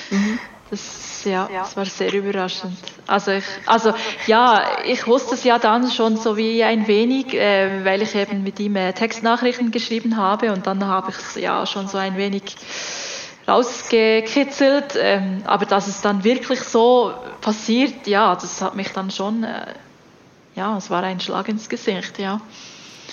Mhm. 0.09 0.39
Das, 0.71 1.23
ja, 1.25 1.49
ja, 1.51 1.61
das 1.61 1.77
war 1.77 1.85
sehr 1.85 2.13
überraschend. 2.13 2.77
Also, 3.07 3.31
ich, 3.31 3.43
also 3.65 3.93
ja, 4.27 4.83
ich 4.85 5.07
wusste 5.07 5.35
es 5.35 5.43
ja 5.43 5.57
dann 5.57 5.89
schon 5.89 6.17
so 6.17 6.37
wie 6.37 6.63
ein 6.63 6.87
wenig, 6.87 7.33
äh, 7.33 7.83
weil 7.83 8.01
ich 8.01 8.15
eben 8.15 8.43
mit 8.43 8.59
ihm 8.59 8.75
äh, 8.75 8.93
Textnachrichten 8.93 9.71
geschrieben 9.71 10.17
habe 10.17 10.51
und 10.51 10.67
dann 10.67 10.85
habe 10.85 11.11
ich 11.11 11.17
es 11.17 11.35
ja 11.35 11.65
schon 11.65 11.87
so 11.87 11.97
ein 11.97 12.17
wenig 12.17 12.55
rausgekitzelt. 13.47 14.95
Ähm, 14.99 15.43
aber 15.45 15.65
dass 15.65 15.87
es 15.87 16.01
dann 16.01 16.23
wirklich 16.23 16.61
so 16.61 17.13
passiert, 17.41 18.07
ja, 18.07 18.35
das 18.35 18.61
hat 18.61 18.75
mich 18.75 18.89
dann 18.89 19.09
schon, 19.11 19.43
äh, 19.43 19.73
ja, 20.55 20.77
es 20.77 20.89
war 20.89 21.03
ein 21.03 21.19
Schlag 21.19 21.49
ins 21.49 21.67
Gesicht, 21.67 22.19
ja. 22.19 22.41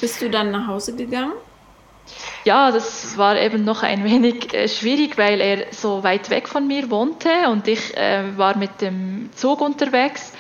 Bist 0.01 0.21
du 0.21 0.29
dann 0.29 0.51
nach 0.51 0.67
Hause 0.67 0.95
gegangen? 0.95 1.33
Ja, 2.45 2.71
das 2.71 3.19
war 3.19 3.37
eben 3.37 3.65
noch 3.65 3.83
ein 3.83 4.05
wenig 4.05 4.55
äh, 4.55 4.69
schwierig, 4.69 5.19
weil 5.19 5.41
er 5.41 5.67
so 5.73 6.05
weit 6.05 6.31
weg 6.31 6.49
von 6.49 6.67
mir 6.67 6.91
wohnte 6.91 7.29
und 7.51 7.67
ich 7.69 7.97
äh, 7.97 8.37
war 8.37 8.57
mit 8.57 8.81
dem 8.81 9.31
Zug 9.35 9.61
unterwegs 9.61 10.33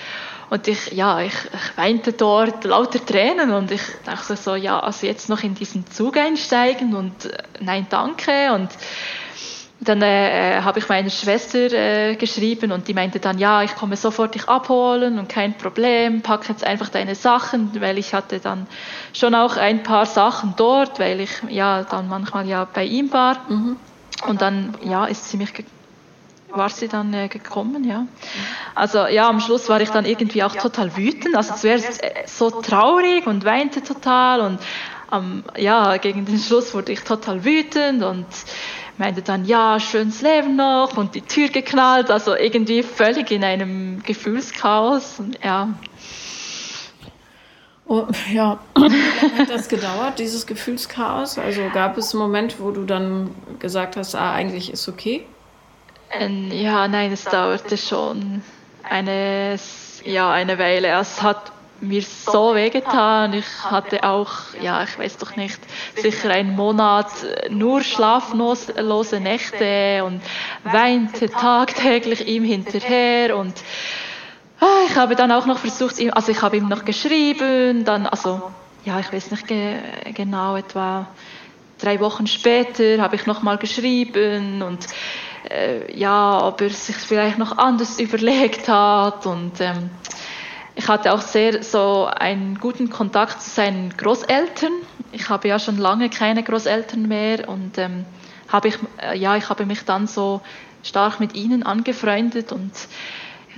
und 0.48 0.68
ich, 0.68 0.92
ja, 0.92 1.20
ich, 1.20 1.34
ich, 1.34 1.76
weinte 1.76 2.12
dort 2.12 2.64
lauter 2.64 3.04
Tränen 3.04 3.50
und 3.52 3.72
ich 3.72 3.82
dachte 4.04 4.36
so, 4.36 4.54
ja, 4.54 4.78
also 4.78 5.06
jetzt 5.06 5.28
noch 5.28 5.42
in 5.42 5.54
diesen 5.54 5.90
Zug 5.90 6.16
einsteigen 6.16 6.94
und 6.94 7.24
äh, 7.24 7.42
nein, 7.60 7.86
danke 7.90 8.52
und 8.52 8.68
dann 9.80 10.00
äh, 10.00 10.60
habe 10.62 10.78
ich 10.78 10.88
meiner 10.88 11.10
Schwester 11.10 11.70
äh, 11.72 12.16
geschrieben 12.16 12.72
und 12.72 12.88
die 12.88 12.94
meinte 12.94 13.20
dann, 13.20 13.38
ja, 13.38 13.62
ich 13.62 13.74
komme 13.74 13.96
sofort 13.96 14.34
dich 14.34 14.48
abholen 14.48 15.18
und 15.18 15.28
kein 15.28 15.56
Problem, 15.56 16.22
pack 16.22 16.48
jetzt 16.48 16.64
einfach 16.64 16.88
deine 16.88 17.14
Sachen, 17.14 17.78
weil 17.80 17.98
ich 17.98 18.14
hatte 18.14 18.40
dann 18.40 18.66
schon 19.12 19.34
auch 19.34 19.56
ein 19.56 19.82
paar 19.82 20.06
Sachen 20.06 20.54
dort, 20.56 20.98
weil 20.98 21.20
ich 21.20 21.30
ja 21.50 21.84
dann 21.84 22.08
manchmal 22.08 22.46
ja 22.48 22.66
bei 22.72 22.84
ihm 22.84 23.12
war. 23.12 23.38
Mhm. 23.48 23.76
Und 24.26 24.40
dann 24.40 24.74
ja 24.82 25.04
ist 25.04 25.28
sie 25.28 25.36
mich 25.36 25.52
war 26.50 26.70
sie 26.70 26.88
dann 26.88 27.12
äh, 27.12 27.28
gekommen, 27.28 27.84
ja. 27.84 28.06
Also 28.74 29.06
ja, 29.06 29.28
am 29.28 29.40
Schluss 29.40 29.68
war 29.68 29.80
ich 29.80 29.90
dann 29.90 30.04
irgendwie 30.06 30.42
auch 30.42 30.54
total 30.54 30.96
wütend. 30.96 31.36
Also 31.36 31.54
zuerst 31.54 32.02
äh, 32.02 32.24
so 32.26 32.50
traurig 32.50 33.26
und 33.26 33.44
weinte 33.44 33.82
total 33.82 34.40
und 34.40 34.58
ähm, 35.12 35.44
ja, 35.56 35.96
gegen 35.98 36.24
den 36.24 36.38
Schluss 36.38 36.74
wurde 36.74 36.92
ich 36.92 37.00
total 37.00 37.44
wütend 37.44 38.02
und 38.02 38.26
meinte 38.98 39.22
dann, 39.22 39.44
ja, 39.44 39.78
schönes 39.80 40.22
Leben 40.22 40.56
noch 40.56 40.96
und 40.96 41.14
die 41.14 41.22
Tür 41.22 41.48
geknallt, 41.48 42.10
also 42.10 42.34
irgendwie 42.34 42.82
völlig 42.82 43.30
in 43.30 43.44
einem 43.44 44.02
Gefühlschaos. 44.02 45.18
Und, 45.18 45.38
ja. 45.44 45.68
Oh, 47.86 48.06
ja, 48.32 48.58
wie 48.74 48.80
lange 48.82 49.38
hat 49.38 49.50
das 49.50 49.68
gedauert, 49.68 50.18
dieses 50.18 50.46
Gefühlschaos? 50.46 51.38
Also 51.38 51.62
gab 51.72 51.96
es 51.98 52.12
einen 52.12 52.22
Moment, 52.22 52.60
wo 52.60 52.70
du 52.70 52.84
dann 52.84 53.30
gesagt 53.58 53.96
hast, 53.96 54.14
ah, 54.14 54.32
eigentlich 54.32 54.72
ist 54.72 54.88
okay? 54.88 55.24
Ähm, 56.10 56.50
ja, 56.52 56.88
nein, 56.88 57.12
es 57.12 57.24
dauerte 57.24 57.76
schon 57.76 58.42
eine, 58.82 59.56
ja, 60.04 60.30
eine 60.32 60.58
Weile. 60.58 60.88
Es 60.88 61.22
hat 61.22 61.52
mir 61.80 62.02
so 62.02 62.54
wehgetan. 62.54 63.34
Ich 63.34 63.46
hatte 63.64 64.02
auch, 64.04 64.32
ja, 64.60 64.82
ich 64.82 64.98
weiß 64.98 65.18
doch 65.18 65.36
nicht, 65.36 65.60
sicher 65.96 66.30
einen 66.30 66.56
Monat 66.56 67.08
nur 67.50 67.82
schlaflose 67.82 69.20
Nächte 69.20 70.04
und 70.04 70.20
weinte 70.64 71.28
tagtäglich 71.28 72.26
ihm 72.26 72.44
hinterher 72.44 73.36
und 73.36 73.54
ah, 74.60 74.86
ich 74.88 74.96
habe 74.96 75.16
dann 75.16 75.32
auch 75.32 75.46
noch 75.46 75.58
versucht, 75.58 75.96
also 76.12 76.32
ich 76.32 76.42
habe 76.42 76.56
ihm 76.56 76.68
noch 76.68 76.84
geschrieben, 76.84 77.84
dann, 77.84 78.06
also, 78.06 78.42
ja, 78.84 78.98
ich 79.00 79.12
weiß 79.12 79.30
nicht 79.30 79.46
ge 79.46 79.76
genau, 80.14 80.56
etwa 80.56 81.08
drei 81.78 82.00
Wochen 82.00 82.26
später 82.26 83.02
habe 83.02 83.16
ich 83.16 83.26
nochmal 83.26 83.58
geschrieben 83.58 84.62
und 84.62 84.86
äh, 85.50 85.92
ja, 85.96 86.42
ob 86.44 86.60
er 86.60 86.70
sich 86.70 86.96
vielleicht 86.96 87.38
noch 87.38 87.58
anders 87.58 87.98
überlegt 88.00 88.68
hat 88.68 89.26
und 89.26 89.60
ähm, 89.60 89.90
ich 90.76 90.88
hatte 90.88 91.12
auch 91.12 91.22
sehr 91.22 91.62
so 91.62 92.04
einen 92.04 92.58
guten 92.58 92.90
Kontakt 92.90 93.42
zu 93.42 93.50
seinen 93.50 93.96
Großeltern. 93.96 94.72
Ich 95.10 95.30
habe 95.30 95.48
ja 95.48 95.58
schon 95.58 95.78
lange 95.78 96.10
keine 96.10 96.42
Großeltern 96.42 97.08
mehr 97.08 97.48
und 97.48 97.78
ähm, 97.78 98.04
habe 98.48 98.68
ich, 98.68 98.78
äh, 98.98 99.18
ja, 99.18 99.36
ich 99.36 99.48
habe 99.48 99.64
mich 99.64 99.84
dann 99.84 100.06
so 100.06 100.42
stark 100.82 101.18
mit 101.18 101.34
ihnen 101.34 101.62
angefreundet 101.62 102.52
und 102.52 102.72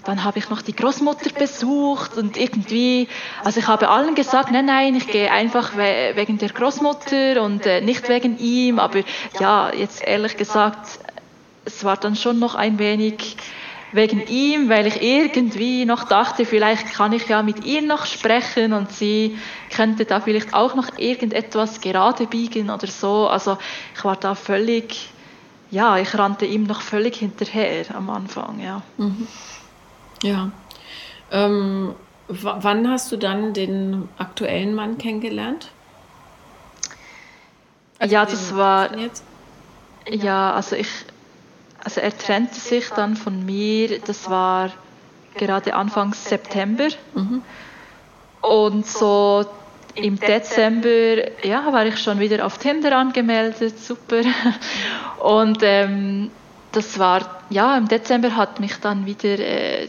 dann 0.04 0.22
habe 0.22 0.38
ich 0.38 0.48
noch 0.48 0.62
die 0.62 0.74
Großmutter 0.74 1.30
besucht 1.30 2.16
und 2.16 2.36
irgendwie, 2.36 3.08
also 3.44 3.58
ich 3.58 3.66
habe 3.66 3.88
allen 3.88 4.14
gesagt, 4.14 4.52
nein, 4.52 4.66
nein, 4.66 4.94
ich 4.94 5.08
gehe 5.08 5.30
einfach 5.30 5.76
we 5.76 6.12
wegen 6.14 6.38
der 6.38 6.50
Großmutter 6.50 7.42
und 7.42 7.66
äh, 7.66 7.80
nicht 7.80 8.08
wegen 8.08 8.38
ihm, 8.38 8.78
aber 8.78 9.00
ja, 9.40 9.72
jetzt 9.74 10.06
ehrlich 10.06 10.36
gesagt, 10.36 11.00
es 11.64 11.84
war 11.84 11.96
dann 11.96 12.14
schon 12.14 12.38
noch 12.38 12.54
ein 12.54 12.78
wenig 12.78 13.36
wegen 13.92 14.26
ihm, 14.26 14.68
weil 14.68 14.86
ich 14.86 15.02
irgendwie 15.02 15.84
noch 15.84 16.04
dachte, 16.04 16.44
vielleicht 16.44 16.92
kann 16.92 17.12
ich 17.12 17.28
ja 17.28 17.42
mit 17.42 17.64
ihr 17.64 17.82
noch 17.82 18.06
sprechen 18.06 18.72
und 18.72 18.92
sie 18.92 19.38
könnte 19.74 20.04
da 20.04 20.20
vielleicht 20.20 20.54
auch 20.54 20.74
noch 20.74 20.98
irgendetwas 20.98 21.80
gerade 21.80 22.26
biegen 22.26 22.70
oder 22.70 22.86
so. 22.86 23.28
Also 23.28 23.58
ich 23.94 24.04
war 24.04 24.16
da 24.16 24.34
völlig, 24.34 25.10
ja, 25.70 25.96
ich 25.98 26.16
rannte 26.16 26.44
ihm 26.44 26.64
noch 26.64 26.82
völlig 26.82 27.16
hinterher 27.16 27.84
am 27.94 28.10
Anfang, 28.10 28.60
ja. 28.60 28.82
Mhm. 28.98 29.26
Ja. 30.22 30.50
Ähm, 31.30 31.94
wann 32.28 32.90
hast 32.90 33.10
du 33.12 33.16
dann 33.16 33.54
den 33.54 34.08
aktuellen 34.18 34.74
Mann 34.74 34.98
kennengelernt? 34.98 35.70
Also 37.98 38.14
ja, 38.14 38.24
das 38.24 38.54
war. 38.54 38.90
Ja, 40.10 40.52
also 40.54 40.76
ich, 40.76 40.88
also 41.82 42.00
er 42.00 42.16
trennte 42.16 42.58
sich 42.58 42.88
dann 42.90 43.16
von 43.16 43.44
mir, 43.44 44.00
das 44.00 44.28
war 44.28 44.70
gerade 45.34 45.74
Anfang 45.74 46.12
September. 46.14 46.88
Mhm. 47.14 47.42
Und 48.40 48.86
so 48.86 49.44
im 49.94 50.18
Dezember, 50.18 51.44
ja, 51.44 51.72
war 51.72 51.86
ich 51.86 51.98
schon 51.98 52.20
wieder 52.20 52.44
auf 52.46 52.58
Tinder 52.58 52.96
angemeldet, 52.96 53.78
super. 53.78 54.22
Und 55.20 55.58
ähm, 55.62 56.30
das 56.72 56.98
war, 56.98 57.42
ja, 57.50 57.76
im 57.76 57.88
Dezember 57.88 58.36
hat 58.36 58.60
mich 58.60 58.76
dann 58.76 59.06
wieder, 59.06 59.38
äh, 59.38 59.88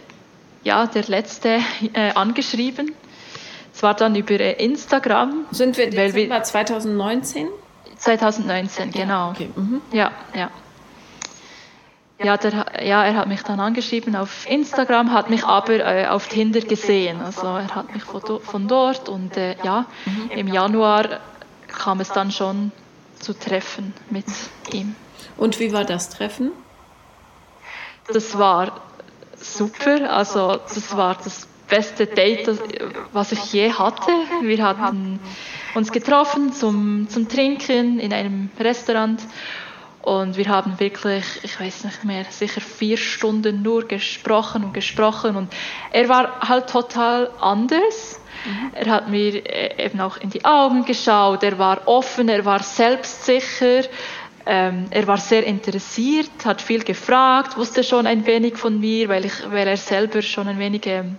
ja, 0.64 0.88
der 0.88 1.04
Letzte 1.04 1.60
äh, 1.94 2.12
angeschrieben. 2.14 2.94
Es 3.74 3.84
war 3.84 3.94
dann 3.94 4.16
über 4.16 4.40
äh, 4.40 4.64
Instagram. 4.64 5.46
Sind 5.52 5.78
wir 5.78 5.90
Dezember 5.90 6.36
wir, 6.36 6.44
2019? 6.44 7.48
2019, 7.98 8.92
genau. 8.92 9.32
Okay. 9.32 9.50
Mhm. 9.56 9.82
Ja, 9.92 10.12
ja. 10.34 10.50
Ja, 12.22 12.36
der, 12.36 12.84
ja, 12.84 13.06
er 13.06 13.16
hat 13.16 13.28
mich 13.28 13.44
dann 13.44 13.62
angeschrieben 13.62 14.16
auf 14.16 14.46
Instagram, 14.50 15.14
hat 15.14 15.30
mich 15.30 15.46
aber 15.46 15.80
äh, 15.80 16.08
auf 16.08 16.28
Tinder 16.28 16.60
gesehen. 16.60 17.22
Also 17.22 17.48
er 17.48 17.74
hat 17.74 17.94
mich 17.94 18.04
von, 18.04 18.42
von 18.42 18.68
dort 18.68 19.08
und 19.08 19.38
äh, 19.38 19.56
ja, 19.64 19.86
mhm. 20.06 20.32
im 20.32 20.48
Januar 20.48 21.22
kam 21.68 22.02
es 22.02 22.10
dann 22.10 22.32
schon 22.32 22.74
zu 23.20 23.34
Treffen 23.34 23.94
mit 24.10 24.26
ihm. 24.74 24.96
Und 25.38 25.60
wie 25.62 25.72
war 25.72 25.86
das 25.86 26.10
Treffen? 26.10 26.52
Das 28.12 28.38
war 28.38 28.82
super. 29.38 30.12
Also 30.12 30.58
das 30.58 30.96
war 30.98 31.16
das 31.24 31.48
beste 31.70 32.06
Date, 32.06 32.50
was 33.14 33.32
ich 33.32 33.54
je 33.54 33.72
hatte. 33.72 34.12
Wir 34.42 34.62
hatten 34.66 35.20
uns 35.74 35.92
getroffen 35.92 36.52
zum, 36.52 37.08
zum 37.10 37.30
Trinken 37.30 38.00
in 38.00 38.12
einem 38.12 38.50
Restaurant 38.60 39.22
und 40.02 40.38
wir 40.38 40.48
haben 40.48 40.80
wirklich, 40.80 41.26
ich 41.44 41.60
weiß 41.60 41.84
nicht 41.84 42.04
mehr, 42.04 42.26
sicher 42.30 42.62
vier 42.62 42.98
Stunden 42.98 43.62
nur 43.62 43.88
gesprochen 43.88 44.64
und 44.64 44.74
gesprochen 44.74 45.36
und 45.36 45.52
er 45.92 46.08
war 46.08 46.40
halt 46.48 46.70
total 46.70 47.30
anders. 47.40 48.20
Mhm. 48.46 48.72
Er 48.74 48.92
hat 48.92 49.10
mir 49.10 49.46
äh, 49.46 49.86
eben 49.86 50.00
auch 50.00 50.18
in 50.18 50.30
die 50.30 50.46
Augen 50.46 50.86
geschaut, 50.86 51.44
er 51.44 51.60
war 51.60 51.88
offen, 51.88 52.30
er 52.30 52.46
war 52.46 52.64
selbstsicher, 52.64 53.84
ähm, 54.46 54.86
er 54.90 55.06
war 55.06 55.18
sehr 55.18 55.46
interessiert, 55.46 56.32
hat 56.46 56.62
viel 56.62 56.84
gefragt, 56.84 57.58
wusste 57.58 57.84
schon 57.84 58.08
ein 58.08 58.26
wenig 58.26 58.58
von 58.58 58.80
mir, 58.80 59.10
weil, 59.10 59.26
ich, 59.26 59.52
weil 59.52 59.68
er 59.68 59.78
selber 59.78 60.22
schon 60.22 60.48
ein 60.48 60.60
wenig 60.60 60.88
ähm, 60.88 61.18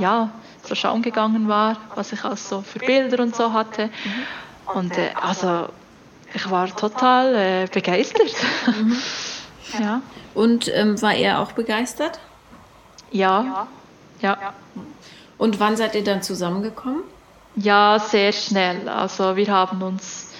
ja, 0.00 0.30
so 0.64 0.74
schauen 0.74 1.02
gegangen 1.02 1.48
war, 1.48 1.76
was 1.94 2.12
ich 2.12 2.24
also 2.24 2.56
so 2.56 2.62
für 2.62 2.78
Bilder 2.78 3.22
und 3.22 3.36
so 3.36 3.52
hatte. 3.52 3.86
Mhm. 3.86 4.74
Und 4.74 4.96
äh, 4.96 5.10
also 5.20 5.68
ich 6.34 6.50
war 6.50 6.74
total 6.74 7.34
äh, 7.34 7.66
begeistert. 7.72 8.34
Mhm. 8.66 8.96
ja. 9.80 10.02
Und 10.34 10.70
ähm, 10.74 11.00
war 11.02 11.14
er 11.14 11.40
auch 11.40 11.52
begeistert? 11.52 12.18
Ja. 13.10 13.68
ja. 14.20 14.38
ja. 14.40 14.54
Und 15.38 15.60
wann 15.60 15.76
seid 15.76 15.94
ihr 15.94 16.04
dann 16.04 16.22
zusammengekommen? 16.22 17.02
Ja, 17.56 17.98
sehr 17.98 18.32
schnell. 18.32 18.88
Also 18.88 19.36
wir 19.36 19.48
haben 19.48 19.82
uns 19.82 20.32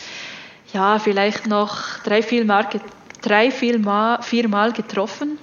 ja 0.72 0.98
vielleicht 0.98 1.46
noch 1.46 1.98
drei, 2.04 2.22
vier 2.22 2.44
Mal, 2.44 2.66
drei, 3.20 3.50
vier 3.50 3.78
Mal, 3.78 4.22
vier 4.22 4.48
Mal 4.48 4.72
getroffen. 4.72 5.38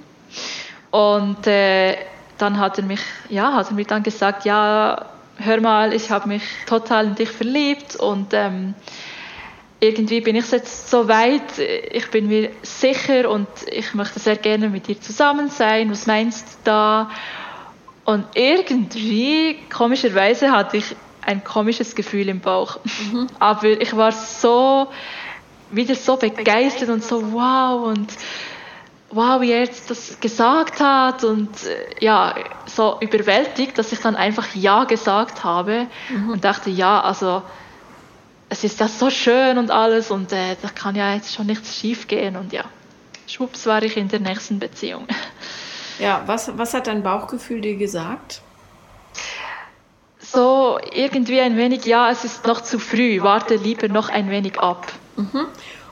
Und 0.90 1.46
äh, 1.46 1.98
dann 2.40 2.58
hat 2.58 2.80
er 2.80 2.86
mich, 2.86 3.02
ja, 3.30 3.54
hat 3.54 3.68
er 3.70 3.74
mir 3.74 3.86
dann 3.86 4.02
gesagt, 4.02 4.46
ja, 4.46 5.06
hör 5.38 5.62
mal, 5.62 5.94
ich 5.94 6.10
habe 6.10 6.28
mich 6.28 6.44
total 6.66 7.08
in 7.08 7.16
dich 7.16 7.30
verliebt 7.30 7.96
und 7.96 8.34
ähm, 8.34 8.74
irgendwie 9.80 10.22
bin 10.22 10.36
ich 10.36 10.52
jetzt 10.52 10.90
so 10.90 11.08
weit, 11.08 11.58
ich 11.58 12.12
bin 12.12 12.28
mir 12.28 12.52
sicher 12.62 13.30
und 13.30 13.48
ich 13.72 13.94
möchte 13.94 14.20
sehr 14.20 14.36
gerne 14.36 14.70
mit 14.70 14.88
dir 14.88 15.00
zusammen 15.00 15.50
sein. 15.50 15.90
Was 15.90 16.06
meinst 16.06 16.48
du 16.48 16.58
da? 16.66 17.10
Und 18.04 18.26
irgendwie, 18.34 19.60
komischerweise, 19.72 20.52
hatte 20.52 20.78
ich 20.78 20.96
ein 21.22 21.44
komisches 21.44 21.96
Gefühl 21.96 22.28
im 22.28 22.42
Bauch. 22.42 22.80
Mhm. 23.12 23.28
Aber 23.40 23.68
ich 23.68 23.96
war 23.96 24.12
so, 24.12 24.88
wieder 25.72 25.96
so 25.96 26.18
begeistert 26.18 26.90
und 26.90 27.04
so 27.04 27.32
wow 27.32 27.88
und 27.88 28.12
wow, 29.12 29.42
wie 29.42 29.52
er 29.52 29.62
jetzt 29.62 29.90
das 29.90 30.20
gesagt 30.20 30.80
hat 30.80 31.24
und 31.24 31.50
äh, 31.64 32.04
ja, 32.04 32.36
so 32.66 32.98
überwältigt, 33.00 33.78
dass 33.78 33.92
ich 33.92 34.00
dann 34.00 34.16
einfach 34.16 34.56
Ja 34.56 34.84
gesagt 34.84 35.44
habe 35.44 35.88
mhm. 36.10 36.32
und 36.32 36.44
dachte, 36.44 36.70
ja, 36.70 37.02
also 37.02 37.44
es 38.50 38.64
ist 38.64 38.82
das 38.82 39.00
so 39.00 39.10
schön 39.10 39.58
und 39.58 39.72
alles 39.72 40.12
und 40.12 40.32
äh, 40.32 40.56
da 40.62 40.70
kann 40.70 40.96
ja 40.96 41.14
jetzt 41.14 41.34
schon 41.34 41.46
nichts 41.46 41.78
schief 41.78 42.08
gehen 42.08 42.36
und 42.36 42.52
ja, 42.52 42.66
schwupps 43.28 43.66
war 43.66 43.84
ich 43.84 43.96
in 43.96 44.08
der 44.08 44.20
nächsten 44.20 44.60
Beziehung. 44.60 45.08
Ja, 46.00 46.24
was, 46.28 46.58
was 46.58 46.74
hat 46.74 46.88
dein 46.88 47.04
Bauchgefühl 47.04 47.60
dir 47.60 47.76
gesagt? 47.76 48.40
So 50.18 50.80
irgendwie 50.94 51.42
ein 51.42 51.58
wenig, 51.58 51.84
ja, 51.84 52.10
es 52.10 52.24
ist 52.24 52.48
noch 52.48 52.62
zu 52.62 52.80
früh, 52.80 53.22
warte 53.22 53.56
lieber 53.56 53.90
noch 53.90 54.08
ein 54.08 54.30
wenig 54.30 54.58
ab. 54.60 54.88
Mhm. 55.18 55.48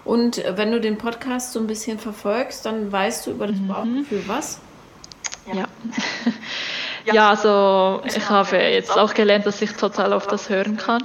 Und 0.05 0.41
wenn 0.55 0.71
du 0.71 0.79
den 0.79 0.97
Podcast 0.97 1.51
so 1.51 1.59
ein 1.59 1.67
bisschen 1.67 1.99
verfolgst, 1.99 2.65
dann 2.65 2.89
weißt 2.89 3.27
du 3.27 3.31
über 3.31 3.47
das 3.47 3.57
mhm. 3.57 3.67
Bauchgefühl 3.67 4.23
was? 4.27 4.61
Ja. 5.53 5.65
Ja, 7.03 7.29
also 7.31 8.01
ich 8.05 8.29
habe 8.29 8.55
jetzt 8.57 8.97
auch 8.97 9.13
gelernt, 9.13 9.45
dass 9.45 9.61
ich 9.61 9.73
total 9.73 10.13
auf 10.13 10.25
das 10.27 10.47
hören 10.47 10.77
kann. 10.77 11.03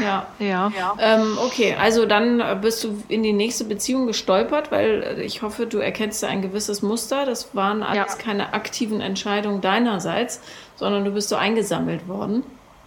Ja. 0.00 0.26
ja. 0.38 0.72
Ähm, 0.98 1.38
okay, 1.44 1.76
also 1.78 2.06
dann 2.06 2.42
bist 2.60 2.84
du 2.84 3.02
in 3.08 3.22
die 3.22 3.32
nächste 3.32 3.64
Beziehung 3.64 4.06
gestolpert, 4.06 4.70
weil 4.70 5.20
ich 5.20 5.42
hoffe, 5.42 5.66
du 5.66 5.78
erkennst 5.78 6.24
ein 6.24 6.42
gewisses 6.42 6.82
Muster. 6.82 7.26
Das 7.26 7.54
waren 7.54 7.82
alles 7.82 8.14
ja. 8.16 8.22
keine 8.22 8.52
aktiven 8.54 9.00
Entscheidungen 9.00 9.60
deinerseits, 9.60 10.40
sondern 10.76 11.04
du 11.04 11.10
bist 11.10 11.28
so 11.28 11.36
eingesammelt 11.36 12.08
worden. 12.08 12.42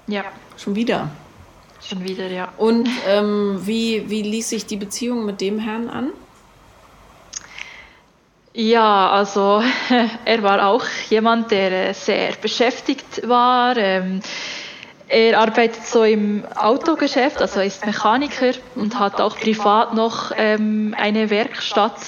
Ja. 0.07 0.23
Schon 0.57 0.75
wieder. 0.75 1.09
Schon 1.81 2.03
wieder, 2.03 2.27
ja. 2.27 2.49
Und 2.57 2.87
ähm, 3.07 3.59
wie, 3.65 4.09
wie 4.09 4.21
ließ 4.21 4.49
sich 4.49 4.65
die 4.65 4.75
Beziehung 4.75 5.25
mit 5.25 5.41
dem 5.41 5.57
Herrn 5.59 5.89
an? 5.89 6.09
Ja, 8.53 9.09
also 9.09 9.63
er 10.25 10.43
war 10.43 10.67
auch 10.67 10.85
jemand, 11.09 11.51
der 11.51 11.89
äh, 11.89 11.93
sehr 11.93 12.33
beschäftigt 12.41 13.27
war. 13.27 13.77
Ähm, 13.77 14.21
er 15.11 15.37
arbeitet 15.39 15.85
so 15.85 16.03
im 16.03 16.45
Autogeschäft, 16.55 17.41
also 17.41 17.59
ist 17.59 17.85
Mechaniker 17.85 18.53
und 18.75 18.97
hat 18.97 19.19
auch 19.19 19.37
privat 19.37 19.93
noch 19.93 20.31
ähm, 20.37 20.95
eine 20.97 21.29
Werkstatt. 21.29 21.99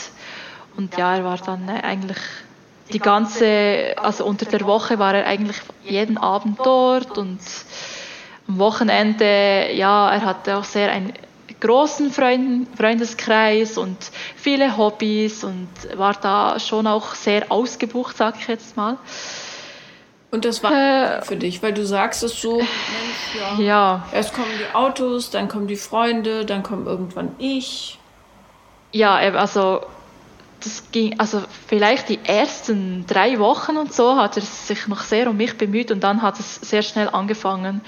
Und 0.78 0.98
ja, 0.98 1.18
er 1.18 1.24
war 1.26 1.38
dann 1.38 1.68
äh, 1.68 1.82
eigentlich 1.84 2.18
die 2.92 3.00
ganze, 3.00 3.94
also 3.98 4.26
unter 4.26 4.46
der 4.46 4.62
Woche 4.62 5.00
war 5.00 5.14
er 5.14 5.26
eigentlich 5.26 5.58
jeden 5.84 6.18
Abend 6.18 6.60
dort 6.64 7.18
und 7.18 7.40
am 8.48 8.60
Wochenende, 8.60 9.72
ja, 9.74 10.10
er 10.12 10.26
hatte 10.26 10.58
auch 10.58 10.64
sehr 10.64 10.92
ein 10.92 11.14
großen 11.60 12.12
Freund, 12.12 12.68
Freundeskreis 12.78 13.78
und 13.78 13.98
viele 14.36 14.78
Hobbys 14.78 15.44
und 15.44 15.70
war 15.96 16.14
da 16.14 16.60
schon 16.60 16.88
auch 16.88 17.16
sehr 17.16 17.52
ausgebucht, 17.52 18.18
sag 18.18 18.38
ich 18.40 18.48
jetzt 18.48 18.76
mal. 18.78 18.98
Und 20.34 20.46
das 20.46 20.64
war 20.64 20.72
äh, 20.72 21.22
für 21.22 21.36
dich, 21.36 21.62
weil 21.62 21.76
du 21.76 21.86
sagst 21.86 22.24
es 22.24 22.42
so, 22.42 22.58
Mensch, 22.58 22.68
ja, 23.40 23.64
ja. 23.64 24.08
Erst 24.12 24.34
kommen 24.34 24.50
die 24.58 24.76
Autos, 24.76 25.30
dann 25.30 25.48
kommen 25.48 25.68
die 25.68 25.76
Freunde, 25.76 26.44
dann 26.44 26.64
kommt 26.64 26.88
irgendwann 26.88 27.36
ich. 27.38 28.00
Ja, 28.92 29.14
also 29.14 29.86
das 30.60 30.86
ging, 30.92 31.20
also 31.20 31.44
vielleicht 31.68 32.10
die 32.10 32.18
ersten 32.24 33.06
drei 33.06 33.38
Wochen 33.38 33.78
und 33.78 33.94
so 33.94 34.16
hat 34.16 34.36
er 34.36 34.42
sich 34.42 34.88
noch 34.88 35.02
sehr 35.02 35.30
um 35.30 35.38
mich 35.38 35.56
bemüht 35.56 35.92
und 35.92 36.04
dann 36.04 36.24
hat 36.24 36.40
es 36.40 36.56
sehr 36.56 36.82
schnell 36.82 37.10
angefangen, 37.10 37.82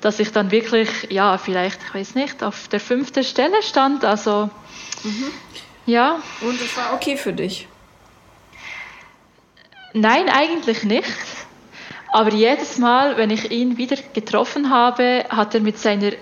dass 0.00 0.18
ich 0.18 0.32
dann 0.32 0.50
wirklich, 0.50 0.88
ja, 1.10 1.36
vielleicht, 1.36 1.78
ich 1.82 1.94
weiß 1.94 2.14
nicht, 2.14 2.42
auf 2.42 2.68
der 2.68 2.80
fünften 2.80 3.22
Stelle 3.22 3.62
stand. 3.62 4.02
Also, 4.02 4.48
mhm. 5.02 5.30
ja. 5.84 6.20
Und 6.40 6.58
es 6.58 6.74
war 6.74 6.94
okay 6.94 7.18
für 7.18 7.34
dich? 7.34 7.68
Nein, 9.92 10.30
eigentlich 10.30 10.82
nicht. 10.82 11.12
Aber 12.16 12.32
jedes 12.32 12.78
Mal, 12.78 13.18
wenn 13.18 13.28
ich 13.28 13.50
ihn 13.50 13.76
wieder 13.76 13.98
getroffen 14.14 14.70
habe, 14.70 15.26
hat 15.28 15.54
er 15.54 15.60
mit 15.60 15.78
seiner 15.78 16.12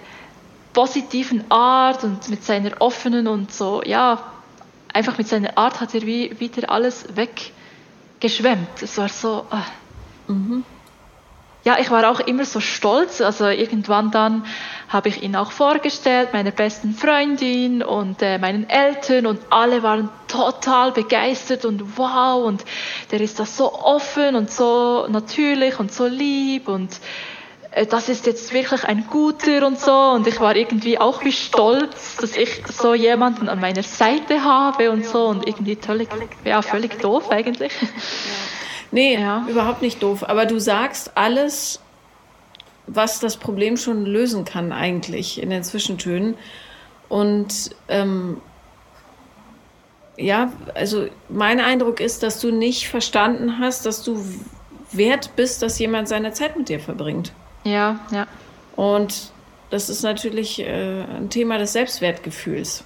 positiven 0.73 1.49
Art 1.53 2.03
und 2.03 2.29
mit 2.29 2.43
seiner 2.43 2.81
offenen 2.81 3.29
und 3.29 3.53
so, 3.53 3.81
ja, 3.85 4.21
einfach 4.93 5.17
mit 5.19 5.29
seiner 5.29 5.57
Art 5.57 5.81
hat 5.81 5.95
er 5.95 6.03
wie, 6.03 6.41
wieder 6.41 6.69
alles 6.69 7.07
weggeschwemmt. 7.15 8.83
Es 8.83 8.99
war 8.99 9.09
so, 9.09 9.47
äh, 9.53 10.33
mhm 10.33 10.65
ja, 11.65 11.79
ich 11.81 11.91
war 11.91 12.11
auch 12.11 12.21
immer 12.21 12.45
so 12.45 12.61
stolz. 12.61 13.21
Also 13.21 13.47
irgendwann 13.47 14.11
dann 14.11 14.45
habe 14.89 15.09
ich 15.09 15.23
ihn 15.23 15.35
auch 15.35 15.51
vorgestellt, 15.51 16.33
meiner 16.33 16.51
besten 16.51 16.95
Freundin 16.95 17.83
und 17.83 18.21
äh, 18.23 18.39
meinen 18.39 18.69
Eltern 18.69 19.27
und 19.27 19.41
alle 19.51 19.83
waren 19.83 20.11
total 20.29 20.93
begeistert 20.93 21.65
und 21.65 21.97
wow 21.99 22.45
und 22.45 22.65
der 23.11 23.21
ist 23.21 23.41
da 23.41 23.47
so 23.47 23.73
offen 23.73 24.37
und 24.37 24.51
so 24.51 25.07
natürlich 25.09 25.81
und 25.81 25.93
so 25.93 26.07
lieb 26.07 26.69
und 26.69 27.01
äh, 27.71 27.87
das 27.87 28.11
ist 28.11 28.27
jetzt 28.27 28.53
wirklich 28.53 28.85
ein 28.85 29.07
guter 29.11 29.67
und 29.67 29.81
so 29.81 29.93
und 29.93 30.27
ich 30.27 30.39
war 30.39 30.55
irgendwie 30.55 30.99
auch 30.99 31.25
wie 31.25 31.33
stolz, 31.33 32.17
dass 32.17 32.37
ich 32.37 32.63
so 32.71 32.95
jemanden 32.95 33.49
an 33.49 33.61
meiner 33.61 33.83
Seite 33.83 34.45
habe 34.45 34.91
und 34.91 35.07
so 35.07 35.27
und 35.27 35.47
irgendwie 35.47 35.77
völlig, 35.77 36.09
ja, 36.45 36.61
völlig 36.61 37.01
doof 37.01 37.31
eigentlich. 37.31 37.73
Nee, 38.95 39.15
ja. 39.15 39.45
überhaupt 39.49 39.83
nicht 39.83 40.01
doof. 40.05 40.23
Aber 40.23 40.47
du 40.47 40.61
sagst 40.61 41.17
alles, 41.17 41.81
was 42.87 43.19
das 43.19 43.37
Problem 43.37 43.77
schon 43.77 44.07
lösen 44.07 44.45
kann, 44.45 44.71
eigentlich 44.71 45.43
in 45.43 45.51
den 45.51 45.65
Zwischentönen. 45.65 46.37
Und 47.09 47.71
ähm, 47.89 48.41
ja, 50.17 50.53
also 50.75 51.09
mein 51.29 51.59
Eindruck 51.59 51.99
ist, 51.99 52.23
dass 52.23 52.39
du 52.39 52.53
nicht 52.53 52.89
verstanden 52.89 53.59
hast, 53.59 53.85
dass 53.85 54.05
du 54.05 54.25
wert 54.93 55.35
bist, 55.35 55.63
dass 55.63 55.77
jemand 55.81 56.07
seine 56.07 56.33
Zeit 56.33 56.57
mit 56.57 56.69
dir 56.69 56.79
verbringt. 56.79 57.33
Ja, 57.65 57.99
ja. 58.13 58.29
Und 58.77 59.33
das 59.71 59.89
ist 59.89 60.05
natürlich 60.05 60.61
äh, 60.61 61.03
ein 61.03 61.31
Thema 61.31 61.59
des 61.59 61.73
Selbstwertgefühls. 61.73 62.85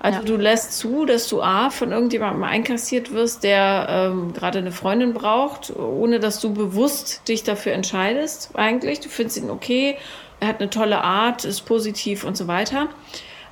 Also 0.00 0.20
ja. 0.20 0.24
du 0.24 0.36
lässt 0.36 0.78
zu, 0.78 1.04
dass 1.06 1.28
du 1.28 1.42
A 1.42 1.70
von 1.70 1.90
irgendjemandem 1.90 2.44
einkassiert 2.44 3.12
wirst, 3.12 3.42
der 3.42 3.86
ähm, 3.90 4.32
gerade 4.32 4.58
eine 4.58 4.70
Freundin 4.70 5.12
braucht, 5.12 5.74
ohne 5.74 6.20
dass 6.20 6.40
du 6.40 6.54
bewusst 6.54 7.28
dich 7.28 7.42
dafür 7.42 7.72
entscheidest 7.72 8.50
eigentlich. 8.54 9.00
Du 9.00 9.08
findest 9.08 9.38
ihn 9.38 9.50
okay 9.50 9.96
er 10.40 10.48
hat 10.48 10.60
eine 10.60 10.70
tolle 10.70 11.02
Art, 11.02 11.44
ist 11.44 11.62
positiv 11.62 12.24
und 12.24 12.36
so 12.36 12.46
weiter. 12.46 12.88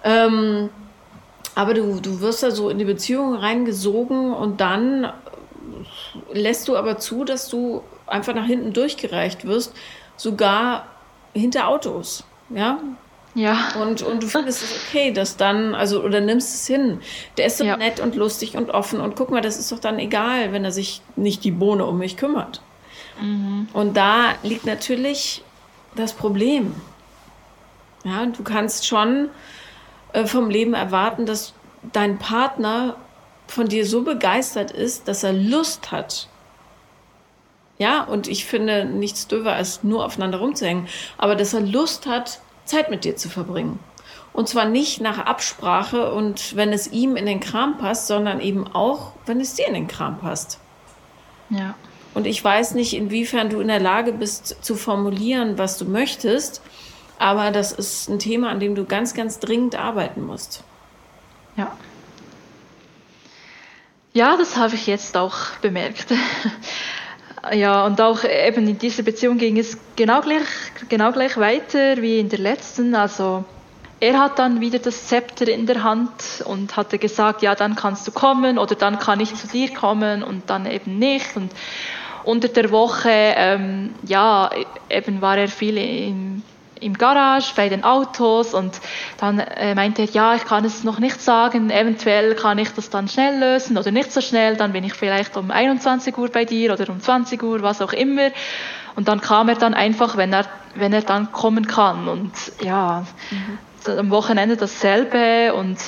Ähm, 0.05 0.71
aber 1.55 1.75
du, 1.75 2.01
du 2.01 2.21
wirst 2.21 2.43
da 2.43 2.51
so 2.51 2.71
in 2.71 2.79
die 2.79 2.85
Beziehung 2.85 3.35
reingesogen 3.35 4.33
und 4.33 4.61
dann 4.61 5.13
lässt 6.33 6.69
du 6.69 6.77
aber 6.77 6.99
zu, 6.99 7.25
dass 7.25 7.49
du 7.49 7.83
einfach 8.07 8.35
nach 8.35 8.47
hinten 8.47 8.73
durchgereicht 8.73 9.47
wirst, 9.47 9.73
sogar 10.17 10.87
hinter 11.33 11.69
Autos. 11.69 12.25
Ja, 12.51 12.79
ja. 13.37 13.69
Und, 13.83 14.01
und 14.01 14.23
du 14.23 14.27
findest 14.27 14.63
es 14.63 14.73
okay, 14.89 15.13
dass 15.13 15.37
dann, 15.37 15.75
also, 15.75 16.03
oder 16.03 16.23
nimmst 16.23 16.55
es 16.55 16.67
hin. 16.67 17.01
Der 17.37 17.47
ist 17.47 17.59
so 17.59 17.65
ja. 17.65 17.77
nett 17.77 18.01
und 18.01 18.17
lustig 18.17 18.57
und 18.57 18.71
offen 18.71 18.99
und 18.99 19.15
guck 19.15 19.31
mal, 19.31 19.43
das 19.43 19.59
ist 19.59 19.71
doch 19.71 19.79
dann 19.79 19.99
egal, 19.99 20.53
wenn 20.53 20.65
er 20.65 20.73
sich 20.73 21.03
nicht 21.17 21.45
die 21.45 21.51
Bohne 21.51 21.85
um 21.85 21.99
mich 21.99 22.17
kümmert. 22.17 22.63
Mhm. 23.21 23.69
Und 23.75 23.95
da 23.95 24.35
liegt 24.43 24.65
natürlich 24.65 25.45
das 25.97 26.15
Problem. 26.15 26.75
Ja, 28.05 28.25
du 28.25 28.43
kannst 28.43 28.87
schon 28.87 29.29
äh, 30.15 30.25
vom 30.25 30.49
Leben 30.49 30.73
erwarten, 30.73 31.27
dass 31.27 31.53
dein 31.93 32.19
Partner 32.19 32.97
von 33.49 33.69
dir 33.69 33.85
so 33.85 34.03
begeistert 34.03 34.71
ist, 34.71 35.09
dass 35.09 35.23
er 35.23 35.35
Lust 35.35 35.93
hat. 35.93 36.29
Ja, 37.79 38.05
und 38.05 38.29
ich 38.29 38.47
finde 38.47 38.87
nichts 38.87 39.29
döver, 39.29 39.53
als 39.53 39.85
nur 39.85 40.07
aufeinander 40.07 40.39
rumzuhängen, 40.39 40.89
aber 41.19 41.37
dass 41.37 41.53
er 41.53 41.61
Lust 41.61 42.07
hat, 42.07 42.41
Zeit 42.67 42.91
mit 42.91 43.05
dir 43.05 43.17
zu 43.17 43.29
verbringen. 43.29 43.79
Und 44.33 44.49
zwar 44.49 44.67
nicht 44.67 45.01
nach 45.01 45.19
Absprache 45.19 46.13
und 46.13 46.57
wenn 46.57 46.73
es 46.73 46.93
ihm 46.93 47.17
in 47.17 47.25
den 47.25 47.41
Kram 47.41 47.79
passt, 47.79 48.07
sondern 48.07 48.41
eben 48.41 48.67
auch, 48.67 49.13
wenn 49.25 49.41
es 49.41 49.55
dir 49.55 49.67
in 49.67 49.75
den 49.75 49.89
Kram 49.89 50.19
passt. 50.19 50.59
Ja. 51.49 51.75
Und 52.13 52.27
ich 52.27 52.43
weiß 52.43 52.75
nicht, 52.75 52.95
inwiefern 52.95 53.49
du 53.49 53.61
in 53.61 53.69
der 53.69 53.81
Lage 53.81 54.13
bist 54.13 54.57
zu 54.63 54.75
formulieren, 54.75 55.59
was 55.59 55.79
du 55.79 55.87
möchtest, 55.87 56.61
aber 57.19 57.51
das 57.51 57.73
ist 57.73 58.09
ein 58.09 58.19
Thema, 58.19 58.51
an 58.51 58.61
dem 58.61 58.75
du 58.75 58.85
ganz, 58.85 59.15
ganz 59.15 59.39
dringend 59.39 59.75
arbeiten 59.75 60.23
musst. 60.23 60.65
Ja. 61.57 61.77
Ja, 64.13 64.37
das 64.37 64.57
habe 64.57 64.75
ich 64.75 64.87
jetzt 64.87 65.17
auch 65.17 65.37
bemerkt. 65.61 66.07
Ja, 67.53 67.87
und 67.87 68.01
auch 68.01 68.25
eben 68.25 68.67
in 68.67 68.79
dieser 68.79 69.03
Beziehung 69.03 69.39
ging 69.39 69.59
es 69.59 69.79
genau 69.95 70.21
gleich, 70.21 70.43
genau 70.89 71.13
gleich 71.13 71.37
weiter 71.37 72.01
wie 72.03 72.19
in 72.19 72.29
der 72.29 72.39
letzten. 72.39 72.95
Also 72.95 73.45
er 74.01 74.19
hat 74.19 74.39
dann 74.39 74.61
wieder 74.61 74.79
das 74.79 75.07
Zepter 75.07 75.49
in 75.49 75.67
der 75.67 75.83
Hand 75.83 76.45
und 76.45 76.77
hatte 76.77 76.99
gesagt, 76.99 77.43
ja, 77.43 77.55
dann 77.55 77.77
kannst 77.77 78.07
du 78.07 78.13
kommen 78.13 78.59
oder 78.59 78.75
dann 78.75 78.99
kann 78.99 79.21
ich 79.21 79.35
zu 79.35 79.47
dir 79.47 79.73
kommen 79.73 80.23
und 80.23 80.51
dann 80.51 80.67
eben 80.67 80.99
nicht. 80.99 81.37
Und 81.37 81.53
unter 82.25 82.49
der 82.49 82.71
Woche, 82.71 83.11
ähm, 83.11 83.95
ja, 84.05 84.51
eben 84.91 85.23
war 85.23 85.39
er 85.39 85.49
viel 85.49 85.79
im 85.79 86.43
im 86.81 86.99
Garage 86.99 87.53
bei 87.57 87.69
den 87.69 87.85
Autos 87.85 88.55
und 88.55 88.81
dann 89.19 89.39
äh, 89.39 89.75
meinte 89.75 90.03
er, 90.03 90.09
ja, 90.09 90.35
ich 90.35 90.45
kann 90.45 90.65
es 90.65 90.85
noch 90.85 90.99
nicht 90.99 91.21
sagen, 91.21 91.71
eventuell 91.71 92.35
kann 92.35 92.59
ich 92.59 92.71
das 92.71 92.91
dann 92.91 93.09
schnell 93.09 93.39
lösen 93.39 93.77
oder 93.79 93.91
nicht 93.91 94.13
so 94.13 94.21
schnell, 94.21 94.57
dann 94.57 94.73
bin 94.73 94.85
ich 94.85 94.95
vielleicht 94.95 95.37
um 95.37 95.51
21 95.51 96.17
Uhr 96.17 96.29
bei 96.29 96.45
dir 96.45 96.73
oder 96.73 96.89
um 96.91 97.01
20 97.01 97.43
Uhr, 97.43 97.63
was 97.63 97.81
auch 97.83 97.93
immer. 97.93 98.31
Und 98.95 99.09
dann 99.09 99.21
kam 99.21 99.49
er 99.49 99.57
dann 99.57 99.75
einfach, 99.75 100.17
wenn 100.17 100.33
er, 100.33 100.47
wenn 100.75 100.93
er 100.93 101.03
dann 101.03 101.33
kommen 101.33 101.67
kann. 101.67 102.09
Und 102.09 102.33
ja, 102.63 103.05
mhm. 103.31 103.99
am 103.99 104.11
Wochenende 104.11 104.57
dasselbe 104.57 105.55
und 105.55 105.79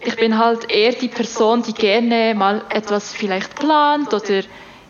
ich 0.00 0.16
bin 0.16 0.38
halt 0.38 0.70
eher 0.70 0.92
die 0.92 1.08
Person, 1.08 1.62
die 1.62 1.74
gerne 1.74 2.34
mal 2.34 2.62
etwas 2.70 3.12
vielleicht 3.12 3.54
plant 3.54 4.14
oder 4.14 4.42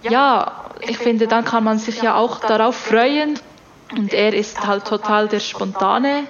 ja, 0.03 0.71
ich 0.81 0.99
finde, 0.99 1.27
dann 1.27 1.45
kann 1.45 1.65
man 1.65 1.79
sich 1.79 2.01
ja 2.01 2.15
auch 2.15 2.41
darauf 2.41 2.77
freuen, 2.77 3.39
und 3.97 4.13
er 4.13 4.35
ist 4.35 4.67
halt 4.67 4.85
total 4.85 5.29
der 5.29 5.41
spontane 5.41 6.25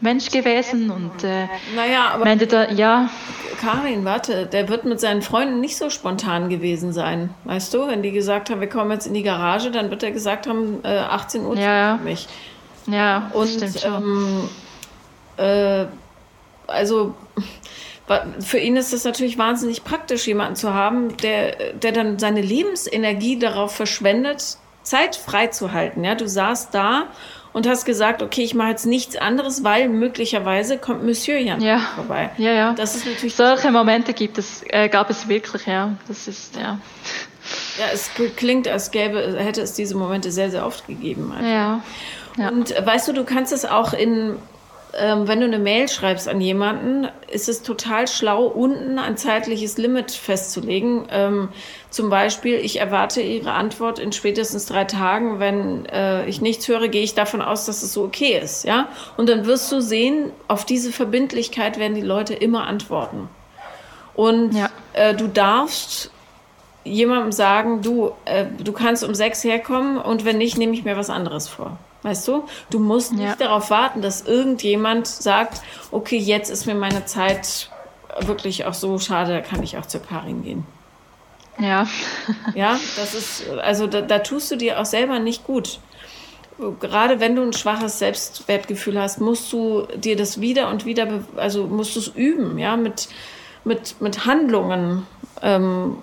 Mensch 0.00 0.30
gewesen 0.30 0.90
und 0.90 1.24
äh, 1.24 1.46
naja, 1.74 2.10
aber 2.12 2.24
meinte 2.24 2.46
da, 2.46 2.70
ja. 2.70 3.08
Karin, 3.60 4.04
warte, 4.04 4.46
der 4.46 4.68
wird 4.68 4.84
mit 4.84 5.00
seinen 5.00 5.22
Freunden 5.22 5.60
nicht 5.60 5.76
so 5.76 5.88
spontan 5.88 6.48
gewesen 6.48 6.92
sein. 6.92 7.30
Weißt 7.44 7.72
du, 7.72 7.86
wenn 7.86 8.02
die 8.02 8.12
gesagt 8.12 8.50
haben, 8.50 8.60
wir 8.60 8.68
kommen 8.68 8.90
jetzt 8.90 9.06
in 9.06 9.14
die 9.14 9.22
Garage, 9.22 9.70
dann 9.70 9.90
wird 9.90 10.02
er 10.02 10.10
gesagt 10.10 10.46
haben, 10.46 10.80
äh, 10.84 10.98
18 10.98 11.46
Uhr 11.46 11.56
ja, 11.56 11.96
für 11.96 12.04
mich. 12.04 12.28
Ja, 12.86 13.30
und 13.32 13.48
stimmt 13.48 13.80
schon. 13.80 14.48
Ähm, 15.38 15.44
äh, 15.44 15.86
also 16.66 17.14
für 18.40 18.58
ihn 18.58 18.76
ist 18.76 18.92
es 18.92 19.04
natürlich 19.04 19.38
wahnsinnig 19.38 19.84
praktisch, 19.84 20.26
jemanden 20.26 20.56
zu 20.56 20.74
haben, 20.74 21.16
der, 21.18 21.72
der 21.72 21.92
dann 21.92 22.18
seine 22.18 22.42
Lebensenergie 22.42 23.38
darauf 23.38 23.74
verschwendet, 23.74 24.58
Zeit 24.84 25.16
freizuhalten. 25.16 26.04
Ja, 26.04 26.14
du 26.14 26.28
saßt 26.28 26.74
da 26.74 27.08
und 27.52 27.66
hast 27.68 27.84
gesagt, 27.84 28.22
okay, 28.22 28.42
ich 28.42 28.54
mache 28.54 28.70
jetzt 28.70 28.86
nichts 28.86 29.16
anderes, 29.16 29.64
weil 29.64 29.88
möglicherweise 29.88 30.76
kommt 30.76 31.04
Monsieur 31.04 31.38
Jan 31.38 31.60
ja. 31.60 31.78
vorbei. 31.94 32.30
Ja, 32.36 32.52
ja. 32.52 32.72
Das 32.74 32.94
ist 32.94 33.06
natürlich 33.06 33.34
solche 33.34 33.70
Momente 33.70 34.12
gibt 34.12 34.38
es, 34.38 34.62
äh, 34.68 34.88
gab 34.88 35.08
es 35.10 35.28
wirklich, 35.28 35.66
ja. 35.66 35.94
Das 36.08 36.28
ist 36.28 36.56
ja. 36.56 36.78
Ja, 37.78 37.86
es 37.92 38.10
klingt, 38.36 38.66
als 38.68 38.90
gäbe, 38.90 39.36
hätte 39.38 39.60
es 39.60 39.74
diese 39.74 39.96
Momente 39.96 40.32
sehr, 40.32 40.50
sehr 40.50 40.66
oft 40.66 40.86
gegeben. 40.86 41.32
Also. 41.36 41.48
Ja. 41.48 41.82
ja. 42.38 42.48
Und 42.48 42.76
äh, 42.76 42.84
weißt 42.84 43.08
du, 43.08 43.12
du 43.12 43.24
kannst 43.24 43.52
es 43.52 43.64
auch 43.64 43.92
in 43.92 44.36
ähm, 44.98 45.28
wenn 45.28 45.40
du 45.40 45.46
eine 45.46 45.58
Mail 45.58 45.88
schreibst 45.88 46.28
an 46.28 46.40
jemanden, 46.40 47.08
ist 47.30 47.48
es 47.48 47.62
total 47.62 48.08
schlau, 48.08 48.46
unten 48.46 48.98
ein 48.98 49.16
zeitliches 49.16 49.78
Limit 49.78 50.10
festzulegen. 50.12 51.06
Ähm, 51.10 51.48
zum 51.90 52.10
Beispiel, 52.10 52.56
ich 52.56 52.80
erwarte 52.80 53.20
Ihre 53.20 53.52
Antwort 53.52 53.98
in 53.98 54.12
spätestens 54.12 54.66
drei 54.66 54.84
Tagen. 54.84 55.40
Wenn 55.40 55.86
äh, 55.86 56.26
ich 56.26 56.40
nichts 56.40 56.68
höre, 56.68 56.88
gehe 56.88 57.02
ich 57.02 57.14
davon 57.14 57.42
aus, 57.42 57.66
dass 57.66 57.82
es 57.82 57.92
so 57.92 58.04
okay 58.04 58.38
ist. 58.42 58.64
Ja? 58.64 58.88
Und 59.16 59.28
dann 59.28 59.46
wirst 59.46 59.70
du 59.70 59.80
sehen, 59.80 60.30
auf 60.48 60.64
diese 60.64 60.92
Verbindlichkeit 60.92 61.78
werden 61.78 61.94
die 61.94 62.00
Leute 62.00 62.34
immer 62.34 62.66
antworten. 62.66 63.28
Und 64.14 64.54
ja. 64.54 64.68
äh, 64.92 65.14
du 65.14 65.26
darfst 65.26 66.10
jemandem 66.84 67.32
sagen, 67.32 67.82
du, 67.82 68.12
äh, 68.26 68.44
du 68.62 68.72
kannst 68.72 69.02
um 69.04 69.14
sechs 69.14 69.42
herkommen 69.42 69.98
und 69.98 70.24
wenn 70.24 70.38
nicht, 70.38 70.58
nehme 70.58 70.74
ich 70.74 70.84
mir 70.84 70.96
was 70.96 71.10
anderes 71.10 71.48
vor. 71.48 71.78
Weißt 72.04 72.28
du? 72.28 72.44
Du 72.68 72.78
musst 72.78 73.12
nicht 73.12 73.24
ja. 73.24 73.34
darauf 73.34 73.70
warten, 73.70 74.02
dass 74.02 74.22
irgendjemand 74.22 75.06
sagt, 75.06 75.62
okay, 75.90 76.18
jetzt 76.18 76.50
ist 76.50 76.66
mir 76.66 76.74
meine 76.74 77.06
Zeit 77.06 77.70
wirklich 78.20 78.66
auch 78.66 78.74
so 78.74 78.98
schade, 78.98 79.32
da 79.32 79.40
kann 79.40 79.62
ich 79.62 79.78
auch 79.78 79.86
zur 79.86 80.02
Karin 80.02 80.44
gehen. 80.44 80.66
Ja. 81.58 81.86
ja, 82.54 82.78
das 82.96 83.14
ist, 83.14 83.48
also 83.62 83.86
da, 83.86 84.02
da 84.02 84.18
tust 84.18 84.50
du 84.50 84.56
dir 84.56 84.78
auch 84.78 84.84
selber 84.84 85.18
nicht 85.18 85.44
gut. 85.44 85.80
Gerade 86.78 87.20
wenn 87.20 87.34
du 87.34 87.42
ein 87.42 87.54
schwaches 87.54 87.98
Selbstwertgefühl 87.98 89.00
hast, 89.00 89.20
musst 89.20 89.50
du 89.50 89.86
dir 89.96 90.14
das 90.14 90.42
wieder 90.42 90.68
und 90.68 90.84
wieder, 90.84 91.24
also 91.36 91.66
musst 91.66 91.96
du 91.96 92.00
es 92.00 92.08
üben, 92.08 92.58
ja, 92.58 92.76
mit, 92.76 93.08
mit, 93.64 94.00
mit 94.02 94.26
Handlungen, 94.26 95.06
ähm, 95.40 95.96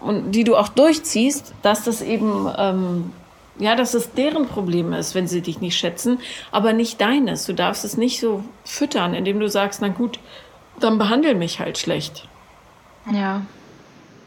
und 0.00 0.32
die 0.32 0.44
du 0.44 0.56
auch 0.56 0.68
durchziehst, 0.68 1.54
dass 1.62 1.84
das 1.84 2.02
eben 2.02 2.48
ähm, 2.56 3.12
ja, 3.58 3.74
dass 3.74 3.94
es 3.94 4.12
deren 4.12 4.46
Problem 4.46 4.92
ist, 4.92 5.14
wenn 5.14 5.26
sie 5.28 5.40
dich 5.40 5.60
nicht 5.60 5.76
schätzen, 5.76 6.20
aber 6.52 6.72
nicht 6.72 7.00
deines. 7.00 7.46
Du 7.46 7.54
darfst 7.54 7.84
es 7.84 7.96
nicht 7.96 8.20
so 8.20 8.44
füttern, 8.64 9.14
indem 9.14 9.40
du 9.40 9.48
sagst, 9.48 9.80
na 9.80 9.88
gut, 9.88 10.18
dann 10.80 10.98
behandel 10.98 11.34
mich 11.34 11.60
halt 11.60 11.78
schlecht. 11.78 12.28
Ja. 13.12 13.42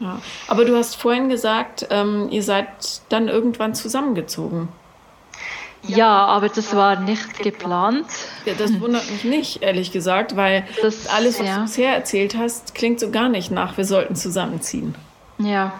ja. 0.00 0.20
Aber 0.48 0.64
du 0.64 0.76
hast 0.76 0.96
vorhin 0.96 1.28
gesagt, 1.28 1.86
ähm, 1.90 2.28
ihr 2.30 2.42
seid 2.42 2.68
dann 3.08 3.28
irgendwann 3.28 3.74
zusammengezogen. 3.74 4.68
Ja, 5.84 6.26
aber 6.26 6.48
das 6.48 6.76
war 6.76 7.00
nicht 7.00 7.38
geplant. 7.38 8.06
Ja, 8.44 8.54
das 8.54 8.80
wundert 8.80 9.10
mich 9.10 9.24
nicht, 9.24 9.62
ehrlich 9.62 9.90
gesagt, 9.90 10.36
weil 10.36 10.64
das, 10.80 11.08
alles, 11.08 11.40
was 11.40 11.46
ja. 11.46 11.56
du 11.56 11.62
bisher 11.62 11.94
erzählt 11.94 12.36
hast, 12.36 12.74
klingt 12.74 13.00
so 13.00 13.10
gar 13.10 13.28
nicht 13.28 13.50
nach, 13.50 13.76
wir 13.76 13.84
sollten 13.84 14.14
zusammenziehen. 14.14 14.94
Ja. 15.38 15.72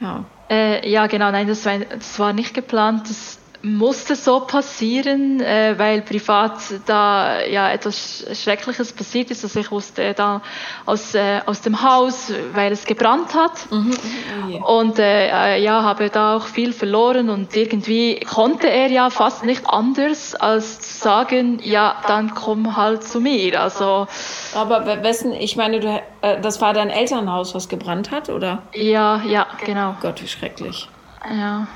Ja. 0.00 0.24
Äh, 0.50 0.88
ja, 0.88 1.06
genau, 1.06 1.30
nein, 1.30 1.46
das 1.46 1.64
war, 1.64 1.78
das 1.78 2.18
war 2.18 2.32
nicht 2.32 2.54
geplant. 2.54 3.08
Das 3.08 3.38
musste 3.64 4.14
so 4.14 4.40
passieren, 4.40 5.40
äh, 5.40 5.74
weil 5.78 6.02
privat 6.02 6.58
da 6.86 7.42
ja 7.44 7.72
etwas 7.72 8.24
Schreckliches 8.34 8.92
passiert 8.92 9.30
ist. 9.30 9.42
Also 9.42 9.58
ich 9.60 9.70
wusste 9.70 10.12
da 10.12 10.42
aus, 10.84 11.14
äh, 11.14 11.40
aus 11.46 11.62
dem 11.62 11.82
Haus, 11.82 12.30
weil 12.52 12.72
es 12.72 12.84
gebrannt 12.84 13.34
hat. 13.34 13.70
Mhm, 13.70 13.78
mhm 13.78 14.62
oh 14.62 14.80
und 14.80 14.98
äh, 14.98 15.58
ja, 15.58 15.82
habe 15.82 16.10
da 16.10 16.36
auch 16.36 16.44
viel 16.44 16.72
verloren 16.74 17.30
und 17.30 17.56
irgendwie 17.56 18.20
konnte 18.20 18.68
er 18.68 18.88
ja 18.88 19.08
fast 19.08 19.44
nicht 19.44 19.66
anders 19.66 20.34
als 20.34 20.80
zu 20.80 20.98
sagen, 20.98 21.58
ja, 21.62 21.96
dann 22.06 22.34
komm 22.34 22.76
halt 22.76 23.02
zu 23.04 23.20
mir. 23.20 23.60
Also 23.60 24.06
aber 24.54 25.02
wessen, 25.02 25.32
ich 25.32 25.56
meine, 25.56 25.80
du, 25.80 26.02
äh, 26.20 26.40
das 26.40 26.60
war 26.60 26.74
dein 26.74 26.90
Elternhaus, 26.90 27.54
was 27.54 27.70
gebrannt 27.70 28.10
hat, 28.10 28.28
oder? 28.28 28.62
Ja, 28.74 29.22
ja, 29.26 29.46
genau. 29.64 29.96
Gott, 30.02 30.22
wie 30.22 30.28
schrecklich. 30.28 30.88
Ja. 31.30 31.66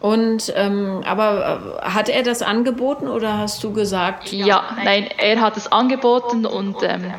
Und 0.00 0.52
ähm, 0.56 1.02
aber 1.04 1.80
äh, 1.82 1.90
hat 1.90 2.08
er 2.08 2.22
das 2.22 2.40
angeboten 2.40 3.06
oder 3.06 3.36
hast 3.36 3.62
du 3.62 3.72
gesagt? 3.72 4.32
Ja, 4.32 4.64
nein, 4.82 5.08
er 5.18 5.40
hat 5.40 5.58
es 5.58 5.70
angeboten 5.70 6.46
und 6.46 6.76
ähm, 6.82 7.12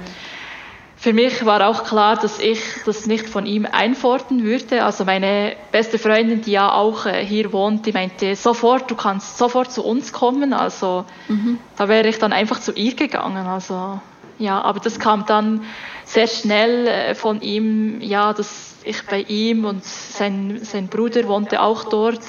für 1.02 1.14
mich 1.14 1.46
war 1.46 1.68
auch 1.68 1.84
klar, 1.84 2.16
dass 2.16 2.40
ich 2.40 2.60
das 2.86 3.08
nicht 3.08 3.28
von 3.28 3.48
ihm 3.48 3.68
einfordern 3.72 4.44
würde. 4.44 4.84
Also 4.84 5.04
meine 5.04 5.56
beste 5.72 5.98
Freundin, 5.98 6.42
die 6.42 6.52
ja 6.52 6.72
auch 6.72 7.08
äh, 7.08 7.26
hier 7.26 7.54
wohnt, 7.54 7.88
die 7.88 7.92
meinte 7.92 8.36
sofort, 8.36 8.90
du 8.90 8.96
kannst 8.96 9.38
sofort 9.38 9.72
zu 9.72 9.84
uns 9.84 10.14
kommen. 10.14 10.54
Also 10.54 11.06
mhm. 11.28 11.58
da 11.76 11.88
wäre 11.88 12.08
ich 12.08 12.20
dann 12.20 12.34
einfach 12.34 12.60
zu 12.60 12.72
ihr 12.74 12.96
gegangen. 12.96 13.48
Also 13.48 14.00
ja, 14.38 14.62
aber 14.62 14.80
das 14.80 15.00
kam 15.00 15.26
dann 15.26 15.64
sehr 16.06 16.28
schnell 16.28 16.88
äh, 16.88 17.16
von 17.16 17.42
ihm, 17.42 18.02
ja, 18.02 18.34
dass 18.34 18.76
ich 18.84 19.04
bei 19.06 19.22
ihm 19.22 19.66
und 19.66 19.84
sein, 19.84 20.60
sein 20.62 20.88
Bruder 20.88 21.28
wohnte 21.28 21.62
auch 21.62 21.84
dort, 21.86 22.22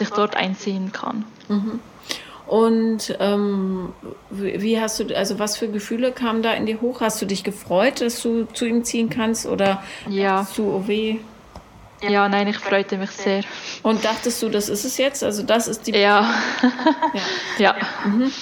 dass 0.00 0.08
ich 0.08 0.14
dort 0.14 0.36
einziehen 0.36 0.92
kann. 0.92 1.24
Mhm. 1.48 1.80
Und 2.46 3.16
ähm, 3.20 3.92
wie 4.30 4.80
hast 4.80 4.98
du, 4.98 5.16
also 5.16 5.38
was 5.38 5.56
für 5.56 5.68
Gefühle 5.68 6.10
kamen 6.10 6.42
da 6.42 6.52
in 6.52 6.66
dir 6.66 6.80
hoch? 6.80 7.00
Hast 7.00 7.22
du 7.22 7.26
dich 7.26 7.44
gefreut, 7.44 8.00
dass 8.00 8.20
du 8.22 8.44
zu 8.46 8.66
ihm 8.66 8.82
ziehen 8.82 9.08
kannst 9.08 9.46
oder 9.46 9.84
ja. 10.08 10.46
du, 10.56 10.74
oh 10.74 10.88
weh? 10.88 11.18
Ja, 12.02 12.28
nein, 12.28 12.48
ich 12.48 12.58
freute 12.58 12.96
mich 12.96 13.10
sehr. 13.10 13.44
Und 13.82 14.04
dachtest 14.04 14.42
du, 14.42 14.48
das 14.48 14.68
ist 14.68 14.84
es 14.84 14.96
jetzt? 14.96 15.22
Also 15.22 15.42
das 15.42 15.68
ist 15.68 15.86
die... 15.86 15.92
Ja. 15.92 16.34
ja. 16.62 16.72
ja. 17.58 17.76
Mhm. 18.04 18.32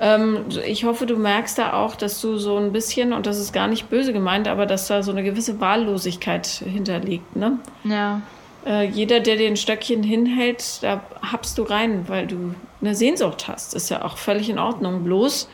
Ähm, 0.00 0.46
ich 0.64 0.84
hoffe, 0.84 1.04
du 1.04 1.16
merkst 1.16 1.58
da 1.58 1.74
auch, 1.74 1.94
dass 1.94 2.20
du 2.22 2.38
so 2.38 2.56
ein 2.56 2.72
bisschen, 2.72 3.12
und 3.12 3.26
das 3.26 3.38
ist 3.38 3.52
gar 3.52 3.68
nicht 3.68 3.90
böse 3.90 4.14
gemeint, 4.14 4.48
aber 4.48 4.64
dass 4.64 4.86
da 4.86 5.02
so 5.02 5.10
eine 5.10 5.22
gewisse 5.22 5.60
Wahllosigkeit 5.60 6.46
hinterliegt, 6.46 7.36
ne? 7.36 7.58
Ja. 7.84 8.22
Äh, 8.66 8.86
jeder, 8.88 9.20
der 9.20 9.36
dir 9.36 9.48
ein 9.48 9.56
Stöckchen 9.56 10.02
hinhält, 10.02 10.82
da 10.82 11.02
habst 11.22 11.56
du 11.58 11.62
rein, 11.62 12.08
weil 12.08 12.26
du 12.26 12.54
eine 12.80 12.94
Sehnsucht 12.94 13.48
hast. 13.48 13.74
Ist 13.74 13.88
ja 13.90 14.04
auch 14.04 14.18
völlig 14.18 14.50
in 14.50 14.58
Ordnung. 14.58 15.04
Bloß 15.04 15.48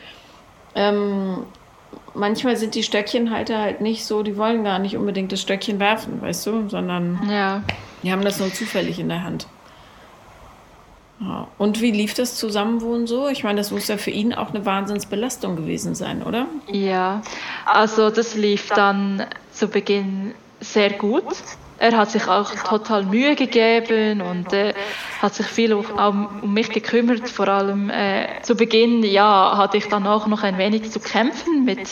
ähm, 0.75 1.43
manchmal 2.13 2.57
sind 2.57 2.75
die 2.75 2.83
Stöckchenhalter 2.83 3.59
halt 3.59 3.81
nicht 3.81 4.05
so, 4.05 4.23
die 4.23 4.37
wollen 4.37 4.63
gar 4.63 4.79
nicht 4.79 4.97
unbedingt 4.97 5.31
das 5.31 5.41
Stöckchen 5.41 5.79
werfen, 5.79 6.21
weißt 6.21 6.45
du, 6.47 6.69
sondern 6.69 7.19
ja. 7.29 7.63
die 8.03 8.11
haben 8.11 8.23
das 8.23 8.39
nur 8.39 8.53
zufällig 8.53 8.99
in 8.99 9.09
der 9.09 9.23
Hand. 9.23 9.47
Ja. 11.19 11.47
Und 11.57 11.81
wie 11.81 11.89
lief 11.89 12.13
das 12.13 12.35
Zusammenwohnen 12.35 13.07
so? 13.07 13.27
Ich 13.27 13.43
meine, 13.43 13.57
das 13.57 13.71
muss 13.71 13.87
ja 13.87 13.97
für 13.97 14.11
ihn 14.11 14.33
auch 14.33 14.49
eine 14.53 14.65
Wahnsinnsbelastung 14.65 15.55
gewesen 15.55 15.95
sein, 15.95 16.21
oder? 16.21 16.45
Ja, 16.71 17.23
also 17.65 18.11
das 18.11 18.35
lief 18.35 18.69
dann 18.69 19.25
zu 19.51 19.67
Beginn 19.67 20.35
sehr 20.59 20.91
gut 20.91 21.23
er 21.79 21.95
hat 21.95 22.11
sich 22.11 22.27
auch 22.27 22.51
total 22.67 23.03
Mühe 23.05 23.35
gegeben 23.35 24.21
und 24.21 24.51
äh, 24.53 24.73
hat 25.21 25.35
sich 25.35 25.45
viel 25.45 25.73
auch 25.73 26.09
um 26.09 26.53
mich 26.53 26.69
gekümmert. 26.69 27.29
Vor 27.29 27.47
allem 27.47 27.89
äh, 27.89 28.41
zu 28.41 28.55
Beginn 28.55 29.03
ja, 29.03 29.57
hatte 29.57 29.77
ich 29.77 29.87
dann 29.87 30.07
auch 30.07 30.27
noch 30.27 30.43
ein 30.43 30.57
wenig 30.57 30.91
zu 30.91 30.99
kämpfen 30.99 31.65
mit, 31.65 31.87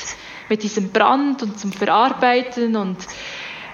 mit 0.50 0.64
diesem 0.64 0.92
Brand 0.92 1.44
und 1.44 1.60
zum 1.60 1.72
Verarbeiten 1.72 2.76
und 2.76 2.98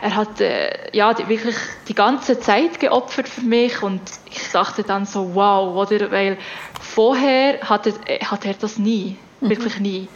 er 0.02 0.16
hat 0.16 0.42
äh, 0.42 0.96
ja 0.96 1.14
die, 1.14 1.30
wirklich 1.30 1.56
die 1.88 1.94
ganze 1.94 2.40
Zeit 2.40 2.80
geopfert 2.80 3.30
für 3.30 3.42
mich 3.42 3.82
und 3.84 4.02
ich 4.26 4.52
dachte 4.52 4.84
dann 4.84 5.06
so 5.06 5.36
wow, 5.36 5.76
oder 5.76 6.12
weil 6.12 6.38
vorher 6.80 7.62
hatte, 7.62 7.94
hatte 8.26 8.48
er 8.48 8.56
das 8.56 8.78
nie, 8.78 9.16
mhm. 9.40 9.50
wirklich 9.50 9.80
nie. 9.80 10.08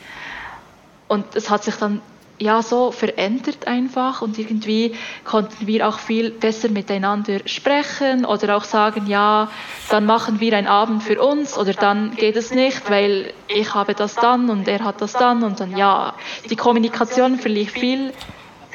Und 1.07 1.35
es 1.35 1.51
hat 1.51 1.63
sich 1.63 1.75
dann 1.75 2.01
ja 2.39 2.61
so 2.61 2.91
verändert 2.91 3.67
einfach 3.67 4.21
und 4.21 4.37
irgendwie 4.37 4.93
konnten 5.23 5.67
wir 5.67 5.87
auch 5.87 5.99
viel 5.99 6.31
besser 6.31 6.69
miteinander 6.69 7.39
sprechen 7.45 8.25
oder 8.25 8.57
auch 8.57 8.63
sagen, 8.63 9.07
ja, 9.07 9.49
dann 9.89 10.05
machen 10.05 10.39
wir 10.39 10.57
einen 10.57 10.67
Abend 10.67 11.03
für 11.03 11.21
uns 11.21 11.57
oder 11.57 11.73
dann 11.73 12.15
geht 12.15 12.35
es 12.35 12.51
nicht, 12.51 12.89
weil 12.89 13.33
ich 13.47 13.73
habe 13.73 13.93
das 13.93 14.15
dann 14.15 14.49
und 14.49 14.67
er 14.67 14.83
hat 14.83 15.01
das 15.01 15.13
dann 15.13 15.43
und 15.43 15.59
dann 15.59 15.77
ja, 15.77 16.13
die 16.49 16.55
Kommunikation 16.55 17.37
verlief 17.37 17.71
viel 17.71 18.13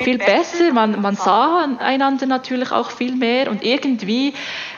viel 0.03 0.17
besser, 0.17 0.73
man, 0.73 1.03
man 1.03 1.15
sah 1.15 1.69
einander 1.79 2.25
natürlich 2.25 2.73
auch 2.73 2.91
viel 2.91 3.17
mehr 3.17 3.51
und 3.51 3.63
irgendwie 3.63 4.33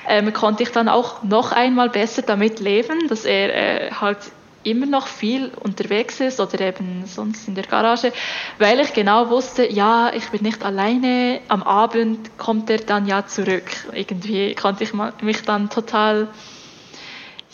ähm, 0.09 0.33
konnte 0.33 0.65
ich 0.65 0.71
dann 0.71 0.89
auch 0.89 1.23
noch 1.23 1.53
einmal 1.53 1.91
besser 1.91 2.23
damit 2.23 2.59
leben, 2.59 3.07
dass 3.09 3.25
er 3.25 3.55
äh, 3.55 3.91
halt 3.93 4.19
immer 4.65 4.87
noch 4.87 5.07
viel 5.07 5.51
unterwegs 5.61 6.21
ist 6.21 6.41
oder 6.41 6.61
eben 6.61 7.05
sonst 7.07 7.49
in 7.49 7.55
der 7.55 7.65
Garage, 7.65 8.13
weil 8.59 8.81
ich 8.81 8.93
genau 8.93 9.31
wusste, 9.31 9.71
ja, 9.71 10.13
ich 10.15 10.29
bin 10.31 10.43
nicht 10.43 10.65
alleine, 10.65 11.41
am 11.49 11.63
Abend 11.63 12.37
kommt 12.39 12.71
er 12.71 12.79
dann 12.79 13.07
ja 13.07 13.27
zurück. 13.27 13.65
Irgendwie 13.93 14.55
konnte 14.55 14.85
ich 14.85 14.93
mich 15.23 15.43
dann 15.43 15.71
total 15.71 16.29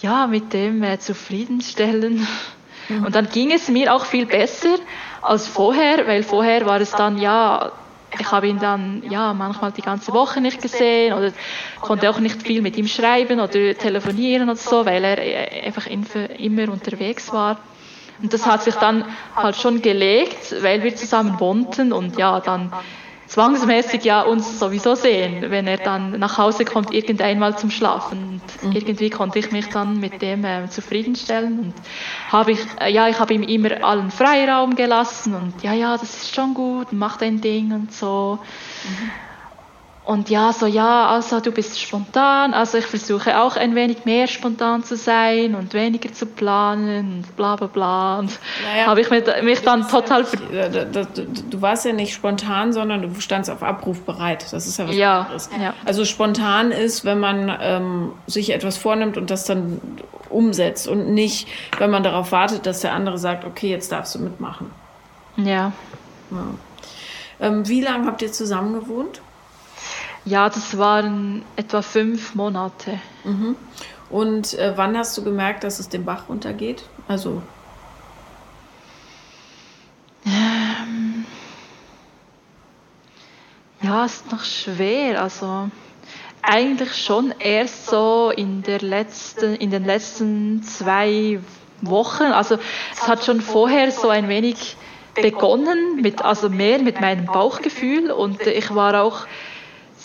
ja, 0.00 0.26
mit 0.26 0.52
dem 0.52 0.82
äh, 0.82 0.98
zufriedenstellen. 0.98 2.26
Und 2.88 3.14
dann 3.14 3.28
ging 3.28 3.52
es 3.52 3.68
mir 3.68 3.94
auch 3.94 4.06
viel 4.06 4.26
besser 4.26 4.76
als 5.20 5.46
vorher, 5.46 6.06
weil 6.06 6.22
vorher 6.22 6.64
war 6.64 6.80
es 6.80 6.90
dann, 6.92 7.18
ja, 7.18 7.72
ich 8.18 8.30
habe 8.30 8.48
ihn 8.48 8.58
dann 8.58 9.02
ja 9.08 9.34
manchmal 9.34 9.72
die 9.72 9.82
ganze 9.82 10.12
Woche 10.12 10.40
nicht 10.40 10.62
gesehen 10.62 11.12
oder 11.12 11.32
konnte 11.80 12.08
auch 12.10 12.20
nicht 12.20 12.42
viel 12.42 12.62
mit 12.62 12.76
ihm 12.76 12.86
schreiben 12.86 13.40
oder 13.40 13.76
telefonieren 13.76 14.48
oder 14.48 14.56
so, 14.56 14.86
weil 14.86 15.04
er 15.04 15.18
äh, 15.18 15.66
einfach 15.66 15.86
immer 15.86 16.72
unterwegs 16.72 17.32
war. 17.32 17.58
Und 18.22 18.32
das 18.32 18.46
hat 18.46 18.62
sich 18.62 18.74
dann 18.74 19.04
halt 19.36 19.56
schon 19.56 19.80
gelegt, 19.80 20.54
weil 20.62 20.82
wir 20.82 20.94
zusammen 20.96 21.38
wohnten 21.38 21.92
und 21.92 22.18
ja, 22.18 22.40
dann 22.40 22.72
zwangsmäßig 23.28 24.04
ja 24.04 24.22
uns 24.22 24.58
sowieso 24.58 24.94
sehen, 24.94 25.50
wenn 25.50 25.66
er 25.66 25.76
dann 25.76 26.18
nach 26.18 26.38
Hause 26.38 26.64
kommt, 26.64 26.92
irgendeinmal 26.92 27.56
zum 27.58 27.70
Schlafen. 27.70 28.40
Und 28.62 28.70
mhm. 28.70 28.72
irgendwie 28.72 29.10
konnte 29.10 29.38
ich 29.38 29.52
mich 29.52 29.68
dann 29.68 30.00
mit 30.00 30.20
dem 30.22 30.44
äh, 30.44 30.68
zufriedenstellen 30.68 31.58
und 31.58 31.74
habe 32.30 32.52
ich, 32.52 32.60
äh, 32.80 32.90
ja, 32.90 33.08
ich 33.08 33.18
habe 33.20 33.34
ihm 33.34 33.42
immer 33.42 33.84
allen 33.84 34.10
Freiraum 34.10 34.74
gelassen 34.74 35.34
und 35.34 35.62
ja, 35.62 35.72
ja, 35.72 35.96
das 35.96 36.22
ist 36.22 36.34
schon 36.34 36.54
gut, 36.54 36.88
mach 36.92 37.18
dein 37.18 37.40
Ding 37.40 37.72
und 37.72 37.92
so. 37.92 38.38
Mhm. 38.84 39.27
Und 40.08 40.30
ja, 40.30 40.54
so 40.54 40.64
ja, 40.64 41.06
also 41.08 41.38
du 41.38 41.52
bist 41.52 41.78
spontan, 41.78 42.54
also 42.54 42.78
ich 42.78 42.86
versuche 42.86 43.38
auch 43.38 43.56
ein 43.56 43.74
wenig 43.74 44.06
mehr 44.06 44.26
spontan 44.26 44.82
zu 44.82 44.96
sein 44.96 45.54
und 45.54 45.74
weniger 45.74 46.10
zu 46.14 46.24
planen 46.24 47.12
und 47.18 47.36
bla 47.36 47.56
bla 47.56 47.66
bla. 47.66 48.18
Und 48.20 48.38
naja, 48.64 48.86
habe 48.86 49.02
ich 49.02 49.10
mich, 49.10 49.24
mich 49.42 49.60
dann 49.60 49.86
total... 49.86 50.24
Du 51.50 51.60
warst 51.60 51.84
ja 51.84 51.92
nicht 51.92 52.14
spontan, 52.14 52.72
sondern 52.72 53.02
du 53.02 53.20
standst 53.20 53.50
auf 53.50 53.62
Abruf 53.62 54.00
bereit. 54.00 54.46
Das 54.50 54.66
ist 54.66 54.78
ja 54.78 54.88
was 54.88 54.96
ja, 54.96 55.20
anderes. 55.20 55.50
Ja. 55.60 55.74
Also 55.84 56.06
spontan 56.06 56.70
ist, 56.70 57.04
wenn 57.04 57.20
man 57.20 57.54
ähm, 57.60 58.12
sich 58.26 58.54
etwas 58.54 58.78
vornimmt 58.78 59.18
und 59.18 59.28
das 59.28 59.44
dann 59.44 59.78
umsetzt 60.30 60.88
und 60.88 61.12
nicht, 61.12 61.48
wenn 61.76 61.90
man 61.90 62.02
darauf 62.02 62.32
wartet, 62.32 62.64
dass 62.64 62.80
der 62.80 62.94
andere 62.94 63.18
sagt, 63.18 63.44
okay, 63.44 63.68
jetzt 63.68 63.92
darfst 63.92 64.14
du 64.14 64.20
mitmachen. 64.20 64.70
Ja. 65.36 65.72
ja. 66.30 66.46
Ähm, 67.40 67.68
wie 67.68 67.82
lange 67.82 68.06
habt 68.06 68.22
ihr 68.22 68.32
zusammen 68.32 68.72
gewohnt? 68.72 69.20
Ja, 70.28 70.50
das 70.50 70.76
waren 70.76 71.42
etwa 71.56 71.80
fünf 71.80 72.34
Monate. 72.34 73.00
Mhm. 73.24 73.56
Und 74.10 74.52
äh, 74.58 74.74
wann 74.76 74.96
hast 74.96 75.16
du 75.16 75.24
gemerkt, 75.24 75.64
dass 75.64 75.80
es 75.80 75.88
den 75.88 76.04
Bach 76.04 76.28
runtergeht? 76.28 76.82
Also. 77.08 77.40
Ähm, 80.26 81.24
ja, 83.80 84.04
ist 84.04 84.30
noch 84.30 84.44
schwer. 84.44 85.22
Also 85.22 85.70
eigentlich 86.42 86.94
schon 86.94 87.32
erst 87.38 87.86
so 87.86 88.30
in 88.36 88.62
der 88.62 88.80
letzten, 88.80 89.54
in 89.54 89.70
den 89.70 89.86
letzten 89.86 90.62
zwei 90.62 91.40
Wochen. 91.80 92.24
Also 92.24 92.58
es 92.92 93.08
hat 93.08 93.24
schon 93.24 93.40
vorher 93.40 93.90
so 93.92 94.10
ein 94.10 94.28
wenig 94.28 94.76
begonnen 95.14 96.02
mit, 96.02 96.22
also 96.22 96.50
mehr 96.50 96.80
mit 96.80 97.00
meinem 97.00 97.24
Bauchgefühl 97.24 98.10
und 98.10 98.46
ich 98.46 98.74
war 98.74 99.02
auch 99.02 99.26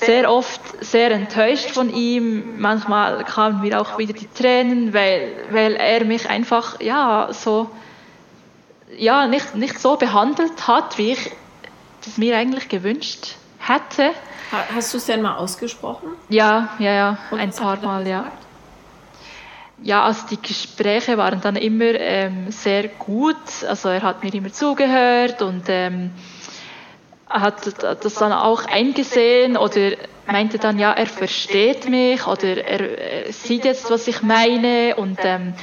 sehr 0.05 0.31
oft 0.31 0.61
sehr 0.83 1.11
enttäuscht 1.11 1.71
von 1.71 1.93
ihm. 1.93 2.59
Manchmal 2.59 3.23
kamen 3.23 3.61
mir 3.61 3.79
auch 3.79 3.97
wieder 3.97 4.13
die 4.13 4.27
Tränen, 4.27 4.93
weil, 4.93 5.31
weil 5.51 5.75
er 5.75 6.05
mich 6.05 6.29
einfach 6.29 6.79
ja 6.81 7.29
so 7.31 7.69
ja 8.97 9.27
nicht, 9.27 9.55
nicht 9.55 9.79
so 9.79 9.95
behandelt 9.95 10.67
hat, 10.67 10.97
wie 10.97 11.13
ich 11.13 11.31
es 12.05 12.17
mir 12.17 12.37
eigentlich 12.37 12.69
gewünscht 12.69 13.35
hätte. 13.59 14.11
Hast 14.75 14.93
du 14.93 14.97
es 14.97 15.05
denn 15.05 15.21
mal 15.21 15.37
ausgesprochen? 15.37 16.09
Ja, 16.29 16.69
ja, 16.79 16.91
ja, 16.93 17.17
Und 17.31 17.39
ein 17.39 17.51
paar 17.51 17.77
Mal, 17.81 18.07
ja. 18.07 18.31
Ja, 19.81 20.03
also 20.03 20.27
die 20.29 20.41
Gespräche 20.41 21.17
waren 21.17 21.41
dann 21.41 21.55
immer 21.55 21.95
ähm, 21.95 22.51
sehr 22.51 22.87
gut. 22.87 23.35
Also 23.67 23.89
er 23.89 24.01
hat 24.01 24.23
mir 24.23 24.33
immer 24.33 24.53
zugehört 24.53 25.41
und 25.41 25.63
ähm, 25.67 26.11
hat 27.41 27.83
das 27.83 28.13
dann 28.15 28.31
auch 28.31 28.65
eingesehen 28.65 29.57
oder 29.57 29.91
meinte 30.27 30.59
dann, 30.59 30.79
ja, 30.79 30.91
er 30.91 31.07
versteht 31.07 31.89
mich 31.89 32.27
oder 32.27 32.57
er, 32.65 33.33
sieht 33.33 33.65
jetzt, 33.65 33.89
was 33.89 34.07
ich 34.07 34.21
meine 34.21 34.95
und 34.95 35.19
ähm, 35.23 35.53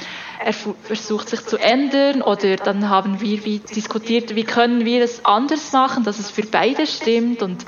er 0.44 0.52
versucht 0.52 1.28
sich 1.28 1.44
zu 1.46 1.58
ändern 1.58 2.22
oder 2.22 2.56
dann 2.56 2.88
haben 2.88 3.20
wir 3.20 3.44
wie 3.44 3.58
diskutiert, 3.58 4.34
wie 4.34 4.44
können 4.44 4.84
wir 4.84 5.02
es 5.02 5.24
anders 5.24 5.72
machen, 5.72 6.02
dass 6.04 6.18
es 6.18 6.30
für 6.30 6.42
beide 6.42 6.86
stimmt 6.86 7.42
und 7.42 7.64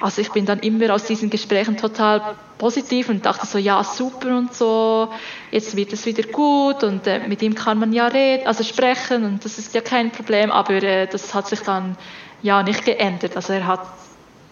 also 0.00 0.20
ich 0.20 0.30
bin 0.30 0.46
dann 0.46 0.60
immer 0.60 0.94
aus 0.94 1.04
diesen 1.04 1.28
Gesprächen 1.28 1.76
total 1.76 2.36
positiv 2.56 3.08
und 3.08 3.26
dachte 3.26 3.46
so, 3.46 3.58
ja, 3.58 3.82
super 3.82 4.36
und 4.36 4.54
so, 4.54 5.08
jetzt 5.50 5.76
wird 5.76 5.92
es 5.92 6.06
wieder 6.06 6.22
gut 6.22 6.82
und 6.84 7.06
äh, 7.06 7.26
mit 7.26 7.42
ihm 7.42 7.54
kann 7.54 7.78
man 7.78 7.92
ja 7.92 8.06
reden, 8.06 8.46
also 8.46 8.64
sprechen 8.64 9.24
und 9.24 9.44
das 9.44 9.58
ist 9.58 9.74
ja 9.74 9.80
kein 9.80 10.10
Problem, 10.10 10.50
aber 10.50 10.82
äh, 10.82 11.06
das 11.08 11.34
hat 11.34 11.48
sich 11.48 11.60
dann 11.60 11.96
ja 12.42 12.62
nicht 12.62 12.84
geändert. 12.84 13.36
Also 13.36 13.52
er 13.52 13.66
hat 13.66 13.80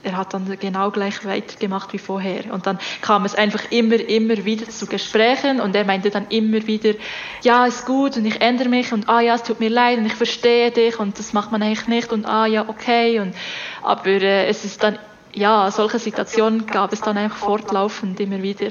er 0.06 0.16
hat 0.16 0.34
dann 0.34 0.56
genau 0.60 0.92
gleich 0.92 1.24
weitergemacht 1.24 1.92
wie 1.92 1.98
vorher. 1.98 2.52
Und 2.52 2.66
dann 2.66 2.78
kam 3.02 3.24
es 3.24 3.34
einfach 3.34 3.70
immer, 3.70 3.96
immer 3.96 4.44
wieder 4.44 4.68
zu 4.68 4.86
Gesprächen 4.86 5.60
und 5.60 5.74
er 5.74 5.84
meinte 5.84 6.10
dann 6.10 6.28
immer 6.28 6.64
wieder, 6.66 6.94
ja, 7.42 7.66
ist 7.66 7.86
gut 7.86 8.16
und 8.16 8.24
ich 8.24 8.40
ändere 8.40 8.68
mich 8.68 8.92
und 8.92 9.08
ah 9.08 9.20
ja, 9.20 9.34
es 9.34 9.42
tut 9.42 9.58
mir 9.58 9.68
leid 9.68 9.98
und 9.98 10.06
ich 10.06 10.14
verstehe 10.14 10.70
dich 10.70 11.00
und 11.00 11.18
das 11.18 11.32
macht 11.32 11.50
man 11.50 11.60
eigentlich 11.60 11.88
nicht 11.88 12.12
und 12.12 12.24
ah 12.24 12.46
ja, 12.46 12.68
okay. 12.68 13.18
Und, 13.18 13.34
aber 13.82 14.06
äh, 14.06 14.46
es 14.46 14.64
ist 14.64 14.80
dann, 14.84 14.96
ja, 15.34 15.70
solche 15.72 15.98
Situationen 15.98 16.66
gab 16.66 16.92
es 16.92 17.00
dann 17.00 17.18
einfach 17.18 17.38
fortlaufend 17.38 18.20
immer 18.20 18.40
wieder. 18.42 18.68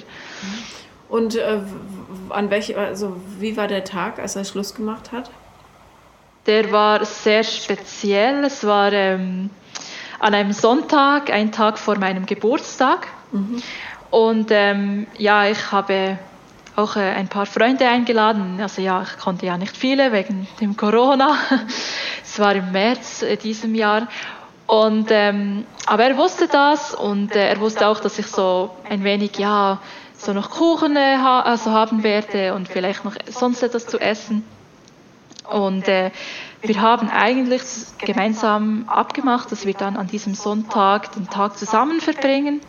Und 1.10 1.36
äh, 1.36 1.60
an 2.30 2.50
welch, 2.50 2.78
also 2.78 3.18
wie 3.40 3.58
war 3.58 3.68
der 3.68 3.84
Tag, 3.84 4.20
als 4.20 4.38
er 4.38 4.46
Schluss 4.46 4.74
gemacht 4.74 5.12
hat? 5.12 5.30
Der 6.46 6.72
war 6.72 7.04
sehr 7.06 7.44
speziell. 7.44 8.44
Es 8.44 8.66
war 8.66 8.94
ähm, 8.94 9.50
an 10.20 10.34
einem 10.34 10.54
Sonntag, 10.54 11.32
einen 11.32 11.52
Tag 11.52 11.80
vor 11.80 11.98
meinem 11.98 12.26
Geburtstag. 12.26 13.08
Mhm. 13.32 13.62
Und 14.12 14.48
ähm, 14.52 15.08
ja, 15.18 15.48
ich 15.48 15.72
habe 15.72 16.20
auch 16.76 16.96
äh, 16.96 17.00
ein 17.00 17.28
paar 17.28 17.46
Freunde 17.46 17.88
eingeladen. 17.88 18.60
Also 18.62 18.82
ja, 18.82 19.02
ich 19.02 19.18
konnte 19.18 19.46
ja 19.46 19.58
nicht 19.58 19.76
viele 19.76 20.12
wegen 20.12 20.48
dem 20.62 20.78
Corona. 20.78 21.36
es 22.24 22.40
war 22.40 22.54
im 22.56 22.72
März 22.72 23.24
äh, 23.24 23.38
diesem 23.38 23.76
Jahr. 23.76 24.08
Und, 24.68 25.08
ähm, 25.12 25.66
aber 25.86 26.06
er 26.06 26.18
wusste 26.18 26.48
das 26.48 26.96
und 26.96 27.36
äh, 27.36 27.50
er 27.50 27.60
wusste 27.60 27.88
auch, 27.88 28.00
dass 28.00 28.18
ich 28.18 28.28
so 28.28 28.72
ein 28.90 29.04
wenig, 29.04 29.38
ja, 29.38 29.80
so 30.18 30.34
noch 30.34 30.50
Kuchen 30.50 30.96
äh, 30.96 31.18
ha 31.18 31.42
also 31.42 31.72
haben 31.72 32.04
werde 32.04 32.54
und 32.56 32.68
vielleicht 32.68 33.06
noch 33.06 33.16
sonst 33.30 33.62
etwas 33.62 33.86
zu 33.86 34.00
essen. 34.00 34.44
Und 35.50 35.88
äh, 35.88 36.12
wir 36.62 36.82
haben 36.82 37.10
eigentlich 37.10 37.62
gemeinsam 38.00 38.86
abgemacht, 38.88 39.52
dass 39.52 39.66
wir 39.66 39.74
dann 39.74 39.98
an 39.98 40.08
diesem 40.08 40.34
Sonntag 40.34 41.12
den 41.14 41.30
Tag 41.30 41.58
zusammen 41.58 42.02
verbringen. 42.02 42.62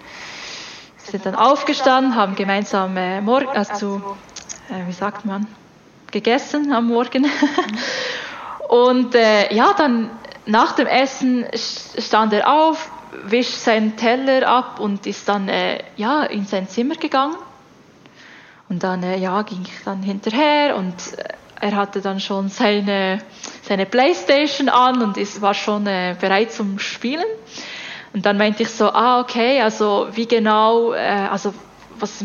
Wir 1.05 1.13
sind 1.13 1.27
dann 1.27 1.35
aufgestanden, 1.35 2.17
haben 2.17 2.35
gemeinsam 2.35 2.97
äh, 2.97 3.21
morgen, 3.21 3.49
also 3.49 4.17
äh, 4.69 4.87
wie 4.87 4.93
sagt 4.93 5.25
man, 5.25 5.47
gegessen 6.11 6.73
am 6.73 6.89
Morgen. 6.89 7.27
Und 8.69 9.15
äh, 9.15 9.55
ja, 9.55 9.73
dann 9.75 10.11
nach 10.47 10.73
dem 10.73 10.87
Essen 10.87 11.47
stand 11.55 12.33
er 12.33 12.53
auf, 12.53 12.91
wischt 13.25 13.55
seinen 13.55 13.97
Teller 13.97 14.47
ab 14.49 14.81
und 14.81 15.07
ist 15.07 15.29
dann 15.29 15.49
äh, 15.49 15.83
ja 15.97 16.25
in 16.25 16.47
sein 16.47 16.69
Zimmer 16.69 16.97
gegangen. 16.97 17.37
Und 18.69 18.83
dann 18.83 19.03
äh, 19.03 19.19
ja 19.19 19.43
ging 19.43 19.63
ich 19.63 19.85
dann 19.85 20.03
hinterher 20.03 20.77
und 20.77 20.95
äh, 21.19 21.29
er 21.61 21.77
hatte 21.77 22.01
dann 22.01 22.21
schon 22.21 22.49
seine, 22.49 23.21
seine 23.63 23.87
Playstation 23.87 24.69
an 24.69 25.03
und 25.03 25.17
ist, 25.17 25.41
war 25.41 25.55
schon 25.55 25.87
äh, 25.87 26.17
bereit 26.21 26.53
zum 26.53 26.79
Spielen. 26.79 27.25
Und 28.13 28.25
dann 28.25 28.39
meinte 28.39 28.63
ich 28.63 28.71
so, 28.71 28.91
ah, 28.91 29.21
okay, 29.21 29.61
also 29.61 30.09
wie 30.13 30.27
genau, 30.27 30.93
äh, 30.93 31.29
also 31.31 31.53
was, 31.99 32.25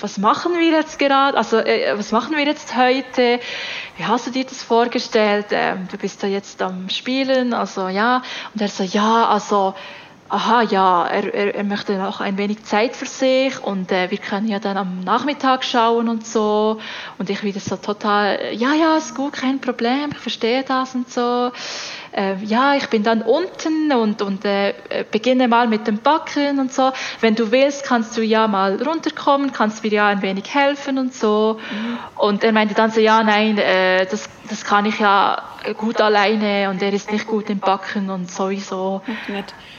was 0.00 0.18
machen 0.18 0.52
wir 0.54 0.70
jetzt 0.70 0.98
gerade, 0.98 1.36
also 1.36 1.58
äh, 1.58 1.96
was 1.96 2.12
machen 2.12 2.36
wir 2.36 2.44
jetzt 2.44 2.76
heute, 2.76 3.40
wie 3.96 4.04
hast 4.04 4.26
du 4.26 4.30
dir 4.30 4.44
das 4.44 4.62
vorgestellt, 4.62 5.46
ähm, 5.50 5.88
du 5.90 5.96
bist 5.96 6.22
da 6.22 6.26
jetzt 6.26 6.60
am 6.62 6.88
Spielen, 6.88 7.54
also 7.54 7.88
ja, 7.88 8.22
und 8.54 8.60
er 8.60 8.68
so, 8.68 8.82
ja, 8.82 9.28
also 9.28 9.74
aha, 10.32 10.62
ja, 10.62 11.06
er, 11.06 11.34
er, 11.34 11.54
er 11.56 11.64
möchte 11.64 11.98
noch 11.98 12.20
ein 12.20 12.38
wenig 12.38 12.64
Zeit 12.64 12.96
für 12.96 13.04
sich 13.04 13.62
und 13.62 13.92
äh, 13.92 14.10
wir 14.10 14.16
können 14.16 14.48
ja 14.48 14.58
dann 14.58 14.78
am 14.78 15.00
Nachmittag 15.00 15.62
schauen 15.62 16.08
und 16.08 16.26
so. 16.26 16.80
Und 17.18 17.28
ich 17.28 17.42
wieder 17.42 17.60
so 17.60 17.76
total, 17.76 18.54
ja, 18.54 18.72
ja, 18.72 18.96
ist 18.96 19.14
gut, 19.14 19.34
kein 19.34 19.60
Problem, 19.60 20.10
ich 20.12 20.18
verstehe 20.18 20.62
das 20.62 20.94
und 20.94 21.10
so. 21.10 21.52
Äh, 22.12 22.36
ja, 22.44 22.74
ich 22.74 22.88
bin 22.88 23.02
dann 23.02 23.22
unten 23.22 23.90
und, 23.92 24.20
und 24.20 24.44
äh, 24.44 24.74
beginne 25.10 25.48
mal 25.48 25.66
mit 25.66 25.86
dem 25.86 25.98
Backen 25.98 26.60
und 26.60 26.72
so. 26.72 26.92
Wenn 27.20 27.34
du 27.34 27.50
willst, 27.50 27.84
kannst 27.84 28.16
du 28.16 28.22
ja 28.22 28.46
mal 28.48 28.82
runterkommen, 28.82 29.52
kannst 29.52 29.82
mir 29.82 29.90
ja 29.90 30.06
ein 30.08 30.20
wenig 30.20 30.54
helfen 30.54 30.98
und 30.98 31.14
so. 31.14 31.58
Mhm. 31.58 31.98
Und 32.16 32.44
er 32.44 32.52
meinte 32.52 32.74
dann 32.74 32.90
so, 32.90 33.00
ja, 33.00 33.22
nein, 33.22 33.56
äh, 33.56 34.04
das, 34.06 34.28
das 34.50 34.64
kann 34.64 34.84
ich 34.84 34.98
ja 34.98 35.42
gut 35.78 36.00
alleine 36.02 36.68
und 36.68 36.82
er 36.82 36.92
ist 36.92 37.10
nicht 37.10 37.26
gut 37.26 37.48
im 37.48 37.60
Backen 37.60 38.10
und 38.10 38.30
sowieso. 38.30 39.00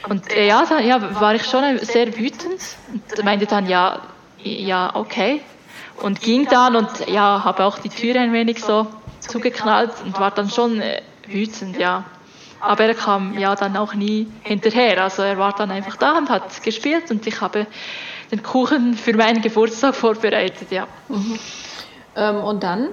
Und 0.08 0.32
äh, 0.32 0.48
ja, 0.48 0.64
da, 0.68 0.80
ja, 0.80 1.20
war 1.20 1.36
ich 1.36 1.44
schon 1.44 1.78
sehr 1.78 2.16
wütend 2.16 2.60
und 3.16 3.24
meinte 3.24 3.46
dann, 3.46 3.68
ja, 3.68 4.00
ja, 4.42 4.90
okay. 4.94 5.40
Und 6.02 6.20
ging 6.20 6.46
dann 6.48 6.74
und 6.74 7.08
ja, 7.08 7.42
habe 7.44 7.64
auch 7.64 7.78
die 7.78 7.88
Tür 7.88 8.20
ein 8.20 8.32
wenig 8.32 8.64
so 8.64 8.88
zugeknallt 9.20 9.92
und 10.04 10.18
war 10.18 10.32
dann 10.32 10.50
schon 10.50 10.80
äh, 10.80 11.00
wütend, 11.28 11.78
ja. 11.78 12.04
Aber 12.64 12.84
er 12.84 12.94
kam 12.94 13.38
ja 13.38 13.54
dann 13.54 13.76
auch 13.76 13.94
nie 13.94 14.26
hinterher. 14.42 15.02
Also 15.02 15.22
er 15.22 15.38
war 15.38 15.54
dann 15.54 15.70
einfach 15.70 15.96
da 15.96 16.16
und 16.18 16.30
hat 16.30 16.62
gespielt 16.62 17.10
und 17.10 17.26
ich 17.26 17.40
habe 17.40 17.66
den 18.30 18.42
Kuchen 18.42 18.94
für 18.94 19.14
meinen 19.14 19.42
Geburtstag 19.42 19.94
vorbereitet, 19.94 20.70
ja. 20.70 20.86
Mhm. 21.08 21.38
Ähm, 22.16 22.36
und 22.36 22.62
dann? 22.62 22.88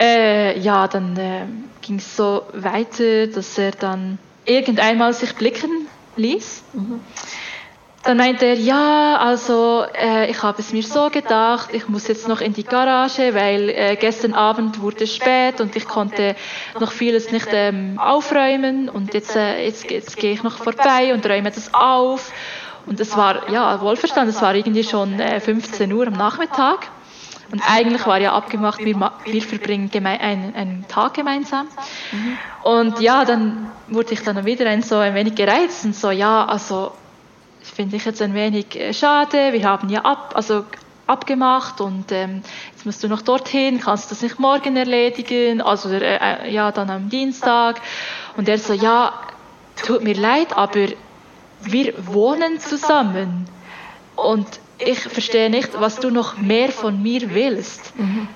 Äh, 0.00 0.58
ja, 0.58 0.88
dann 0.88 1.16
äh, 1.16 1.46
ging 1.80 1.96
es 1.96 2.16
so 2.16 2.42
weiter, 2.52 3.28
dass 3.28 3.56
er 3.58 3.70
dann 3.72 4.18
irgendeinmal 4.44 5.12
sich 5.12 5.34
blicken 5.34 5.88
ließ. 6.16 6.62
Mhm. 6.72 7.00
Dann 8.04 8.18
meinte 8.18 8.44
er, 8.44 8.54
ja, 8.54 9.16
also 9.16 9.86
äh, 9.94 10.30
ich 10.30 10.42
habe 10.42 10.60
es 10.60 10.72
mir 10.74 10.82
so 10.82 11.08
gedacht, 11.08 11.70
ich 11.72 11.88
muss 11.88 12.06
jetzt 12.06 12.28
noch 12.28 12.42
in 12.42 12.52
die 12.52 12.64
Garage, 12.64 13.34
weil 13.34 13.70
äh, 13.70 13.96
gestern 13.96 14.34
Abend 14.34 14.82
wurde 14.82 15.04
es 15.04 15.14
spät 15.16 15.60
und 15.62 15.74
ich 15.74 15.86
konnte 15.86 16.36
noch 16.78 16.92
vieles 16.92 17.32
nicht 17.32 17.48
ähm, 17.50 17.98
aufräumen 17.98 18.90
und 18.90 19.14
jetzt, 19.14 19.34
äh, 19.36 19.64
jetzt, 19.64 19.90
jetzt 19.90 20.18
gehe 20.18 20.32
ich 20.32 20.42
noch 20.42 20.58
vorbei 20.58 21.14
und 21.14 21.24
räume 21.24 21.50
das 21.50 21.72
auf. 21.72 22.30
Und 22.84 23.00
es 23.00 23.16
war, 23.16 23.50
ja, 23.50 23.80
wohlverstanden, 23.80 24.34
es 24.34 24.42
war 24.42 24.54
irgendwie 24.54 24.84
schon 24.84 25.18
äh, 25.18 25.40
15 25.40 25.90
Uhr 25.90 26.06
am 26.06 26.12
Nachmittag. 26.12 26.88
Und 27.52 27.62
eigentlich 27.66 28.06
war 28.06 28.20
ja 28.20 28.32
abgemacht, 28.32 28.80
wir, 28.84 29.12
wir 29.24 29.42
verbringen 29.42 29.90
einen, 30.04 30.54
einen 30.54 30.84
Tag 30.88 31.14
gemeinsam. 31.14 31.68
Mhm. 32.12 32.38
Und 32.64 33.00
ja, 33.00 33.24
dann 33.24 33.70
wurde 33.88 34.12
ich 34.12 34.22
dann 34.22 34.44
wieder 34.44 34.68
ein, 34.68 34.82
so 34.82 34.96
ein 34.96 35.14
wenig 35.14 35.34
gereizt 35.36 35.86
und 35.86 35.94
so, 35.94 36.10
ja, 36.10 36.44
also 36.44 36.92
finde 37.70 37.96
ich 37.96 38.04
jetzt 38.04 38.22
ein 38.22 38.34
wenig 38.34 38.76
äh, 38.76 38.92
schade, 38.92 39.52
wir 39.52 39.64
haben 39.64 39.88
ja 39.88 40.02
ab, 40.02 40.32
also 40.34 40.64
abgemacht 41.06 41.80
und 41.80 42.10
ähm, 42.12 42.42
jetzt 42.72 42.86
musst 42.86 43.02
du 43.02 43.08
noch 43.08 43.22
dorthin, 43.22 43.80
kannst 43.80 44.06
du 44.06 44.14
das 44.14 44.22
nicht 44.22 44.38
morgen 44.38 44.76
erledigen, 44.76 45.60
also 45.60 45.90
äh, 45.90 46.16
äh, 46.16 46.52
ja, 46.52 46.72
dann 46.72 46.90
am 46.90 47.10
Dienstag. 47.10 47.80
Und 48.36 48.48
er 48.48 48.58
so, 48.58 48.72
ja, 48.72 49.12
tut 49.76 50.02
mir 50.02 50.14
leid, 50.14 50.56
aber 50.56 50.88
wir 51.62 52.06
wohnen 52.06 52.58
zusammen. 52.60 53.46
Und 54.16 54.46
ich 54.78 54.98
verstehe 55.00 55.50
nicht, 55.50 55.78
was 55.78 55.96
du 55.96 56.10
noch 56.10 56.38
mehr 56.38 56.70
von 56.70 57.02
mir 57.02 57.34
willst. 57.34 57.98
Mhm. 57.98 58.28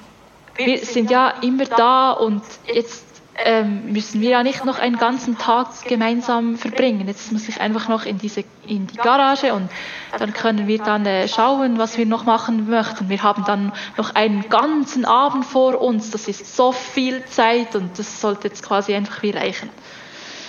Wir 0.57 0.79
sind 0.79 1.11
ja 1.11 1.31
immer 1.41 1.64
da 1.64 2.11
und 2.12 2.43
jetzt 2.66 3.08
ähm, 3.45 3.93
müssen 3.93 4.20
wir 4.20 4.30
ja 4.30 4.43
nicht 4.43 4.64
noch 4.64 4.78
einen 4.78 4.97
ganzen 4.97 5.39
Tag 5.39 5.84
gemeinsam 5.84 6.57
verbringen. 6.57 7.07
Jetzt 7.07 7.32
muss 7.32 7.49
ich 7.49 7.61
einfach 7.61 7.89
noch 7.89 8.05
in, 8.05 8.18
diese, 8.18 8.45
in 8.66 8.86
die 8.86 8.97
Garage 8.97 9.53
und 9.55 9.70
dann 10.18 10.32
können 10.32 10.66
wir 10.66 10.78
dann 10.78 11.07
äh, 11.07 11.28
schauen, 11.28 11.78
was 11.78 11.99
wir 11.99 12.07
noch 12.07 12.24
machen 12.24 12.68
möchten. 12.68 13.09
Wir 13.09 13.22
haben 13.22 13.45
dann 13.45 13.72
noch 13.97 14.14
einen 14.14 14.49
ganzen 14.49 15.05
Abend 15.05 15.45
vor 15.45 15.80
uns. 15.80 16.11
Das 16.11 16.28
ist 16.28 16.57
so 16.57 16.72
viel 16.72 17.24
Zeit 17.26 17.76
und 17.76 17.99
das 17.99 18.20
sollte 18.20 18.49
jetzt 18.49 18.64
quasi 18.64 18.95
einfach 18.95 19.22
wie 19.22 19.30
reichen. 19.30 19.70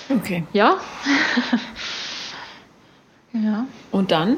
Okay. 0.09 0.43
Ja. 0.53 0.77
ja. 3.33 3.65
Und 3.91 4.11
dann? 4.11 4.37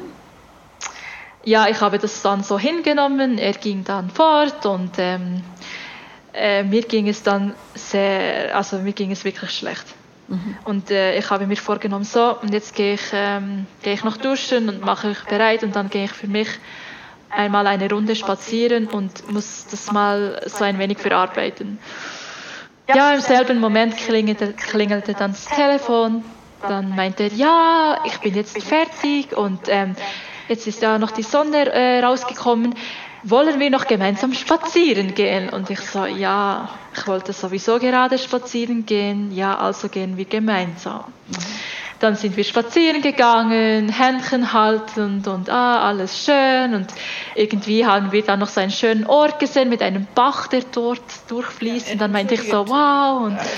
ja, 1.44 1.68
ich 1.68 1.80
habe 1.80 1.98
das 1.98 2.22
dann 2.22 2.42
so 2.42 2.58
hingenommen. 2.58 3.38
Er 3.38 3.52
ging 3.52 3.84
dann 3.84 4.10
fort 4.10 4.64
und 4.66 4.92
ähm, 4.98 5.42
äh, 6.34 6.62
mir 6.62 6.82
ging 6.82 7.08
es 7.08 7.22
dann 7.22 7.54
sehr, 7.74 8.56
also 8.56 8.78
mir 8.78 8.92
ging 8.92 9.10
es 9.10 9.24
wirklich 9.24 9.50
schlecht. 9.50 9.84
Mhm. 10.28 10.56
Und 10.64 10.90
äh, 10.90 11.18
ich 11.18 11.28
habe 11.30 11.46
mir 11.46 11.56
vorgenommen, 11.56 12.04
so, 12.04 12.36
und 12.40 12.52
jetzt 12.52 12.74
gehe 12.74 12.94
ich, 12.94 13.02
ähm, 13.12 13.66
gehe 13.82 13.94
ich 13.94 14.04
noch 14.04 14.16
duschen 14.16 14.68
und 14.68 14.80
mache 14.80 15.08
mich 15.08 15.22
bereit 15.24 15.62
und 15.62 15.76
dann 15.76 15.90
gehe 15.90 16.04
ich 16.04 16.12
für 16.12 16.26
mich 16.28 16.48
einmal 17.28 17.66
eine 17.66 17.88
Runde 17.90 18.14
spazieren 18.14 18.86
und 18.86 19.30
muss 19.30 19.66
das 19.70 19.90
mal 19.92 20.40
so 20.46 20.64
ein 20.64 20.78
wenig 20.78 20.98
verarbeiten. 20.98 21.78
Ja, 22.94 23.12
im 23.12 23.20
selben 23.20 23.60
Moment 23.60 23.96
klingelte, 23.96 24.52
klingelte 24.52 25.14
dann 25.14 25.32
das 25.32 25.46
Telefon. 25.46 26.24
Dann 26.68 26.94
meinte 26.94 27.24
er, 27.24 27.32
ja, 27.32 27.98
ich 28.04 28.18
bin 28.18 28.34
jetzt 28.34 28.60
fertig 28.62 29.36
und 29.36 29.60
ähm, 29.68 29.96
jetzt 30.48 30.66
ist 30.66 30.82
ja 30.82 30.98
noch 30.98 31.10
die 31.10 31.22
Sonne 31.22 31.72
äh, 31.72 32.00
rausgekommen, 32.00 32.74
wollen 33.22 33.60
wir 33.60 33.70
noch 33.70 33.86
gemeinsam 33.86 34.32
spazieren 34.34 35.14
gehen? 35.14 35.48
Und 35.48 35.70
ich 35.70 35.80
so, 35.80 36.06
ja, 36.06 36.68
ich 36.96 37.06
wollte 37.06 37.32
sowieso 37.32 37.78
gerade 37.78 38.18
spazieren 38.18 38.84
gehen, 38.86 39.32
ja, 39.34 39.56
also 39.56 39.88
gehen 39.88 40.16
wir 40.16 40.24
gemeinsam. 40.24 41.04
dann 42.00 42.16
sind 42.16 42.36
wir 42.36 42.42
spazieren 42.42 43.00
gegangen, 43.00 43.88
Händchen 43.88 44.52
haltend 44.52 45.28
und 45.28 45.48
ah, 45.48 45.86
alles 45.86 46.24
schön. 46.24 46.74
Und 46.74 46.88
irgendwie 47.36 47.86
haben 47.86 48.10
wir 48.10 48.22
dann 48.22 48.40
noch 48.40 48.48
so 48.48 48.60
einen 48.60 48.72
schönen 48.72 49.06
Ort 49.06 49.38
gesehen 49.38 49.68
mit 49.68 49.82
einem 49.82 50.08
Bach, 50.16 50.48
der 50.48 50.62
dort 50.72 51.00
durchfließt. 51.28 51.86
Ja, 51.86 51.92
und 51.92 52.00
dann 52.00 52.10
meinte 52.10 52.34
ich 52.34 52.42
so, 52.42 52.68
wow. 52.68 53.22
Und 53.22 53.38
also, 53.38 53.50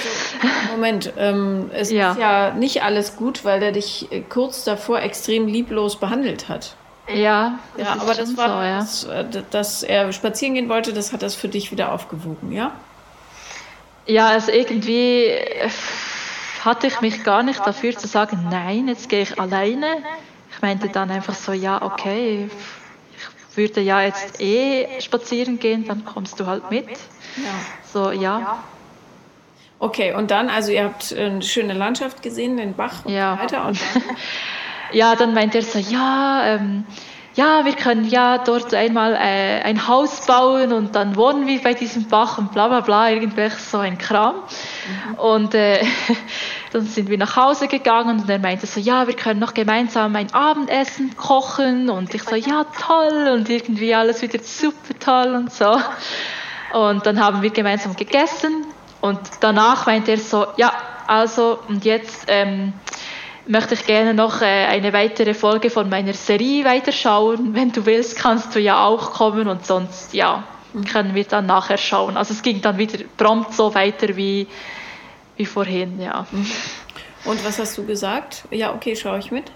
Moment, 0.72 1.12
ähm, 1.16 1.70
es 1.72 1.90
ja. 1.90 2.12
ist 2.12 2.18
ja 2.18 2.50
nicht 2.52 2.82
alles 2.82 3.16
gut, 3.16 3.46
weil 3.46 3.62
er 3.62 3.72
dich 3.72 4.08
kurz 4.28 4.64
davor 4.64 5.00
extrem 5.00 5.46
lieblos 5.46 5.98
behandelt 5.98 6.50
hat. 6.50 6.76
Ja, 7.12 7.58
das 7.76 7.86
ja 7.86 7.92
aber 8.00 8.14
das 8.14 8.36
war, 8.36 8.48
so, 8.48 8.64
ja. 8.64 8.78
das, 8.78 9.04
äh, 9.34 9.42
dass 9.50 9.82
er 9.82 10.12
spazieren 10.12 10.54
gehen 10.54 10.68
wollte, 10.68 10.92
das 10.92 11.12
hat 11.12 11.22
das 11.22 11.34
für 11.34 11.48
dich 11.48 11.70
wieder 11.70 11.92
aufgewogen, 11.92 12.50
ja? 12.50 12.72
Ja, 14.06 14.28
also 14.28 14.50
irgendwie 14.50 15.24
äh, 15.24 15.68
hatte 16.64 16.86
ich 16.86 17.00
mich 17.00 17.24
gar 17.24 17.42
nicht 17.42 17.60
dafür 17.66 17.96
zu 17.96 18.08
sagen, 18.08 18.46
nein, 18.50 18.88
jetzt 18.88 19.08
gehe 19.08 19.22
ich 19.22 19.38
alleine. 19.38 19.98
Ich 20.50 20.62
meinte 20.62 20.88
dann 20.88 21.10
einfach 21.10 21.34
so, 21.34 21.52
ja, 21.52 21.82
okay, 21.82 22.48
ich 23.50 23.56
würde 23.56 23.82
ja 23.82 24.00
jetzt 24.00 24.40
eh 24.40 25.00
spazieren 25.00 25.58
gehen, 25.58 25.86
dann 25.86 26.04
kommst 26.04 26.40
du 26.40 26.46
halt 26.46 26.70
mit. 26.70 26.88
Ja. 26.88 27.54
So, 27.92 28.10
ja. 28.12 28.64
Okay, 29.78 30.14
und 30.14 30.30
dann, 30.30 30.48
also 30.48 30.72
ihr 30.72 30.84
habt 30.84 31.12
eine 31.12 31.42
schöne 31.42 31.74
Landschaft 31.74 32.22
gesehen, 32.22 32.56
den 32.56 32.74
Bach 32.74 33.04
und 33.04 33.12
ja. 33.12 33.36
so 33.36 33.42
weiter. 33.42 33.66
Und? 33.66 33.78
ja, 34.94 35.16
dann 35.16 35.34
meinte 35.34 35.58
er 35.58 35.64
so, 35.64 35.78
ja, 35.78 36.46
ähm, 36.46 36.84
ja, 37.36 37.64
wir 37.64 37.72
können 37.74 38.04
ja 38.04 38.38
dort 38.38 38.72
einmal 38.74 39.14
äh, 39.14 39.60
ein 39.62 39.88
Haus 39.88 40.24
bauen 40.24 40.72
und 40.72 40.94
dann 40.94 41.16
wohnen 41.16 41.48
wir 41.48 41.60
bei 41.60 41.74
diesem 41.74 42.08
Bach 42.08 42.38
und 42.38 42.52
bla 42.52 42.68
bla 42.68 42.80
bla, 42.80 43.10
irgendwelch 43.10 43.54
so 43.54 43.78
ein 43.78 43.98
Kram. 43.98 44.36
Mhm. 44.36 45.14
Und 45.14 45.54
äh, 45.54 45.84
dann 46.72 46.86
sind 46.86 47.10
wir 47.10 47.18
nach 47.18 47.34
Hause 47.34 47.66
gegangen 47.66 48.20
und 48.20 48.30
er 48.30 48.38
meinte 48.38 48.68
so, 48.68 48.78
ja, 48.78 49.08
wir 49.08 49.16
können 49.16 49.40
noch 49.40 49.52
gemeinsam 49.52 50.14
ein 50.14 50.32
Abendessen 50.32 51.16
kochen 51.16 51.90
und 51.90 52.14
ich 52.14 52.22
so, 52.22 52.36
ja, 52.36 52.66
toll 52.80 53.28
und 53.32 53.48
irgendwie 53.48 53.94
alles 53.94 54.22
wieder 54.22 54.38
super 54.38 54.96
toll 55.00 55.34
und 55.34 55.52
so. 55.52 55.76
Und 56.72 57.04
dann 57.04 57.20
haben 57.20 57.42
wir 57.42 57.50
gemeinsam 57.50 57.96
gegessen 57.96 58.64
und 59.00 59.18
danach 59.40 59.86
meinte 59.86 60.12
er 60.12 60.18
so, 60.18 60.46
ja, 60.56 60.72
also 61.08 61.58
und 61.68 61.84
jetzt... 61.84 62.26
Ähm, 62.28 62.74
möchte 63.46 63.74
ich 63.74 63.86
gerne 63.86 64.14
noch 64.14 64.40
äh, 64.40 64.66
eine 64.66 64.92
weitere 64.92 65.34
Folge 65.34 65.70
von 65.70 65.88
meiner 65.88 66.14
Serie 66.14 66.64
weiterschauen. 66.64 67.54
Wenn 67.54 67.72
du 67.72 67.86
willst, 67.86 68.16
kannst 68.16 68.54
du 68.54 68.60
ja 68.60 68.84
auch 68.84 69.12
kommen 69.12 69.48
und 69.48 69.66
sonst, 69.66 70.14
ja, 70.14 70.44
können 70.90 71.14
wir 71.14 71.24
dann 71.24 71.46
nachher 71.46 71.78
schauen. 71.78 72.16
Also 72.16 72.34
es 72.34 72.42
ging 72.42 72.60
dann 72.60 72.78
wieder 72.78 72.98
prompt 73.16 73.54
so 73.54 73.74
weiter 73.74 74.16
wie, 74.16 74.46
wie 75.36 75.46
vorhin, 75.46 76.00
ja. 76.00 76.26
Und 77.24 77.44
was 77.44 77.58
hast 77.58 77.78
du 77.78 77.86
gesagt? 77.86 78.44
Ja, 78.50 78.74
okay, 78.74 78.96
schaue 78.96 79.18
ich 79.18 79.30
mit. 79.30 79.50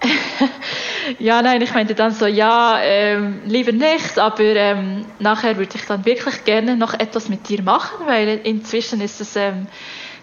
ja, 1.18 1.42
nein, 1.42 1.62
ich 1.62 1.74
meinte 1.74 1.94
dann 1.94 2.12
so, 2.12 2.26
ja, 2.26 2.78
ähm, 2.82 3.40
lieber 3.46 3.72
nicht, 3.72 4.18
aber 4.18 4.42
ähm, 4.42 5.06
nachher 5.18 5.56
würde 5.56 5.76
ich 5.76 5.86
dann 5.86 6.04
wirklich 6.04 6.44
gerne 6.44 6.76
noch 6.76 6.94
etwas 6.94 7.28
mit 7.28 7.48
dir 7.48 7.62
machen, 7.62 8.06
weil 8.06 8.40
inzwischen 8.44 9.00
ist 9.00 9.20
es 9.20 9.34
ähm, 9.36 9.66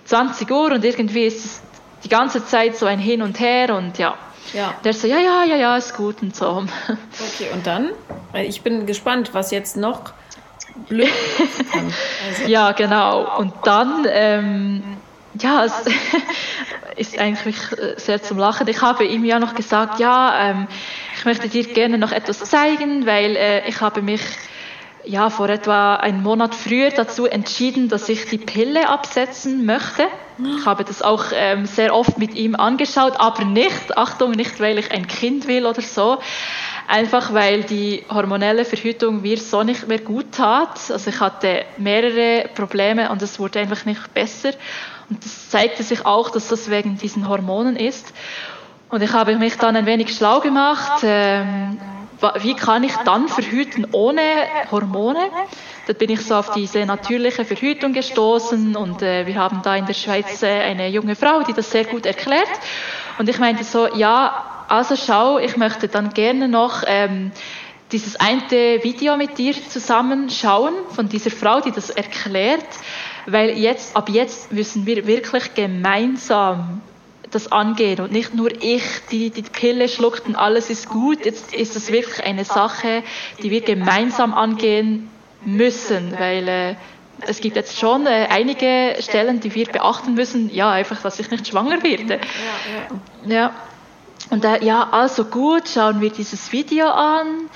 20 0.05 0.49
Uhr 0.51 0.71
und 0.71 0.85
irgendwie 0.85 1.25
ist 1.25 1.45
es 1.45 1.61
die 2.03 2.09
ganze 2.09 2.45
Zeit 2.45 2.75
so 2.75 2.85
ein 2.85 2.99
Hin 2.99 3.21
und 3.21 3.39
Her 3.39 3.75
und 3.75 3.97
ja. 3.97 4.15
Ja. 4.53 4.73
Der 4.83 4.93
so, 4.93 5.07
ja, 5.07 5.19
ja, 5.19 5.43
ja, 5.45 5.55
ja, 5.55 5.77
ist 5.77 5.95
gut 5.95 6.21
und 6.21 6.35
so. 6.35 6.65
Okay, 6.87 7.49
und 7.53 7.65
dann? 7.65 7.91
Ich 8.33 8.61
bin 8.61 8.85
gespannt, 8.85 9.33
was 9.33 9.51
jetzt 9.51 9.77
noch 9.77 10.13
blöd. 10.89 11.09
Also. 11.73 12.49
Ja, 12.49 12.71
genau. 12.73 13.37
Und 13.37 13.53
dann, 13.63 14.05
ähm, 14.09 14.83
ja, 15.39 15.63
es 15.63 15.73
ist 16.97 17.17
eigentlich 17.17 17.55
sehr 17.97 18.21
zum 18.21 18.37
Lachen. 18.37 18.67
Ich 18.67 18.81
habe 18.81 19.05
ihm 19.05 19.23
ja 19.23 19.39
noch 19.39 19.55
gesagt, 19.55 19.99
ja, 19.99 20.49
ähm, 20.49 20.67
ich 21.17 21.25
möchte 21.25 21.47
dir 21.47 21.63
gerne 21.63 21.97
noch 21.97 22.11
etwas 22.11 22.39
zeigen, 22.39 23.05
weil 23.05 23.35
äh, 23.35 23.67
ich 23.69 23.79
habe 23.79 24.01
mich 24.01 24.21
ja, 25.05 25.29
vor 25.29 25.49
etwa 25.49 25.95
einem 25.95 26.23
Monat 26.23 26.55
früher 26.55 26.91
dazu 26.91 27.25
entschieden, 27.25 27.89
dass 27.89 28.09
ich 28.09 28.25
die 28.25 28.37
Pille 28.37 28.89
absetzen 28.89 29.65
möchte. 29.65 30.07
Ich 30.57 30.65
habe 30.65 30.83
das 30.83 31.01
auch 31.01 31.25
ähm, 31.33 31.65
sehr 31.65 31.93
oft 31.93 32.17
mit 32.17 32.33
ihm 32.33 32.55
angeschaut, 32.55 33.13
aber 33.19 33.45
nicht, 33.45 33.97
Achtung, 33.97 34.31
nicht 34.31 34.59
weil 34.59 34.79
ich 34.79 34.91
ein 34.91 35.07
Kind 35.07 35.47
will 35.47 35.65
oder 35.65 35.81
so, 35.81 36.17
einfach 36.87 37.33
weil 37.33 37.63
die 37.63 38.03
hormonelle 38.09 38.65
Verhütung 38.65 39.21
mir 39.21 39.37
so 39.37 39.63
nicht 39.63 39.87
mehr 39.87 39.99
gut 39.99 40.31
tat. 40.31 40.79
Also 40.89 41.09
ich 41.09 41.19
hatte 41.19 41.65
mehrere 41.77 42.49
Probleme 42.55 43.11
und 43.11 43.21
es 43.21 43.39
wurde 43.39 43.59
einfach 43.59 43.85
nicht 43.85 44.13
besser. 44.13 44.51
Und 45.09 45.23
es 45.25 45.49
zeigte 45.49 45.83
sich 45.83 46.05
auch, 46.05 46.29
dass 46.29 46.47
das 46.47 46.69
wegen 46.69 46.97
diesen 46.97 47.27
Hormonen 47.27 47.75
ist. 47.75 48.13
Und 48.89 49.01
ich 49.01 49.13
habe 49.13 49.37
mich 49.37 49.57
dann 49.57 49.75
ein 49.75 49.85
wenig 49.85 50.15
schlau 50.15 50.39
gemacht. 50.39 51.01
Ähm, 51.03 51.79
wie 52.39 52.53
kann 52.53 52.83
ich 52.83 52.95
dann 52.97 53.27
verhüten 53.27 53.87
ohne 53.91 54.21
Hormone? 54.71 55.29
Da 55.87 55.93
bin 55.93 56.11
ich 56.11 56.21
so 56.21 56.35
auf 56.35 56.51
diese 56.51 56.85
natürliche 56.85 57.45
Verhütung 57.45 57.93
gestoßen 57.93 58.75
und 58.75 59.01
äh, 59.01 59.25
wir 59.25 59.35
haben 59.35 59.61
da 59.63 59.75
in 59.75 59.85
der 59.85 59.93
Schweiz 59.93 60.43
äh, 60.43 60.47
eine 60.47 60.87
junge 60.89 61.15
Frau, 61.15 61.41
die 61.43 61.53
das 61.53 61.71
sehr 61.71 61.85
gut 61.85 62.05
erklärt. 62.05 62.49
Und 63.17 63.27
ich 63.27 63.39
meinte 63.39 63.63
so, 63.63 63.87
ja, 63.87 64.65
also 64.67 64.95
schau, 64.95 65.37
ich 65.37 65.57
möchte 65.57 65.87
dann 65.87 66.13
gerne 66.13 66.47
noch 66.47 66.83
ähm, 66.85 67.31
dieses 67.91 68.15
eine 68.15 68.83
Video 68.83 69.17
mit 69.17 69.37
dir 69.37 69.53
zusammen 69.67 70.29
schauen 70.29 70.73
von 70.89 71.09
dieser 71.09 71.31
Frau, 71.31 71.59
die 71.59 71.71
das 71.71 71.89
erklärt, 71.89 72.65
weil 73.25 73.57
jetzt, 73.57 73.95
ab 73.95 74.09
jetzt 74.09 74.51
müssen 74.53 74.85
wir 74.85 75.05
wirklich 75.07 75.53
gemeinsam 75.53 76.81
das 77.31 77.51
angehen 77.51 77.99
und 78.01 78.11
nicht 78.11 78.33
nur 78.33 78.51
ich, 78.61 78.83
die 79.11 79.29
die 79.29 79.41
Pille 79.41 79.89
schluckt 79.89 80.27
und 80.27 80.35
alles 80.35 80.69
ist 80.69 80.89
gut. 80.89 81.25
Jetzt 81.25 81.53
ist 81.53 81.75
es 81.75 81.91
wirklich 81.91 82.23
eine 82.23 82.45
Sache, 82.45 83.03
die 83.41 83.51
wir 83.51 83.61
gemeinsam 83.61 84.33
angehen 84.33 85.09
müssen, 85.43 86.13
weil 86.19 86.47
äh, 86.47 86.75
es 87.21 87.41
gibt 87.41 87.55
jetzt 87.55 87.79
schon 87.79 88.05
äh, 88.05 88.27
einige 88.29 88.95
Stellen, 88.99 89.39
die 89.39 89.53
wir 89.55 89.65
beachten 89.65 90.13
müssen. 90.13 90.53
Ja, 90.53 90.71
einfach, 90.71 91.01
dass 91.01 91.19
ich 91.19 91.29
nicht 91.31 91.47
schwanger 91.47 91.83
werde. 91.83 92.15
Ja, 92.15 93.25
ja. 93.25 93.33
ja. 93.35 93.53
Und 94.29 94.45
äh, 94.45 94.63
ja, 94.63 94.89
also 94.91 95.25
gut, 95.25 95.67
schauen 95.67 96.01
wir 96.01 96.09
dieses 96.09 96.51
Video 96.51 96.87
an. 96.87 97.49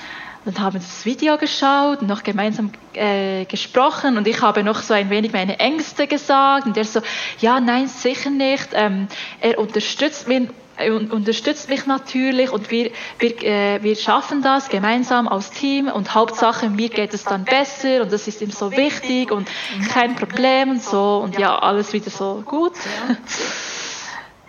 Dann 0.46 0.60
haben 0.60 0.74
wir 0.74 0.80
das 0.80 1.06
Video 1.06 1.38
geschaut 1.38 2.02
und 2.02 2.08
noch 2.08 2.22
gemeinsam 2.22 2.72
äh, 2.94 3.46
gesprochen. 3.46 4.16
Und 4.16 4.28
ich 4.28 4.42
habe 4.44 4.64
noch 4.64 4.82
so 4.84 4.94
ein 4.94 5.10
wenig 5.10 5.34
meine 5.34 5.60
Ängste 5.60 6.06
gesagt. 6.06 6.68
Und 6.68 6.78
er 6.78 6.86
so, 6.86 7.02
ja, 7.40 7.60
nein, 7.60 7.88
sicher 7.88 8.30
nicht. 8.30 8.70
Ähm, 8.74 9.08
er 9.42 9.58
unterstützt 9.58 10.28
mich, 10.28 10.50
äh, 10.78 10.92
unterstützt 10.92 11.68
mich 11.68 11.88
natürlich. 11.88 12.52
Und 12.52 12.70
wir, 12.70 12.92
wir, 13.18 13.44
äh, 13.44 13.82
wir 13.82 13.96
schaffen 13.96 14.44
das 14.44 14.70
gemeinsam 14.70 15.28
als 15.28 15.50
Team. 15.50 15.88
Und 15.88 16.14
Hauptsache 16.14 16.70
mir 16.70 16.90
geht 16.90 17.16
es 17.16 17.24
dann 17.24 17.44
besser. 17.44 18.04
Und 18.04 18.12
das 18.12 18.28
ist 18.28 18.40
ihm 18.42 18.52
so 18.52 18.72
wichtig. 18.72 19.32
Und 19.32 19.48
kein 19.92 20.16
Problem 20.16 20.70
und 20.70 20.84
so. 20.84 21.22
Und 21.24 21.40
ja, 21.40 21.58
alles 21.58 21.92
wieder 21.92 22.12
so 22.12 22.44
gut. 22.46 22.74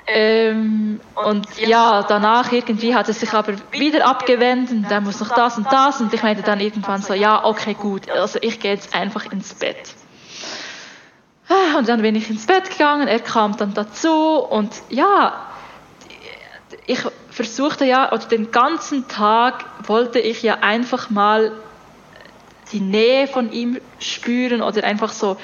Ähm, 0.08 1.00
und 1.16 1.58
ja, 1.58 2.04
danach 2.04 2.52
irgendwie 2.52 2.94
hat 2.94 3.08
es 3.08 3.20
sich 3.20 3.32
aber 3.32 3.54
wieder 3.72 4.06
abgewendet, 4.06 4.86
da 4.88 5.00
muss 5.00 5.18
noch 5.18 5.34
das 5.34 5.58
und 5.58 5.66
das 5.72 6.00
und 6.00 6.14
ich 6.14 6.22
meinte 6.22 6.42
dann 6.42 6.60
irgendwann 6.60 7.02
so, 7.02 7.12
ja, 7.12 7.44
okay, 7.44 7.74
gut, 7.74 8.08
also 8.08 8.38
ich 8.40 8.60
gehe 8.60 8.72
jetzt 8.72 8.94
einfach 8.94 9.32
ins 9.32 9.54
Bett. 9.54 9.94
Ah, 11.48 11.78
und 11.78 11.88
dann 11.88 12.02
bin 12.02 12.14
ich 12.14 12.30
ins 12.30 12.46
Bett 12.46 12.70
gegangen, 12.70 13.08
er 13.08 13.18
kam 13.18 13.56
dann 13.56 13.74
dazu 13.74 14.36
und 14.38 14.70
ja, 14.90 15.46
ich 16.86 17.00
versuchte 17.30 17.84
ja, 17.84 18.12
oder 18.12 18.24
den 18.26 18.52
ganzen 18.52 19.08
Tag 19.08 19.64
wollte 19.88 20.20
ich 20.20 20.42
ja 20.42 20.58
einfach 20.60 21.10
mal 21.10 21.52
die 22.72 22.80
Nähe 22.80 23.26
von 23.26 23.52
ihm 23.52 23.80
spüren 23.98 24.62
oder 24.62 24.84
einfach 24.84 25.10
so 25.10 25.36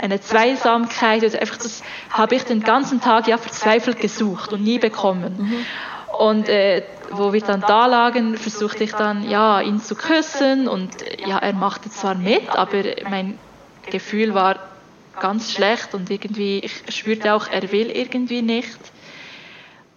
eine 0.00 0.20
Zweisamkeit. 0.20 1.22
Also 1.22 1.38
einfach 1.38 1.58
das 1.58 1.82
habe 2.10 2.34
ich 2.34 2.44
den 2.44 2.62
ganzen 2.62 3.00
Tag 3.00 3.28
ja 3.28 3.38
verzweifelt 3.38 4.00
gesucht 4.00 4.52
und 4.52 4.62
nie 4.62 4.78
bekommen. 4.78 5.36
Mhm. 5.38 5.66
Und 6.18 6.48
äh, 6.48 6.82
wo 7.10 7.32
wir 7.32 7.40
dann 7.40 7.60
da 7.60 7.86
lagen, 7.86 8.36
versuchte 8.36 8.84
ich 8.84 8.92
dann 8.92 9.28
ja 9.28 9.60
ihn 9.60 9.80
zu 9.80 9.94
küssen 9.94 10.68
und 10.68 10.90
ja 11.26 11.38
er 11.38 11.52
machte 11.52 11.90
zwar 11.90 12.14
mit, 12.14 12.48
aber 12.50 12.82
mein 13.08 13.38
Gefühl 13.90 14.34
war 14.34 14.56
ganz 15.20 15.52
schlecht 15.52 15.94
und 15.94 16.10
irgendwie 16.10 16.60
ich 16.60 16.82
spürte 16.94 17.34
auch 17.34 17.48
er 17.48 17.70
will 17.72 17.90
irgendwie 17.90 18.42
nicht. 18.42 18.78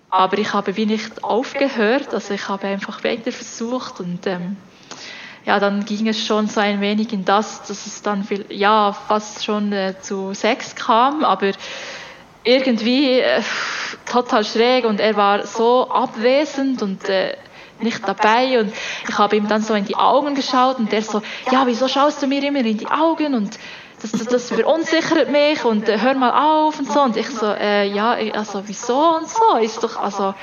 Aber 0.10 0.38
ich 0.38 0.54
habe 0.54 0.78
wie 0.78 0.86
nicht 0.86 1.24
aufgehört, 1.24 2.14
also 2.14 2.34
ich 2.34 2.48
habe 2.48 2.68
einfach 2.68 3.04
weiter 3.04 3.32
versucht 3.32 4.00
und 4.00 4.28
ähm, 4.28 4.58
ja, 5.46 5.60
dann 5.60 5.86
ging 5.86 6.08
es 6.08 6.26
schon 6.26 6.48
so 6.48 6.60
ein 6.60 6.82
wenig 6.82 7.12
in 7.14 7.26
das, 7.26 7.64
dass 7.64 7.86
es 7.86 8.02
dann 8.02 8.24
viel, 8.24 8.46
ja, 8.50 8.94
fast 8.94 9.44
schon 9.44 9.72
äh, 9.74 9.96
zu 10.00 10.34
Sex 10.34 10.76
kam, 10.76 11.24
aber 11.24 11.52
irgendwie 12.44 13.20
äh, 13.20 13.42
total 14.06 14.44
schräg 14.44 14.86
und 14.86 15.00
er 15.00 15.16
war 15.16 15.46
so 15.46 15.90
abwesend 15.90 16.82
und 16.82 17.08
äh, 17.10 17.36
nicht 17.80 18.08
dabei 18.08 18.60
und 18.60 18.74
ich 19.08 19.18
habe 19.18 19.36
ihm 19.36 19.48
dann 19.48 19.62
so 19.62 19.74
in 19.74 19.86
die 19.86 19.96
Augen 19.96 20.36
geschaut 20.36 20.78
und 20.80 20.92
der 20.92 21.02
so, 21.02 21.22
ja, 21.52 21.66
wieso 21.66 21.88
schaust 21.88 22.22
du 22.22 22.28
mir 22.28 22.44
immer 22.44 22.60
in 22.60 22.78
die 22.78 22.88
Augen 22.88 23.34
und 23.34 23.58
das, 24.04 24.12
das, 24.12 24.28
das 24.28 24.48
verunsichert 24.50 25.30
mich 25.30 25.64
und 25.64 25.88
äh, 25.88 25.98
hör 26.00 26.14
mal 26.14 26.66
auf 26.66 26.78
und 26.78 26.92
so. 26.92 27.02
Und 27.02 27.16
ich 27.16 27.30
so, 27.30 27.46
äh, 27.46 27.88
ja, 27.88 28.18
also 28.34 28.64
wieso 28.66 29.16
und 29.16 29.30
so? 29.30 29.58
Ist 29.62 29.82
doch, 29.82 29.98
also, 29.98 30.34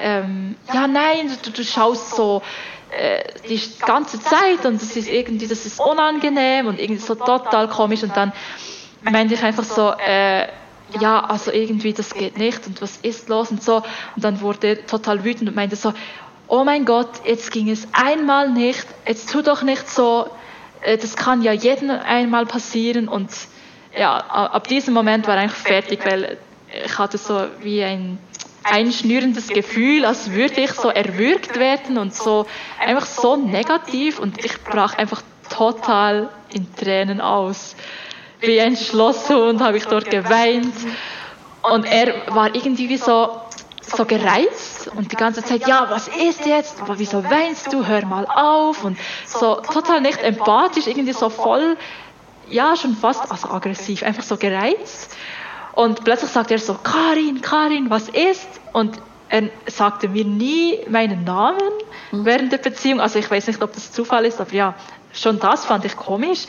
ähm, 0.00 0.56
ja, 0.72 0.86
nein, 0.86 1.30
du, 1.42 1.50
du 1.50 1.64
schaust 1.64 2.16
so 2.16 2.42
die 3.48 3.60
ganze 3.84 4.20
Zeit 4.20 4.64
und 4.64 4.80
das 4.80 4.96
ist 4.96 5.08
irgendwie, 5.08 5.46
das 5.46 5.66
ist 5.66 5.78
unangenehm 5.80 6.66
und 6.66 6.78
irgendwie 6.78 7.00
so 7.00 7.14
total 7.14 7.68
komisch 7.68 8.02
und 8.02 8.16
dann 8.16 8.32
meinte 9.02 9.34
ich 9.34 9.42
einfach 9.42 9.64
so, 9.64 9.92
äh, 9.92 10.48
ja, 11.00 11.20
also 11.20 11.52
irgendwie, 11.52 11.92
das 11.92 12.14
geht 12.14 12.38
nicht 12.38 12.66
und 12.66 12.80
was 12.80 12.96
ist 12.98 13.28
los 13.28 13.50
und 13.50 13.62
so. 13.62 13.76
Und 14.16 14.24
dann 14.24 14.40
wurde 14.40 14.68
er 14.68 14.86
total 14.86 15.24
wütend 15.24 15.48
und 15.48 15.56
meinte 15.56 15.76
so, 15.76 15.92
oh 16.46 16.64
mein 16.64 16.84
Gott, 16.84 17.10
jetzt 17.24 17.52
ging 17.52 17.68
es 17.68 17.86
einmal 17.92 18.50
nicht, 18.50 18.86
jetzt 19.06 19.30
tu 19.30 19.42
doch 19.42 19.62
nicht 19.62 19.88
so, 19.88 20.28
äh, 20.82 20.96
das 20.96 21.16
kann 21.16 21.42
ja 21.42 21.52
jedem 21.52 21.90
einmal 21.90 22.46
passieren 22.46 23.08
und 23.08 23.30
ja, 23.96 24.16
ab 24.16 24.68
diesem 24.68 24.94
Moment 24.94 25.26
war 25.26 25.42
ich 25.44 25.50
fertig, 25.50 26.04
weil 26.04 26.38
ich 26.84 26.98
hatte 26.98 27.18
so 27.18 27.46
wie 27.62 27.82
ein 27.82 28.18
einschnürendes 28.64 29.48
Gefühl, 29.48 30.04
als 30.04 30.32
würde 30.32 30.60
ich 30.60 30.72
so 30.72 30.88
erwürgt 30.88 31.58
werden 31.58 31.98
und 31.98 32.14
so 32.14 32.46
einfach 32.78 33.06
so 33.06 33.36
negativ 33.36 34.18
und 34.18 34.44
ich 34.44 34.62
brach 34.62 34.96
einfach 34.98 35.22
total 35.48 36.28
in 36.52 36.74
Tränen 36.74 37.20
aus. 37.20 37.76
Wie 38.40 38.60
ein 38.60 38.76
Schlosshund 38.76 39.60
habe 39.60 39.78
ich 39.78 39.86
dort 39.86 40.10
geweint 40.10 40.74
und 41.62 41.84
er 41.84 42.34
war 42.34 42.54
irgendwie 42.54 42.96
so 42.96 43.40
so 43.96 44.04
gereizt 44.04 44.88
und 44.94 45.10
die 45.12 45.16
ganze 45.16 45.42
Zeit, 45.42 45.66
ja, 45.66 45.86
was 45.88 46.08
ist 46.08 46.46
jetzt? 46.46 46.76
Wieso 46.96 47.24
weinst 47.24 47.72
du? 47.72 47.86
Hör 47.86 48.04
mal 48.04 48.26
auf. 48.26 48.84
Und 48.84 48.98
so 49.24 49.56
total 49.56 50.00
nicht 50.00 50.22
empathisch, 50.22 50.86
irgendwie 50.86 51.12
so 51.12 51.30
voll, 51.30 51.76
ja, 52.48 52.76
schon 52.76 52.96
fast 52.96 53.30
also 53.30 53.48
aggressiv, 53.48 54.02
einfach 54.02 54.22
so 54.22 54.36
gereizt. 54.36 55.16
Und 55.78 56.02
plötzlich 56.02 56.32
sagt 56.32 56.50
er 56.50 56.58
so, 56.58 56.74
Karin, 56.74 57.40
Karin, 57.40 57.88
was 57.88 58.08
ist? 58.08 58.48
Und 58.72 58.98
er 59.28 59.48
sagte 59.66 60.08
mir 60.08 60.24
nie 60.24 60.80
meinen 60.88 61.22
Namen 61.22 61.70
mhm. 62.10 62.24
während 62.24 62.50
der 62.50 62.58
Beziehung. 62.58 63.00
Also 63.00 63.20
ich 63.20 63.30
weiß 63.30 63.46
nicht, 63.46 63.62
ob 63.62 63.72
das 63.74 63.92
Zufall 63.92 64.24
ist, 64.24 64.40
aber 64.40 64.52
ja, 64.52 64.74
schon 65.12 65.38
das 65.38 65.66
fand 65.66 65.84
ich 65.84 65.94
komisch. 65.94 66.46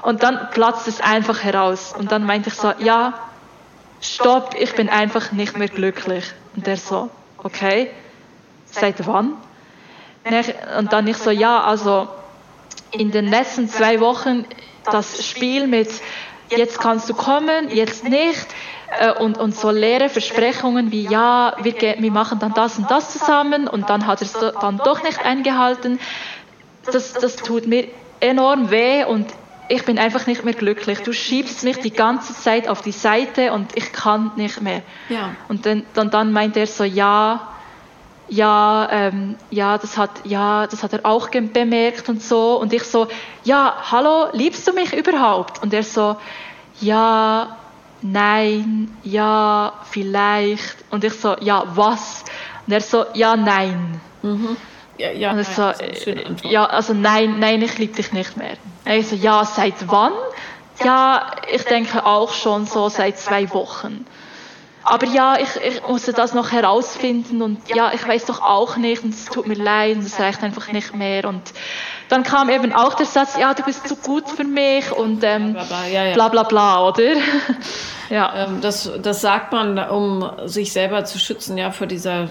Und 0.00 0.22
dann 0.22 0.48
platzt 0.52 0.88
es 0.88 1.02
einfach 1.02 1.42
heraus. 1.42 1.92
Und 1.98 2.12
dann 2.12 2.24
meinte 2.24 2.48
ich 2.48 2.54
so, 2.54 2.72
ja, 2.78 3.12
stopp, 4.00 4.54
ich 4.58 4.74
bin 4.74 4.88
einfach 4.88 5.32
nicht 5.32 5.58
mehr 5.58 5.68
glücklich. 5.68 6.32
Und 6.56 6.66
der 6.66 6.78
so, 6.78 7.10
okay, 7.36 7.90
seit 8.64 9.06
wann? 9.06 9.34
Und 10.78 10.94
dann 10.94 11.06
ich 11.08 11.18
so, 11.18 11.30
ja, 11.30 11.62
also 11.62 12.08
in 12.90 13.10
den 13.10 13.26
letzten 13.26 13.68
zwei 13.68 14.00
Wochen 14.00 14.46
das 14.90 15.26
Spiel 15.26 15.66
mit 15.66 15.90
jetzt 16.56 16.78
kannst 16.78 17.08
du 17.08 17.14
kommen, 17.14 17.68
jetzt 17.70 18.04
nicht 18.08 18.46
äh, 18.98 19.12
und, 19.12 19.38
und 19.38 19.54
so 19.54 19.70
leere 19.70 20.08
Versprechungen 20.08 20.92
wie 20.92 21.06
ja, 21.06 21.56
wir, 21.62 21.74
wir 21.74 22.12
machen 22.12 22.38
dann 22.38 22.54
das 22.54 22.78
und 22.78 22.90
das 22.90 23.12
zusammen 23.12 23.68
und 23.68 23.90
dann 23.90 24.06
hat 24.06 24.20
er 24.20 24.26
es 24.26 24.32
dann 24.32 24.78
doch 24.78 25.02
nicht 25.02 25.24
eingehalten. 25.24 25.98
Das, 26.84 27.12
das 27.12 27.36
tut 27.36 27.66
mir 27.66 27.88
enorm 28.20 28.70
weh 28.70 29.04
und 29.04 29.26
ich 29.68 29.84
bin 29.84 29.98
einfach 29.98 30.26
nicht 30.26 30.44
mehr 30.44 30.54
glücklich. 30.54 31.00
Du 31.00 31.12
schiebst 31.12 31.64
mich 31.64 31.78
die 31.78 31.92
ganze 31.92 32.34
Zeit 32.34 32.68
auf 32.68 32.82
die 32.82 32.92
Seite 32.92 33.52
und 33.52 33.76
ich 33.76 33.92
kann 33.92 34.32
nicht 34.36 34.60
mehr. 34.60 34.82
Ja. 35.08 35.30
Und 35.48 35.64
dann, 35.66 35.84
dann, 35.94 36.10
dann 36.10 36.32
meint 36.32 36.56
er 36.56 36.66
so, 36.66 36.84
ja, 36.84 37.48
ja, 38.32 38.88
ähm, 38.90 39.36
ja, 39.50 39.76
das 39.76 39.98
hat, 39.98 40.10
ja, 40.24 40.66
das 40.66 40.82
hat 40.82 40.94
er 40.94 41.00
auch 41.04 41.28
bemerkt 41.28 42.08
und 42.08 42.22
so. 42.22 42.58
Und 42.58 42.72
ich 42.72 42.84
so, 42.84 43.06
ja, 43.44 43.74
hallo, 43.90 44.28
liebst 44.32 44.66
du 44.66 44.72
mich 44.72 44.94
überhaupt? 44.94 45.62
Und 45.62 45.74
er 45.74 45.82
so, 45.82 46.16
ja, 46.80 47.58
nein, 48.00 48.96
ja, 49.04 49.74
vielleicht. 49.90 50.76
Und 50.90 51.04
ich 51.04 51.12
so, 51.12 51.36
ja, 51.40 51.64
was? 51.74 52.24
Und 52.66 52.72
er 52.72 52.80
so, 52.80 53.04
ja, 53.12 53.36
nein. 53.36 54.00
Mhm. 54.22 54.56
Ja, 54.96 55.10
ja, 55.10 55.32
und 55.32 55.44
so, 55.44 55.70
ja, 56.48 56.64
also 56.64 56.94
nein, 56.94 57.38
nein, 57.38 57.60
ich 57.60 57.76
liebe 57.76 57.94
dich 57.94 58.12
nicht 58.12 58.38
mehr. 58.38 58.56
Ich 58.86 59.08
so, 59.08 59.14
ja, 59.14 59.44
seit 59.44 59.90
wann? 59.90 60.12
Ja, 60.82 61.32
ich 61.52 61.64
denke 61.64 62.06
auch 62.06 62.32
schon 62.32 62.64
so 62.64 62.88
seit 62.88 63.18
zwei 63.18 63.52
Wochen. 63.52 64.06
Aber 64.84 65.06
ja, 65.06 65.36
ich, 65.38 65.56
ich 65.56 65.86
musste 65.86 66.12
das 66.12 66.34
noch 66.34 66.52
herausfinden 66.52 67.42
und 67.42 67.58
ja, 67.68 67.92
ich 67.94 68.06
weiß 68.06 68.26
doch 68.26 68.42
auch 68.42 68.76
nicht 68.76 69.04
und 69.04 69.14
es 69.14 69.26
tut 69.26 69.46
mir 69.46 69.54
leid 69.54 69.96
und 69.96 70.04
es 70.04 70.18
reicht 70.18 70.42
einfach 70.42 70.70
nicht 70.72 70.94
mehr. 70.94 71.28
Und 71.28 71.52
dann 72.08 72.22
kam 72.22 72.50
eben 72.50 72.72
auch 72.72 72.94
der 72.94 73.06
Satz, 73.06 73.36
ja, 73.38 73.54
du 73.54 73.62
bist 73.62 73.86
zu 73.86 73.96
gut 73.96 74.28
für 74.28 74.44
mich 74.44 74.90
und 74.92 75.22
ähm, 75.22 75.52
bla, 75.52 75.64
bla, 75.64 75.86
ja, 75.86 76.04
ja. 76.04 76.14
bla 76.14 76.28
bla 76.28 76.42
bla, 76.42 76.88
oder? 76.88 77.14
ja. 78.10 78.46
Ähm, 78.46 78.60
das, 78.60 78.90
das 79.02 79.20
sagt 79.20 79.52
man, 79.52 79.78
um 79.78 80.30
sich 80.46 80.72
selber 80.72 81.04
zu 81.04 81.18
schützen, 81.18 81.56
ja, 81.58 81.70
vor 81.70 81.86
dieser 81.86 82.28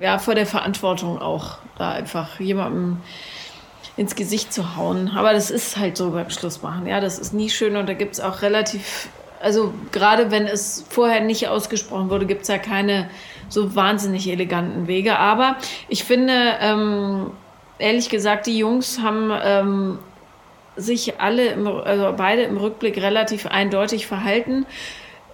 ja, 0.00 0.18
vor 0.18 0.34
der 0.34 0.46
Verantwortung 0.46 1.20
auch, 1.20 1.58
da 1.76 1.92
einfach 1.92 2.40
jemandem 2.40 2.98
ins 3.96 4.14
Gesicht 4.14 4.52
zu 4.52 4.76
hauen. 4.76 5.10
Aber 5.14 5.32
das 5.34 5.50
ist 5.50 5.76
halt 5.76 5.96
so 5.96 6.10
beim 6.10 6.30
Schlussmachen. 6.30 6.86
Ja, 6.86 7.00
das 7.00 7.18
ist 7.18 7.34
nie 7.34 7.50
schön 7.50 7.76
und 7.76 7.88
da 7.88 7.92
gibt 7.92 8.14
es 8.14 8.20
auch 8.20 8.42
relativ, 8.42 9.08
also 9.40 9.72
gerade 9.90 10.30
wenn 10.30 10.46
es 10.46 10.84
vorher 10.88 11.20
nicht 11.20 11.48
ausgesprochen 11.48 12.10
wurde, 12.10 12.26
gibt 12.26 12.42
es 12.42 12.48
ja 12.48 12.58
keine 12.58 13.08
so 13.48 13.74
wahnsinnig 13.74 14.28
eleganten 14.28 14.86
Wege. 14.86 15.18
Aber 15.18 15.56
ich 15.88 16.04
finde, 16.04 16.34
ähm, 16.60 17.30
ehrlich 17.78 18.10
gesagt, 18.10 18.46
die 18.46 18.58
Jungs 18.58 19.00
haben 19.00 19.32
ähm, 19.42 19.98
sich 20.76 21.20
alle, 21.20 21.48
im, 21.48 21.66
also 21.66 22.14
beide 22.16 22.42
im 22.42 22.56
Rückblick 22.56 22.98
relativ 22.98 23.46
eindeutig 23.46 24.06
verhalten. 24.06 24.66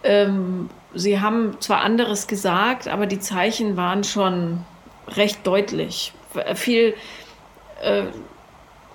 Ähm, 0.03 0.71
sie 0.95 1.21
haben 1.21 1.61
zwar 1.61 1.81
anderes 1.83 2.27
gesagt, 2.27 2.89
aber 2.89 3.07
die 3.07 3.19
Zeichen 3.19 3.77
waren 3.77 4.05
schon 4.05 4.65
recht 5.09 5.47
deutlich. 5.47 6.13
Viel 6.55 6.95
äh, 7.83 8.05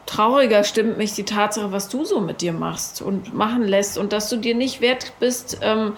trauriger 0.05 0.63
stimmt 0.63 0.97
mich 0.97 1.13
die 1.13 1.23
Tatsache, 1.23 1.71
was 1.71 1.89
du 1.89 2.05
so 2.05 2.19
mit 2.21 2.41
dir 2.41 2.53
machst 2.53 3.01
und 3.01 3.33
machen 3.33 3.63
lässt 3.63 3.97
und 3.97 4.13
dass 4.13 4.29
du 4.29 4.37
dir 4.37 4.55
nicht 4.55 4.81
wert 4.81 5.13
bist, 5.19 5.59
ähm, 5.61 5.93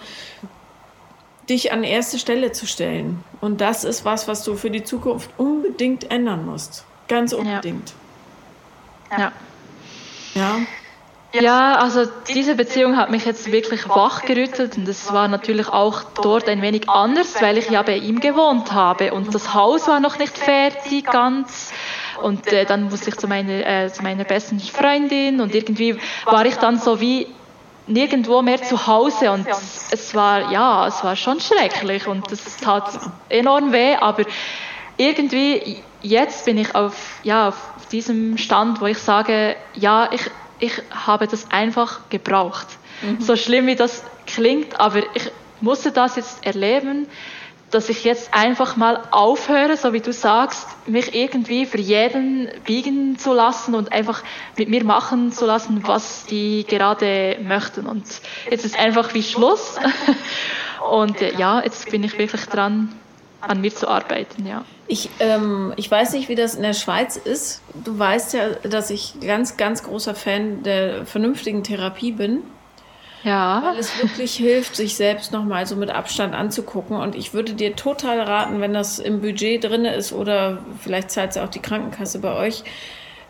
dich 1.48 1.72
an 1.72 1.84
erste 1.84 2.18
Stelle 2.18 2.52
zu 2.52 2.66
stellen. 2.66 3.22
Und 3.40 3.60
das 3.60 3.84
ist 3.84 4.04
was, 4.04 4.28
was 4.28 4.44
du 4.44 4.56
für 4.56 4.70
die 4.70 4.84
Zukunft 4.84 5.30
unbedingt 5.36 6.10
ändern 6.10 6.46
musst. 6.46 6.84
Ganz 7.08 7.32
unbedingt. 7.32 7.92
Ja. 9.10 9.18
Ja. 9.18 9.32
ja. 10.34 10.60
Ja, 11.40 11.78
also 11.78 12.06
diese 12.28 12.54
Beziehung 12.54 12.96
hat 12.96 13.10
mich 13.10 13.24
jetzt 13.24 13.50
wirklich 13.50 13.88
wachgerüttelt 13.88 14.76
und 14.76 14.86
es 14.86 15.12
war 15.12 15.26
natürlich 15.26 15.68
auch 15.68 16.04
dort 16.22 16.48
ein 16.48 16.62
wenig 16.62 16.88
anders, 16.88 17.42
weil 17.42 17.58
ich 17.58 17.70
ja 17.70 17.82
bei 17.82 17.96
ihm 17.96 18.20
gewohnt 18.20 18.72
habe 18.72 19.12
und 19.12 19.34
das 19.34 19.52
Haus 19.52 19.88
war 19.88 19.98
noch 19.98 20.16
nicht 20.18 20.38
fertig 20.38 21.06
ganz 21.06 21.72
und 22.22 22.46
äh, 22.52 22.64
dann 22.64 22.84
musste 22.88 23.10
ich 23.10 23.16
zu 23.16 23.26
meiner, 23.28 23.66
äh, 23.66 23.92
zu 23.92 24.02
meiner 24.02 24.24
besten 24.24 24.60
Freundin 24.60 25.40
und 25.40 25.54
irgendwie 25.54 25.96
war 26.24 26.44
ich 26.46 26.56
dann 26.56 26.78
so 26.78 27.00
wie 27.00 27.26
nirgendwo 27.86 28.40
mehr 28.42 28.62
zu 28.62 28.86
Hause 28.86 29.30
und 29.30 29.46
es 29.90 30.14
war, 30.14 30.50
ja, 30.50 30.86
es 30.86 31.04
war 31.04 31.16
schon 31.16 31.40
schrecklich 31.40 32.06
und 32.06 32.30
es 32.32 32.56
tat 32.56 32.98
enorm 33.28 33.72
weh, 33.72 33.94
aber 33.96 34.24
irgendwie 34.96 35.82
jetzt 36.00 36.44
bin 36.44 36.58
ich 36.58 36.74
auf, 36.74 37.20
ja, 37.22 37.48
auf 37.48 37.88
diesem 37.92 38.38
Stand, 38.38 38.80
wo 38.80 38.86
ich 38.86 38.98
sage, 38.98 39.56
ja, 39.74 40.08
ich 40.12 40.30
ich 40.58 40.72
habe 40.90 41.26
das 41.26 41.50
einfach 41.50 42.08
gebraucht. 42.08 42.66
Mhm. 43.02 43.20
So 43.20 43.36
schlimm 43.36 43.66
wie 43.66 43.74
das 43.74 44.02
klingt, 44.26 44.78
aber 44.80 45.00
ich 45.14 45.30
musste 45.60 45.92
das 45.92 46.16
jetzt 46.16 46.44
erleben, 46.44 47.06
dass 47.74 47.88
ich 47.88 48.04
jetzt 48.04 48.32
einfach 48.32 48.76
mal 48.76 49.02
aufhöre, 49.10 49.76
so 49.76 49.92
wie 49.92 50.00
du 50.00 50.12
sagst, 50.12 50.66
mich 50.86 51.14
irgendwie 51.14 51.66
für 51.66 51.80
jeden 51.80 52.48
biegen 52.64 53.18
zu 53.18 53.32
lassen 53.32 53.74
und 53.74 53.92
einfach 53.92 54.22
mit 54.56 54.68
mir 54.68 54.84
machen 54.84 55.32
zu 55.32 55.44
lassen, 55.44 55.82
was 55.86 56.24
die 56.26 56.64
gerade 56.68 57.36
möchten. 57.42 57.86
Und 57.86 58.04
jetzt 58.50 58.64
ist 58.64 58.78
einfach 58.78 59.12
wie 59.14 59.22
Schluss. 59.22 59.76
Und 60.90 61.22
äh, 61.22 61.34
ja, 61.36 61.62
jetzt 61.62 61.90
bin 61.90 62.04
ich 62.04 62.18
wirklich 62.18 62.44
dran, 62.44 62.94
an 63.40 63.60
mir 63.60 63.74
zu 63.74 63.88
arbeiten, 63.88 64.46
ja. 64.46 64.64
Ich, 64.86 65.08
ähm, 65.18 65.72
ich 65.76 65.90
weiß 65.90 66.12
nicht, 66.12 66.28
wie 66.28 66.34
das 66.34 66.54
in 66.54 66.62
der 66.62 66.74
Schweiz 66.74 67.16
ist. 67.16 67.62
Du 67.72 67.98
weißt 67.98 68.34
ja, 68.34 68.50
dass 68.62 68.90
ich 68.90 69.14
ganz, 69.20 69.56
ganz 69.56 69.82
großer 69.82 70.14
Fan 70.14 70.62
der 70.62 71.06
vernünftigen 71.06 71.62
Therapie 71.62 72.12
bin. 72.12 72.42
Ja. 73.24 73.62
Weil 73.64 73.78
es 73.78 74.00
wirklich 74.00 74.36
hilft, 74.36 74.76
sich 74.76 74.96
selbst 74.96 75.32
nochmal 75.32 75.66
so 75.66 75.76
mit 75.76 75.90
Abstand 75.90 76.34
anzugucken. 76.34 76.96
Und 76.96 77.14
ich 77.14 77.32
würde 77.32 77.54
dir 77.54 77.74
total 77.74 78.20
raten, 78.20 78.60
wenn 78.60 78.74
das 78.74 78.98
im 78.98 79.20
Budget 79.20 79.64
drin 79.64 79.86
ist 79.86 80.12
oder 80.12 80.58
vielleicht 80.80 81.10
zahlt 81.10 81.30
es 81.30 81.38
auch 81.38 81.48
die 81.48 81.60
Krankenkasse 81.60 82.18
bei 82.20 82.34
euch, 82.34 82.62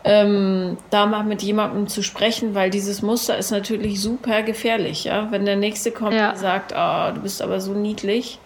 ähm, 0.03 0.77
da 0.89 1.05
mal 1.05 1.23
mit 1.23 1.41
jemandem 1.41 1.87
zu 1.87 2.03
sprechen, 2.03 2.53
weil 2.53 2.69
dieses 2.69 3.01
Muster 3.01 3.37
ist 3.37 3.51
natürlich 3.51 4.01
super 4.01 4.43
gefährlich. 4.43 5.05
Ja? 5.05 5.31
Wenn 5.31 5.45
der 5.45 5.55
Nächste 5.55 5.91
kommt 5.91 6.13
ja. 6.13 6.31
und 6.31 6.37
sagt, 6.37 6.73
oh, 6.77 7.15
du 7.15 7.21
bist 7.21 7.41
aber 7.41 7.61
so 7.61 7.73
niedlich, 7.73 8.37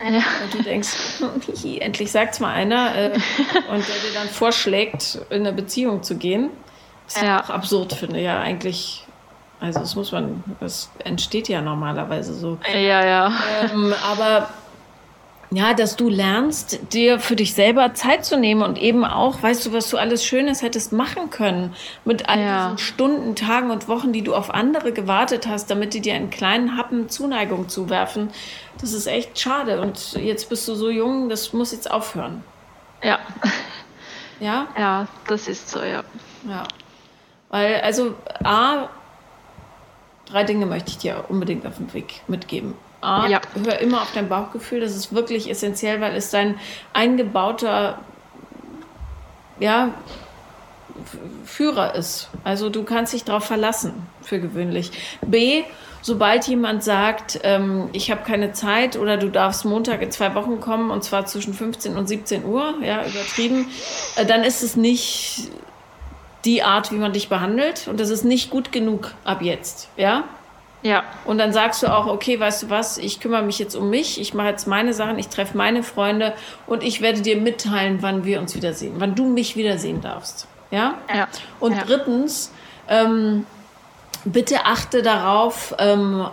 ja. 0.00 0.22
Und 0.44 0.54
du 0.54 0.62
denkst, 0.62 0.90
endlich 1.80 2.12
sagt 2.12 2.34
es 2.34 2.40
mal 2.40 2.52
einer 2.52 2.94
äh, 2.94 3.10
und 3.70 3.88
der 3.88 3.96
dir 3.96 4.14
dann 4.14 4.28
vorschlägt, 4.28 5.18
in 5.30 5.40
eine 5.40 5.52
Beziehung 5.52 6.02
zu 6.04 6.16
gehen. 6.16 6.50
Was 7.06 7.20
ja. 7.20 7.38
ich 7.38 7.44
auch 7.44 7.50
absurd 7.50 7.94
finde. 7.94 8.20
Ja, 8.20 8.40
eigentlich 8.40 9.07
Also 9.60 9.80
das 9.80 9.96
muss 9.96 10.12
man, 10.12 10.44
das 10.60 10.90
entsteht 11.04 11.48
ja 11.48 11.60
normalerweise 11.60 12.32
so. 12.34 12.58
Ja, 12.72 13.04
ja. 13.04 13.32
Ähm, 13.72 13.92
aber 14.08 14.48
ja, 15.50 15.72
dass 15.72 15.96
du 15.96 16.10
lernst, 16.10 16.92
dir 16.92 17.18
für 17.18 17.34
dich 17.34 17.54
selber 17.54 17.94
Zeit 17.94 18.24
zu 18.24 18.36
nehmen 18.36 18.62
und 18.62 18.76
eben 18.78 19.04
auch, 19.04 19.42
weißt 19.42 19.64
du, 19.64 19.72
was 19.72 19.88
du 19.88 19.96
alles 19.96 20.24
Schönes 20.24 20.62
hättest 20.62 20.92
machen 20.92 21.30
können 21.30 21.74
mit 22.04 22.28
all 22.28 22.40
ja. 22.40 22.64
diesen 22.64 22.78
Stunden, 22.78 23.34
Tagen 23.34 23.70
und 23.70 23.88
Wochen, 23.88 24.12
die 24.12 24.22
du 24.22 24.34
auf 24.34 24.52
andere 24.52 24.92
gewartet 24.92 25.46
hast, 25.48 25.70
damit 25.70 25.94
die 25.94 26.00
dir 26.00 26.14
einen 26.14 26.28
kleinen 26.28 26.76
Happen 26.76 27.08
Zuneigung 27.08 27.68
zuwerfen. 27.68 28.30
Das 28.80 28.92
ist 28.92 29.06
echt 29.06 29.38
schade. 29.40 29.80
Und 29.80 30.12
jetzt 30.12 30.50
bist 30.50 30.68
du 30.68 30.74
so 30.74 30.90
jung, 30.90 31.30
das 31.30 31.52
muss 31.54 31.72
jetzt 31.72 31.90
aufhören. 31.90 32.44
Ja. 33.02 33.18
Ja? 34.40 34.68
Ja, 34.78 35.08
das 35.26 35.48
ist 35.48 35.70
so, 35.70 35.82
ja. 35.82 36.04
Ja. 36.48 36.64
Weil, 37.48 37.80
also, 37.80 38.14
A, 38.44 38.88
drei 40.30 40.44
Dinge 40.44 40.66
möchte 40.66 40.90
ich 40.90 40.98
dir 40.98 41.24
unbedingt 41.28 41.66
auf 41.66 41.76
den 41.76 41.92
Weg 41.94 42.22
mitgeben. 42.28 42.74
A, 43.00 43.26
ja. 43.28 43.40
hör 43.64 43.78
immer 43.78 44.02
auf 44.02 44.12
dein 44.12 44.28
Bauchgefühl, 44.28 44.80
das 44.80 44.96
ist 44.96 45.14
wirklich 45.14 45.48
essentiell, 45.48 46.00
weil 46.00 46.16
es 46.16 46.30
dein 46.30 46.58
eingebauter 46.92 48.00
ja, 49.60 49.94
Führer 51.44 51.94
ist. 51.94 52.28
Also 52.44 52.70
du 52.70 52.82
kannst 52.82 53.12
dich 53.12 53.24
darauf 53.24 53.44
verlassen, 53.44 54.06
für 54.22 54.40
gewöhnlich. 54.40 54.90
B, 55.24 55.62
sobald 56.02 56.46
jemand 56.48 56.82
sagt, 56.82 57.40
ähm, 57.44 57.88
ich 57.92 58.10
habe 58.10 58.24
keine 58.24 58.52
Zeit 58.52 58.96
oder 58.96 59.16
du 59.16 59.28
darfst 59.28 59.64
Montag 59.64 60.02
in 60.02 60.10
zwei 60.10 60.34
Wochen 60.34 60.60
kommen 60.60 60.90
und 60.90 61.04
zwar 61.04 61.26
zwischen 61.26 61.54
15 61.54 61.96
und 61.96 62.08
17 62.08 62.44
Uhr, 62.44 62.74
ja, 62.82 63.06
übertrieben, 63.06 63.68
äh, 64.16 64.26
dann 64.26 64.42
ist 64.42 64.62
es 64.62 64.76
nicht 64.76 65.50
die 66.48 66.62
Art, 66.62 66.90
wie 66.90 66.96
man 66.96 67.12
dich 67.12 67.28
behandelt 67.28 67.88
und 67.88 68.00
das 68.00 68.08
ist 68.08 68.24
nicht 68.24 68.48
gut 68.48 68.72
genug 68.72 69.12
ab 69.22 69.42
jetzt, 69.42 69.90
ja. 69.98 70.24
Ja. 70.82 71.02
Und 71.26 71.38
dann 71.38 71.52
sagst 71.52 71.82
du 71.82 71.88
auch, 71.88 72.06
okay, 72.06 72.40
weißt 72.40 72.62
du 72.62 72.70
was, 72.70 72.96
ich 72.96 73.20
kümmere 73.20 73.42
mich 73.42 73.58
jetzt 73.58 73.74
um 73.74 73.90
mich, 73.90 74.18
ich 74.18 74.32
mache 74.32 74.48
jetzt 74.48 74.66
meine 74.66 74.94
Sachen, 74.94 75.18
ich 75.18 75.28
treffe 75.28 75.56
meine 75.58 75.82
Freunde 75.82 76.32
und 76.66 76.82
ich 76.82 77.02
werde 77.02 77.20
dir 77.20 77.36
mitteilen, 77.36 77.98
wann 78.00 78.24
wir 78.24 78.40
uns 78.40 78.54
wiedersehen, 78.54 78.94
wann 78.98 79.14
du 79.14 79.26
mich 79.26 79.56
wiedersehen 79.56 80.00
darfst. 80.00 80.46
Ja? 80.70 80.94
Ja. 81.12 81.28
Und 81.60 81.76
ja. 81.76 81.82
drittens, 81.84 82.52
ähm, 82.88 83.44
bitte 84.24 84.64
achte 84.64 85.02
darauf, 85.02 85.74
ähm, 85.78 86.26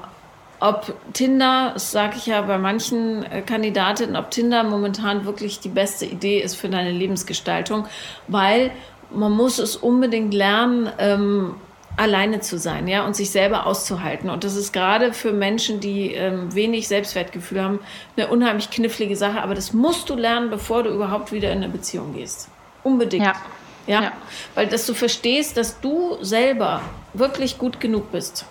ob 0.59 0.93
Tinder, 1.13 1.71
das 1.73 1.91
sage 1.91 2.15
ich 2.17 2.27
ja 2.27 2.41
bei 2.41 2.57
manchen 2.57 3.23
äh, 3.23 3.41
Kandidatinnen, 3.41 4.15
ob 4.15 4.31
Tinder 4.31 4.63
momentan 4.63 5.25
wirklich 5.25 5.59
die 5.59 5.69
beste 5.69 6.05
Idee 6.05 6.39
ist 6.39 6.55
für 6.55 6.69
deine 6.69 6.91
Lebensgestaltung, 6.91 7.87
weil 8.27 8.71
man 9.11 9.31
muss 9.31 9.59
es 9.59 9.75
unbedingt 9.75 10.33
lernen, 10.33 10.89
ähm, 10.97 11.55
alleine 11.97 12.41
zu 12.41 12.57
sein, 12.57 12.87
ja, 12.87 13.05
und 13.05 13.15
sich 13.15 13.29
selber 13.29 13.65
auszuhalten. 13.65 14.29
Und 14.29 14.43
das 14.43 14.55
ist 14.55 14.73
gerade 14.73 15.13
für 15.13 15.31
Menschen, 15.31 15.79
die 15.79 16.13
ähm, 16.13 16.53
wenig 16.53 16.87
Selbstwertgefühl 16.87 17.61
haben, 17.61 17.79
eine 18.17 18.27
unheimlich 18.27 18.69
knifflige 18.69 19.15
Sache. 19.15 19.41
Aber 19.41 19.55
das 19.55 19.73
musst 19.73 20.09
du 20.09 20.15
lernen, 20.15 20.49
bevor 20.49 20.83
du 20.83 20.89
überhaupt 20.89 21.31
wieder 21.31 21.51
in 21.51 21.59
eine 21.59 21.69
Beziehung 21.69 22.13
gehst. 22.13 22.49
Unbedingt. 22.83 23.25
Ja. 23.25 23.33
Ja? 23.87 24.03
ja. 24.03 24.11
Weil 24.55 24.67
dass 24.67 24.85
du 24.85 24.93
verstehst, 24.93 25.57
dass 25.57 25.79
du 25.79 26.17
selber 26.21 26.81
wirklich 27.13 27.57
gut 27.57 27.79
genug 27.79 28.11
bist. 28.11 28.45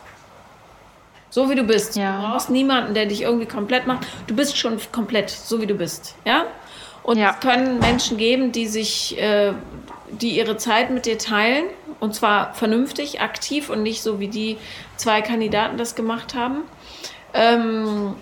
So 1.30 1.50
wie 1.50 1.56
du 1.56 1.64
bist. 1.64 1.96
Ja. 1.96 2.20
Du 2.20 2.28
brauchst 2.28 2.50
niemanden, 2.50 2.94
der 2.94 3.06
dich 3.06 3.22
irgendwie 3.22 3.46
komplett 3.46 3.86
macht. 3.86 4.06
Du 4.26 4.36
bist 4.36 4.56
schon 4.56 4.78
komplett, 4.92 5.30
so 5.30 5.60
wie 5.60 5.66
du 5.66 5.74
bist. 5.74 6.14
Ja? 6.24 6.46
Und 7.02 7.18
ja. 7.18 7.32
es 7.32 7.40
können 7.40 7.80
Menschen 7.80 8.16
geben, 8.16 8.52
die 8.52 8.66
sich, 8.66 9.18
äh, 9.20 9.52
die 10.20 10.36
ihre 10.36 10.56
Zeit 10.56 10.90
mit 10.90 11.06
dir 11.06 11.18
teilen. 11.18 11.66
Und 12.00 12.14
zwar 12.14 12.54
vernünftig, 12.54 13.20
aktiv 13.20 13.70
und 13.70 13.82
nicht 13.82 14.02
so 14.02 14.20
wie 14.20 14.28
die 14.28 14.58
zwei 14.96 15.22
Kandidaten 15.22 15.76
das 15.78 15.94
gemacht 15.94 16.34
haben. 16.34 16.62
Ähm, 17.32 18.14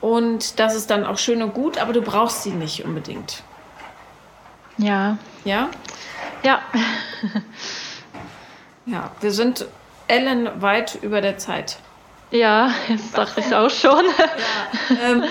und 0.00 0.58
das 0.60 0.74
ist 0.74 0.90
dann 0.90 1.04
auch 1.04 1.18
schön 1.18 1.42
und 1.42 1.54
gut, 1.54 1.78
aber 1.78 1.92
du 1.92 2.02
brauchst 2.02 2.42
sie 2.42 2.50
nicht 2.50 2.84
unbedingt. 2.84 3.42
Ja. 4.78 5.18
Ja? 5.44 5.70
Ja. 6.42 6.60
ja, 8.86 9.10
wir 9.20 9.32
sind 9.32 9.66
Ellen 10.06 10.60
weit 10.60 10.98
über 11.02 11.20
der 11.20 11.38
Zeit. 11.38 11.78
Ja, 12.30 12.70
das 12.88 13.12
dachte 13.12 13.40
ich 13.40 13.54
auch 13.54 13.70
schon. 13.70 14.04
Ja, 14.04 14.96
ähm, 15.02 15.24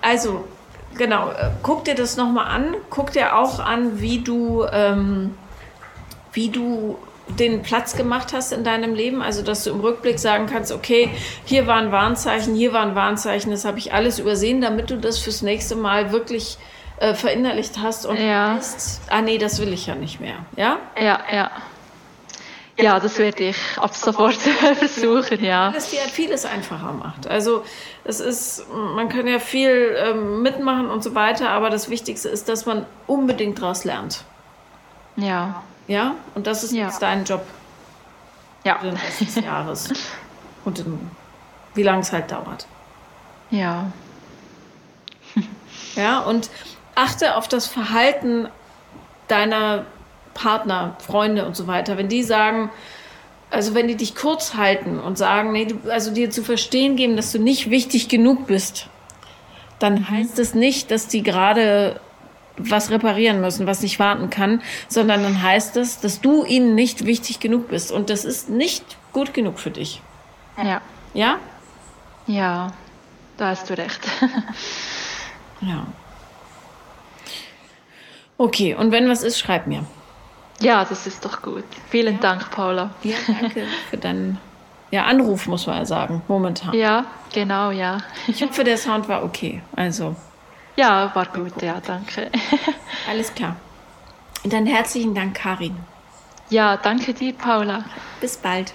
also, 0.00 0.48
genau, 0.96 1.30
äh, 1.30 1.50
guck 1.62 1.84
dir 1.84 1.94
das 1.94 2.16
nochmal 2.16 2.46
an. 2.46 2.74
Guck 2.90 3.12
dir 3.12 3.36
auch 3.36 3.60
an, 3.60 4.00
wie 4.00 4.20
du, 4.20 4.64
ähm, 4.72 5.34
wie 6.32 6.48
du 6.50 6.98
den 7.38 7.62
Platz 7.62 7.96
gemacht 7.96 8.32
hast 8.32 8.52
in 8.52 8.64
deinem 8.64 8.94
Leben, 8.94 9.22
also 9.22 9.42
dass 9.42 9.64
du 9.64 9.70
im 9.70 9.80
Rückblick 9.80 10.18
sagen 10.18 10.46
kannst, 10.46 10.72
okay, 10.72 11.10
hier 11.44 11.66
war 11.66 11.76
ein 11.76 11.92
Warnzeichen, 11.92 12.54
hier 12.54 12.72
war 12.72 12.82
ein 12.82 12.94
Warnzeichen, 12.94 13.50
das 13.50 13.64
habe 13.64 13.78
ich 13.78 13.92
alles 13.92 14.18
übersehen, 14.18 14.60
damit 14.60 14.90
du 14.90 14.96
das 14.96 15.18
fürs 15.18 15.42
nächste 15.42 15.76
Mal 15.76 16.12
wirklich 16.12 16.58
äh, 16.98 17.14
verinnerlicht 17.14 17.78
hast 17.80 18.04
und 18.04 18.18
ja. 18.18 18.56
weißt, 18.56 19.02
ah 19.10 19.22
nee, 19.22 19.38
das 19.38 19.60
will 19.60 19.72
ich 19.72 19.86
ja 19.86 19.94
nicht 19.94 20.20
mehr. 20.20 20.36
Ja? 20.56 20.78
Ja, 21.00 21.20
ja. 21.32 21.50
Ja, 22.82 23.00
das 23.00 23.18
werde 23.18 23.44
ich 23.44 23.56
ab 23.76 23.94
sofort 23.94 24.34
versuchen, 24.78 25.42
ja. 25.44 25.70
Das 25.72 25.90
dir 25.90 26.00
halt 26.00 26.10
vieles 26.10 26.44
einfacher 26.44 26.92
macht. 26.92 27.26
Also 27.26 27.64
es 28.04 28.20
ist, 28.20 28.64
man 28.72 29.08
kann 29.08 29.26
ja 29.26 29.38
viel 29.38 29.96
ähm, 29.98 30.42
mitmachen 30.42 30.88
und 30.88 31.02
so 31.02 31.14
weiter, 31.14 31.50
aber 31.50 31.70
das 31.70 31.90
Wichtigste 31.90 32.28
ist, 32.28 32.48
dass 32.48 32.66
man 32.66 32.86
unbedingt 33.06 33.60
daraus 33.60 33.84
lernt. 33.84 34.24
Ja. 35.16 35.62
Ja, 35.86 36.14
und 36.34 36.46
das 36.46 36.62
ist 36.62 36.72
ja. 36.72 36.86
jetzt 36.86 37.02
dein 37.02 37.24
Job. 37.24 37.44
Ja. 38.64 38.78
Für 38.78 38.86
den 38.86 38.96
Rest 38.96 39.20
des 39.20 39.34
Jahres. 39.44 39.92
und 40.64 40.78
in, 40.78 41.10
wie 41.74 41.82
lange 41.82 42.00
es 42.00 42.12
halt 42.12 42.30
dauert. 42.30 42.66
Ja. 43.50 43.90
Ja, 45.96 46.20
und 46.20 46.50
achte 46.94 47.36
auf 47.36 47.48
das 47.48 47.66
Verhalten 47.66 48.48
deiner 49.28 49.84
Partner, 50.40 50.96
Freunde 51.06 51.44
und 51.44 51.54
so 51.54 51.66
weiter. 51.66 51.98
Wenn 51.98 52.08
die 52.08 52.22
sagen, 52.22 52.70
also 53.50 53.74
wenn 53.74 53.88
die 53.88 53.96
dich 53.96 54.14
kurz 54.14 54.54
halten 54.54 54.98
und 54.98 55.18
sagen, 55.18 55.52
nee, 55.52 55.66
du, 55.66 55.90
also 55.90 56.12
dir 56.12 56.30
zu 56.30 56.42
verstehen 56.42 56.96
geben, 56.96 57.16
dass 57.16 57.30
du 57.30 57.38
nicht 57.38 57.68
wichtig 57.68 58.08
genug 58.08 58.46
bist, 58.46 58.88
dann 59.78 59.94
mhm. 59.94 60.10
heißt 60.10 60.38
es 60.38 60.54
nicht, 60.54 60.90
dass 60.90 61.08
die 61.08 61.22
gerade 61.22 62.00
was 62.56 62.90
reparieren 62.90 63.40
müssen, 63.40 63.66
was 63.66 63.82
nicht 63.82 63.98
warten 63.98 64.30
kann, 64.30 64.62
sondern 64.88 65.22
dann 65.22 65.42
heißt 65.42 65.76
es, 65.76 66.00
dass 66.00 66.20
du 66.20 66.44
ihnen 66.44 66.74
nicht 66.74 67.04
wichtig 67.04 67.40
genug 67.40 67.68
bist 67.68 67.92
und 67.92 68.08
das 68.08 68.24
ist 68.24 68.48
nicht 68.48 68.84
gut 69.12 69.34
genug 69.34 69.58
für 69.58 69.70
dich. 69.70 70.00
Ja. 70.56 70.80
Ja? 71.12 71.38
Ja, 72.26 72.72
da 73.36 73.48
hast 73.48 73.68
du 73.68 73.76
recht. 73.76 74.00
ja. 75.60 75.86
Okay, 78.38 78.74
und 78.74 78.90
wenn 78.90 79.08
was 79.08 79.22
ist, 79.22 79.38
schreib 79.38 79.66
mir. 79.66 79.84
Ja, 80.62 80.84
das 80.84 81.06
ist 81.06 81.24
doch 81.24 81.42
gut. 81.42 81.64
Vielen 81.88 82.14
ja. 82.14 82.20
Dank, 82.20 82.50
Paula. 82.50 82.90
Ja, 83.02 83.16
danke 83.26 83.66
für 83.88 83.96
deinen 83.96 84.38
ja, 84.90 85.04
Anruf, 85.04 85.46
muss 85.46 85.66
man 85.66 85.78
ja 85.78 85.86
sagen, 85.86 86.22
momentan. 86.28 86.74
Ja, 86.74 87.06
genau, 87.32 87.70
ja. 87.70 87.98
Ich 88.26 88.42
hoffe, 88.42 88.64
der 88.64 88.76
Sound 88.76 89.08
war 89.08 89.24
okay. 89.24 89.62
Also. 89.76 90.16
Ja, 90.76 91.14
war 91.14 91.26
gut, 91.26 91.62
ja, 91.62 91.80
danke. 91.84 92.30
Alles 93.08 93.34
klar. 93.34 93.56
Und 94.42 94.52
dann 94.52 94.66
herzlichen 94.66 95.14
Dank, 95.14 95.34
Karin. 95.34 95.76
Ja, 96.48 96.76
danke 96.76 97.14
dir, 97.14 97.32
Paula. 97.32 97.84
Bis 98.20 98.36
bald. 98.36 98.72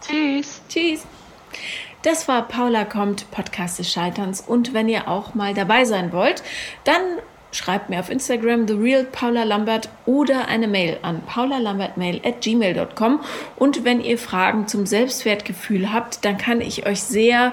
Tschüss. 0.00 0.62
Tschüss. 0.68 1.06
Das 2.02 2.28
war 2.28 2.42
Paula 2.42 2.84
kommt, 2.84 3.30
Podcast 3.30 3.78
des 3.78 3.92
Scheiterns. 3.92 4.40
Und 4.40 4.72
wenn 4.72 4.88
ihr 4.88 5.08
auch 5.08 5.34
mal 5.34 5.52
dabei 5.52 5.84
sein 5.84 6.12
wollt, 6.12 6.42
dann 6.84 7.02
schreibt 7.52 7.90
mir 7.90 8.00
auf 8.00 8.10
Instagram 8.10 8.66
The 8.66 8.74
Real 8.74 9.04
Paula 9.04 9.44
Lambert 9.44 9.88
oder 10.06 10.48
eine 10.48 10.68
Mail 10.68 10.98
an 11.02 11.22
paulalambertmail 11.22 12.20
at 12.24 12.40
gmail.com. 12.42 13.20
Und 13.56 13.84
wenn 13.84 14.00
ihr 14.00 14.18
Fragen 14.18 14.68
zum 14.68 14.86
Selbstwertgefühl 14.86 15.92
habt, 15.92 16.24
dann 16.24 16.38
kann 16.38 16.60
ich 16.60 16.86
euch 16.86 17.02
sehr 17.02 17.52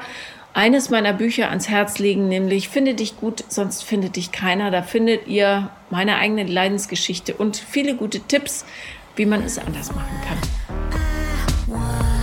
eines 0.54 0.90
meiner 0.90 1.12
Bücher 1.12 1.50
ans 1.50 1.68
Herz 1.68 2.00
legen, 2.00 2.30
nämlich 2.30 2.70
Finde 2.70 2.94
dich 2.94 3.18
gut, 3.18 3.44
sonst 3.50 3.84
findet 3.84 4.16
dich 4.16 4.32
keiner. 4.32 4.72
Da 4.72 4.82
findet 4.84 5.28
ihr 5.28 5.70
meine 5.90 6.18
eigene 6.18 6.44
Leidensgeschichte 6.44 7.34
und 7.34 7.58
viele 7.58 7.96
gute 7.96 8.22
Tipps, 8.22 8.66
wie 9.16 9.26
man 9.26 9.44
es 9.44 9.58
anders 9.58 9.94
machen 9.94 10.22
kann. 10.28 12.15